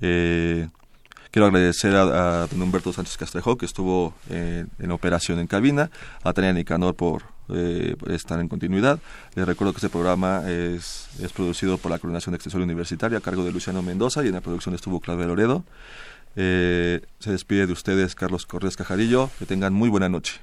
Quiero 0.00 1.46
agradecer 1.46 1.94
a, 1.94 2.44
a, 2.44 2.46
don 2.46 2.62
Humberto 2.62 2.90
Sánchez 2.90 3.18
Castrejo 3.18 3.58
que 3.58 3.66
estuvo 3.66 4.14
en 4.30 4.90
operación 4.92 5.38
en 5.38 5.46
cabina, 5.46 5.90
a 6.24 6.32
Tania 6.32 6.54
Nicanor 6.54 6.94
por, 6.94 7.24
por, 7.46 8.12
estar 8.12 8.40
en 8.40 8.48
continuidad. 8.48 8.98
Les 9.34 9.46
recuerdo 9.46 9.74
que 9.74 9.76
este 9.76 9.90
programa 9.90 10.50
es, 10.50 11.11
es 11.20 11.32
producido 11.34 11.76
por 11.76 11.90
la 11.90 11.98
Coordinación 11.98 12.32
de 12.32 12.36
Extensión 12.36 12.62
Universitaria 12.62 13.18
a 13.18 13.20
cargo 13.20 13.44
de 13.44 13.52
Luciano 13.52 13.82
Mendoza 13.82 14.24
y 14.24 14.28
en 14.28 14.32
la 14.32 14.40
producción 14.40 14.74
estuvo 14.74 15.00
Claudia 15.00 15.26
Loredo. 15.26 15.64
Eh, 16.37 17.01
se 17.18 17.33
despide 17.33 17.66
de 17.66 17.72
ustedes 17.72 18.14
Carlos 18.14 18.47
Cortés 18.47 18.76
Cajarillo. 18.76 19.31
Que 19.39 19.47
tengan 19.47 19.72
muy 19.72 19.89
buena 19.89 20.09
noche. 20.09 20.35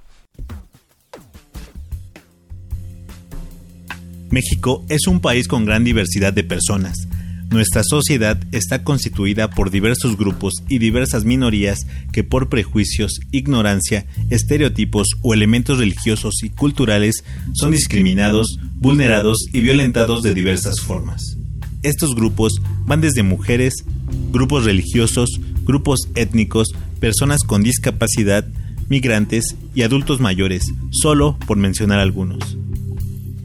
México 4.29 4.85
es 4.89 5.07
un 5.07 5.21
país 5.21 5.47
con 5.47 5.65
gran 5.65 5.83
diversidad 5.83 6.33
de 6.33 6.43
personas. 6.43 7.07
Nuestra 7.49 7.81
sociedad 7.83 8.37
está 8.51 8.83
constituida 8.83 9.49
por 9.49 9.71
diversos 9.71 10.17
grupos 10.17 10.55
y 10.67 10.79
diversas 10.79 11.23
minorías 11.23 11.87
que 12.11 12.25
por 12.25 12.49
prejuicios, 12.49 13.21
ignorancia, 13.31 14.05
estereotipos 14.29 15.07
o 15.21 15.33
elementos 15.33 15.79
religiosos 15.79 16.43
y 16.43 16.49
culturales 16.49 17.23
son 17.53 17.71
discriminados, 17.71 18.59
vulnerados 18.75 19.45
y 19.53 19.61
violentados 19.61 20.23
de 20.23 20.33
diversas 20.33 20.81
formas. 20.81 21.37
Estos 21.83 22.15
grupos 22.15 22.61
van 22.85 22.99
desde 22.99 23.23
mujeres, 23.23 23.85
grupos 24.33 24.65
religiosos, 24.65 25.39
grupos 25.67 26.09
étnicos, 26.15 26.69
personas 26.99 27.43
con 27.43 27.61
discapacidad, 27.61 28.45
migrantes 28.89 29.55
y 29.75 29.83
adultos 29.83 30.19
mayores, 30.19 30.73
solo 30.89 31.37
por 31.45 31.57
mencionar 31.57 31.99
algunos. 31.99 32.57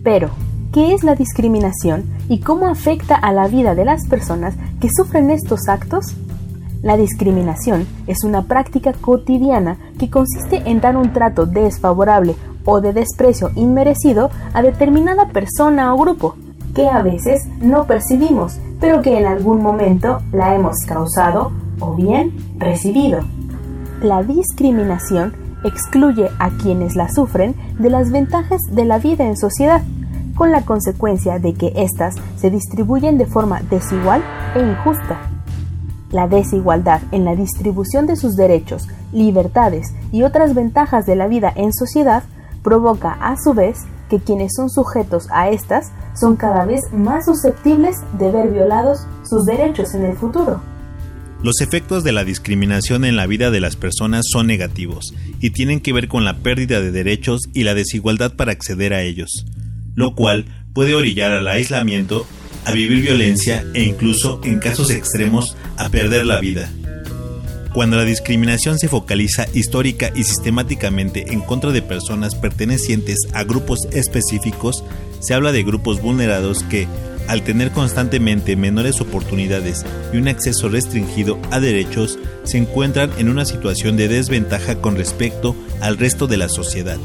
Pero, 0.02 0.30
¿qué 0.72 0.94
es 0.94 1.04
la 1.04 1.14
discriminación 1.14 2.04
y 2.28 2.38
cómo 2.38 2.68
afecta 2.68 3.14
a 3.16 3.32
la 3.32 3.48
vida 3.48 3.74
de 3.74 3.84
las 3.84 4.06
personas 4.06 4.54
que 4.80 4.88
sufren 4.94 5.30
estos 5.30 5.68
actos? 5.68 6.14
La 6.82 6.96
discriminación 6.96 7.86
es 8.06 8.24
una 8.24 8.42
práctica 8.42 8.92
cotidiana 8.92 9.78
que 9.98 10.10
consiste 10.10 10.62
en 10.68 10.80
dar 10.80 10.96
un 10.96 11.12
trato 11.12 11.46
desfavorable 11.46 12.34
o 12.64 12.80
de 12.80 12.92
desprecio 12.92 13.50
inmerecido 13.54 14.30
a 14.52 14.62
determinada 14.62 15.28
persona 15.28 15.94
o 15.94 15.98
grupo, 15.98 16.36
que 16.74 16.88
a 16.88 17.02
veces 17.02 17.42
no 17.60 17.86
percibimos, 17.86 18.58
pero 18.80 19.02
que 19.02 19.18
en 19.18 19.26
algún 19.26 19.62
momento 19.62 20.22
la 20.32 20.54
hemos 20.54 20.76
causado 20.86 21.52
o 21.82 21.94
bien 21.94 22.32
recibido. 22.58 23.20
La 24.00 24.22
discriminación 24.22 25.34
excluye 25.64 26.28
a 26.38 26.50
quienes 26.50 26.96
la 26.96 27.08
sufren 27.08 27.54
de 27.78 27.90
las 27.90 28.10
ventajas 28.10 28.60
de 28.70 28.84
la 28.84 28.98
vida 28.98 29.24
en 29.26 29.36
sociedad, 29.36 29.82
con 30.34 30.50
la 30.50 30.62
consecuencia 30.62 31.38
de 31.38 31.54
que 31.54 31.72
éstas 31.76 32.14
se 32.36 32.50
distribuyen 32.50 33.18
de 33.18 33.26
forma 33.26 33.60
desigual 33.70 34.22
e 34.54 34.60
injusta. 34.60 35.18
La 36.10 36.26
desigualdad 36.26 37.00
en 37.10 37.24
la 37.24 37.36
distribución 37.36 38.06
de 38.06 38.16
sus 38.16 38.34
derechos, 38.36 38.88
libertades 39.12 39.94
y 40.10 40.22
otras 40.22 40.54
ventajas 40.54 41.06
de 41.06 41.16
la 41.16 41.26
vida 41.26 41.52
en 41.54 41.72
sociedad 41.72 42.22
provoca 42.62 43.12
a 43.20 43.36
su 43.36 43.54
vez 43.54 43.78
que 44.08 44.20
quienes 44.20 44.52
son 44.54 44.68
sujetos 44.68 45.26
a 45.30 45.48
estas 45.48 45.90
son 46.14 46.36
cada 46.36 46.64
vez 46.64 46.80
más 46.92 47.24
susceptibles 47.24 47.96
de 48.18 48.30
ver 48.30 48.50
violados 48.50 49.06
sus 49.22 49.44
derechos 49.46 49.94
en 49.94 50.04
el 50.04 50.16
futuro. 50.16 50.60
Los 51.42 51.60
efectos 51.60 52.04
de 52.04 52.12
la 52.12 52.24
discriminación 52.24 53.04
en 53.04 53.16
la 53.16 53.26
vida 53.26 53.50
de 53.50 53.58
las 53.58 53.74
personas 53.74 54.26
son 54.30 54.46
negativos 54.46 55.12
y 55.40 55.50
tienen 55.50 55.80
que 55.80 55.92
ver 55.92 56.06
con 56.06 56.24
la 56.24 56.38
pérdida 56.38 56.80
de 56.80 56.92
derechos 56.92 57.40
y 57.52 57.64
la 57.64 57.74
desigualdad 57.74 58.34
para 58.34 58.52
acceder 58.52 58.94
a 58.94 59.02
ellos, 59.02 59.44
lo 59.96 60.14
cual 60.14 60.44
puede 60.72 60.94
orillar 60.94 61.32
al 61.32 61.48
aislamiento, 61.48 62.28
a 62.64 62.70
vivir 62.70 63.02
violencia 63.02 63.64
e 63.74 63.82
incluso, 63.82 64.40
en 64.44 64.60
casos 64.60 64.90
extremos, 64.90 65.56
a 65.78 65.88
perder 65.88 66.26
la 66.26 66.38
vida. 66.38 66.70
Cuando 67.74 67.96
la 67.96 68.04
discriminación 68.04 68.78
se 68.78 68.88
focaliza 68.88 69.46
histórica 69.52 70.12
y 70.14 70.22
sistemáticamente 70.22 71.32
en 71.32 71.40
contra 71.40 71.72
de 71.72 71.82
personas 71.82 72.36
pertenecientes 72.36 73.16
a 73.32 73.42
grupos 73.42 73.80
específicos, 73.90 74.84
se 75.18 75.34
habla 75.34 75.50
de 75.50 75.64
grupos 75.64 76.00
vulnerados 76.00 76.62
que, 76.62 76.86
al 77.28 77.42
tener 77.42 77.70
constantemente 77.72 78.56
menores 78.56 79.00
oportunidades 79.00 79.84
y 80.12 80.18
un 80.18 80.28
acceso 80.28 80.68
restringido 80.68 81.38
a 81.50 81.60
derechos, 81.60 82.18
se 82.44 82.58
encuentran 82.58 83.10
en 83.18 83.28
una 83.28 83.44
situación 83.44 83.96
de 83.96 84.08
desventaja 84.08 84.76
con 84.76 84.96
respecto 84.96 85.54
al 85.80 85.98
resto 85.98 86.26
de 86.26 86.36
la 86.36 86.48
sociedad. 86.48 86.98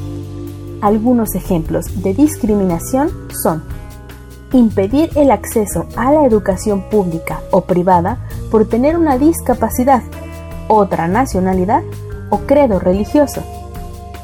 Algunos 0.82 1.36
ejemplos 1.36 1.86
de 2.04 2.14
discriminación 2.14 3.12
son 3.44 3.64
impedir 4.54 5.10
el 5.16 5.32
acceso 5.32 5.88
a 5.96 6.12
la 6.12 6.26
educación 6.26 6.90
pública 6.90 7.42
o 7.52 7.62
privada 7.62 8.20
por 8.50 8.70
tener 8.70 8.96
una 8.98 9.18
discapacidad 9.18 10.04
otra 10.68 11.08
nacionalidad 11.08 11.84
o 12.30 12.40
credo 12.40 12.80
religioso. 12.80 13.44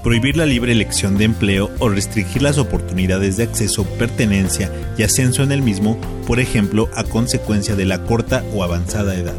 Prohibir 0.03 0.35
la 0.35 0.45
libre 0.45 0.73
elección 0.73 1.17
de 1.17 1.23
empleo 1.23 1.71
o 1.79 1.87
restringir 1.87 2.41
las 2.41 2.57
oportunidades 2.57 3.37
de 3.37 3.43
acceso, 3.43 3.85
pertenencia 3.85 4.69
y 4.97 5.03
ascenso 5.03 5.43
en 5.43 5.53
el 5.53 5.61
mismo, 5.61 5.97
por 6.27 6.41
ejemplo, 6.41 6.89
a 6.93 7.05
consecuencia 7.05 7.77
de 7.77 7.85
la 7.85 8.03
corta 8.03 8.43
o 8.53 8.65
avanzada 8.65 9.15
edad. 9.15 9.33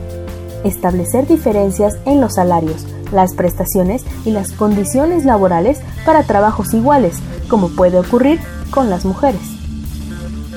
Establecer 0.64 1.26
diferencias 1.28 1.98
en 2.06 2.22
los 2.22 2.36
salarios, 2.36 2.86
las 3.12 3.34
prestaciones 3.34 4.04
y 4.24 4.30
las 4.30 4.52
condiciones 4.52 5.26
laborales 5.26 5.80
para 6.06 6.22
trabajos 6.22 6.72
iguales, 6.72 7.16
como 7.48 7.68
puede 7.68 7.98
ocurrir 7.98 8.40
con 8.70 8.88
las 8.88 9.04
mujeres 9.04 9.42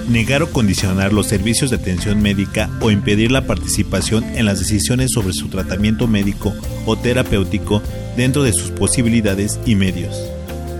negar 0.08 0.41
o 0.41 0.49
condicionar 0.49 1.12
los 1.12 1.28
servicios 1.28 1.70
de 1.70 1.76
atención 1.76 2.22
médica 2.22 2.70
o 2.80 2.91
impedir 2.91 3.30
la 3.30 3.45
participación 3.45 4.24
en 4.24 4.45
las 4.45 4.60
decisiones 4.60 5.12
sobre 5.12 5.34
su 5.34 5.49
tratamiento 5.49 6.08
médico 6.08 6.53
o 6.86 6.95
terapéutico 6.95 7.82
dentro 8.18 8.43
de 8.43 8.51
sus 8.51 8.72
posibilidades 8.72 9.59
y 9.65 9.76
medios. 9.76 10.30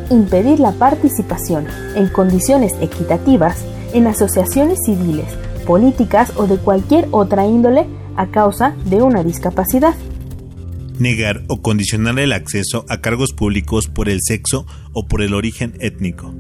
Impedir 0.10 0.60
la 0.60 0.74
participación 0.74 1.68
en 1.96 2.08
condiciones 2.10 2.74
equitativas 2.82 3.64
en 3.94 4.08
asociaciones 4.08 4.80
civiles, 4.86 5.28
políticas 5.66 6.34
o 6.36 6.48
de 6.48 6.58
cualquier 6.58 7.08
otra 7.12 7.46
índole 7.46 7.86
a 8.18 8.28
causa 8.28 8.76
de 8.86 9.02
una 9.02 9.24
discapacidad. 9.24 9.96
Negar 11.00 11.44
o 11.48 11.62
condicionar 11.62 12.20
el 12.20 12.34
acceso 12.34 12.86
a 12.90 13.00
cargos 13.00 13.32
públicos 13.32 13.88
por 13.88 14.10
el 14.10 14.20
sexo 14.22 14.66
o 14.92 15.08
por 15.08 15.22
el 15.22 15.34
origen 15.34 15.76
étnico 15.80 16.34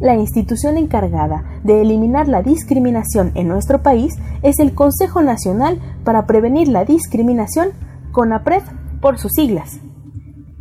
la 0.00 0.14
institución 0.14 0.78
encargada 0.78 1.44
de 1.62 1.82
eliminar 1.82 2.26
la 2.26 2.42
discriminación 2.42 3.32
en 3.34 3.48
nuestro 3.48 3.82
país 3.82 4.14
es 4.42 4.58
el 4.58 4.72
Consejo 4.72 5.22
Nacional 5.22 5.78
para 6.04 6.26
Prevenir 6.26 6.68
la 6.68 6.86
Discriminación, 6.86 7.68
CONAPRED 8.10 8.62
por 9.00 9.18
sus 9.18 9.32
siglas. 9.32 9.78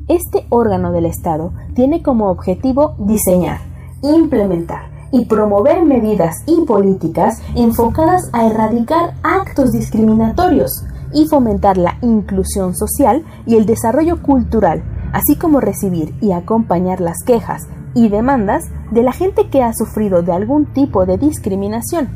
Este 0.08 0.46
órgano 0.50 0.92
del 0.92 1.06
Estado 1.06 1.54
tiene 1.76 2.02
como 2.02 2.30
objetivo 2.30 2.96
diseñar, 2.98 3.60
implementar 4.02 4.90
y 5.12 5.26
promover 5.26 5.86
medidas 5.86 6.36
y 6.46 6.66
políticas 6.66 7.42
enfocadas 7.56 8.30
a 8.34 8.48
erradicar 8.48 9.14
actos 9.24 9.72
discriminatorios 9.72 10.84
y 11.14 11.28
fomentar 11.28 11.78
la 11.78 11.98
inclusión 12.02 12.76
social 12.76 13.24
y 13.46 13.56
el 13.56 13.66
desarrollo 13.66 14.22
cultural, 14.22 14.84
así 15.14 15.36
como 15.36 15.60
recibir 15.60 16.16
y 16.22 16.32
acompañar 16.32 17.02
las 17.02 17.18
quejas, 17.26 17.68
y 17.96 18.10
demandas 18.10 18.66
de 18.92 19.04
la 19.04 19.12
gente 19.12 19.50
que 19.50 19.64
ha 19.64 19.74
sufrido 19.74 20.22
de 20.22 20.32
algún 20.32 20.68
tipo 20.74 21.06
de 21.06 21.18
discriminación. 21.18 22.10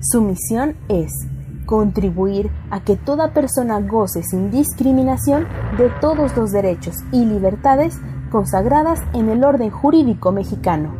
Su 0.00 0.22
misión 0.22 0.76
es 0.88 1.12
contribuir 1.68 2.50
a 2.70 2.82
que 2.82 2.96
toda 2.96 3.34
persona 3.34 3.78
goce 3.78 4.22
sin 4.22 4.50
discriminación 4.50 5.46
de 5.76 5.90
todos 6.00 6.34
los 6.34 6.50
derechos 6.50 6.96
y 7.12 7.26
libertades 7.26 7.98
consagradas 8.30 9.00
en 9.12 9.28
el 9.28 9.44
orden 9.44 9.68
jurídico 9.68 10.32
mexicano. 10.32 10.96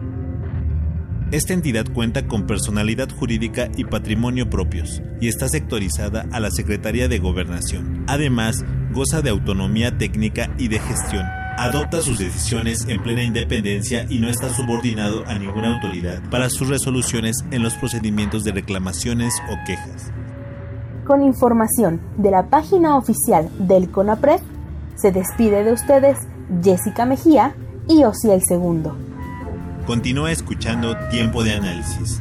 Esta 1.33 1.55
entidad 1.55 1.87
cuenta 1.95 2.29
con 2.29 2.47
personalidad 2.47 3.09
jurídica 3.11 3.71
y 3.79 3.85
patrimonio 3.85 4.51
propios 4.51 5.03
y 5.23 5.29
está 5.29 5.49
sectorizada 5.49 6.27
a 6.33 6.41
la 6.41 6.51
Secretaría 6.51 7.09
de 7.09 7.19
Gobernación. 7.19 8.05
Además, 8.07 8.63
goza 8.93 9.23
de 9.23 9.31
autonomía 9.31 9.97
técnica 9.97 10.51
y 10.59 10.69
de 10.69 10.81
gestión, 10.81 11.25
adopta 11.57 12.03
sus 12.03 12.19
decisiones 12.19 12.85
en 12.89 13.03
plena 13.03 13.23
independencia 13.23 14.05
y 14.11 14.19
no 14.19 14.29
está 14.29 14.55
subordinado 14.55 15.27
a 15.27 15.39
ninguna 15.39 15.75
autoridad 15.75 16.23
para 16.31 16.51
sus 16.51 16.69
resoluciones 16.69 17.37
en 17.53 17.63
los 17.63 17.75
procedimientos 17.75 18.45
de 18.45 18.53
reclamaciones 18.53 19.33
o 19.51 19.57
quejas. 19.67 20.13
Con 21.09 21.23
información 21.23 22.03
de 22.19 22.31
la 22.31 22.51
página 22.51 22.99
oficial 22.99 23.49
del 23.59 23.91
CONAPRED, 23.91 24.41
se 24.95 25.11
despide 25.11 25.65
de 25.65 25.73
ustedes 25.73 26.19
Jessica 26.63 27.07
Mejía 27.07 27.55
y 27.89 28.05
Osiel 28.05 28.43
Segundo. 28.47 28.95
Continúa 29.87 30.33
escuchando 30.33 30.99
Tiempo 31.09 31.43
de 31.43 31.55
Análisis. 31.55 32.21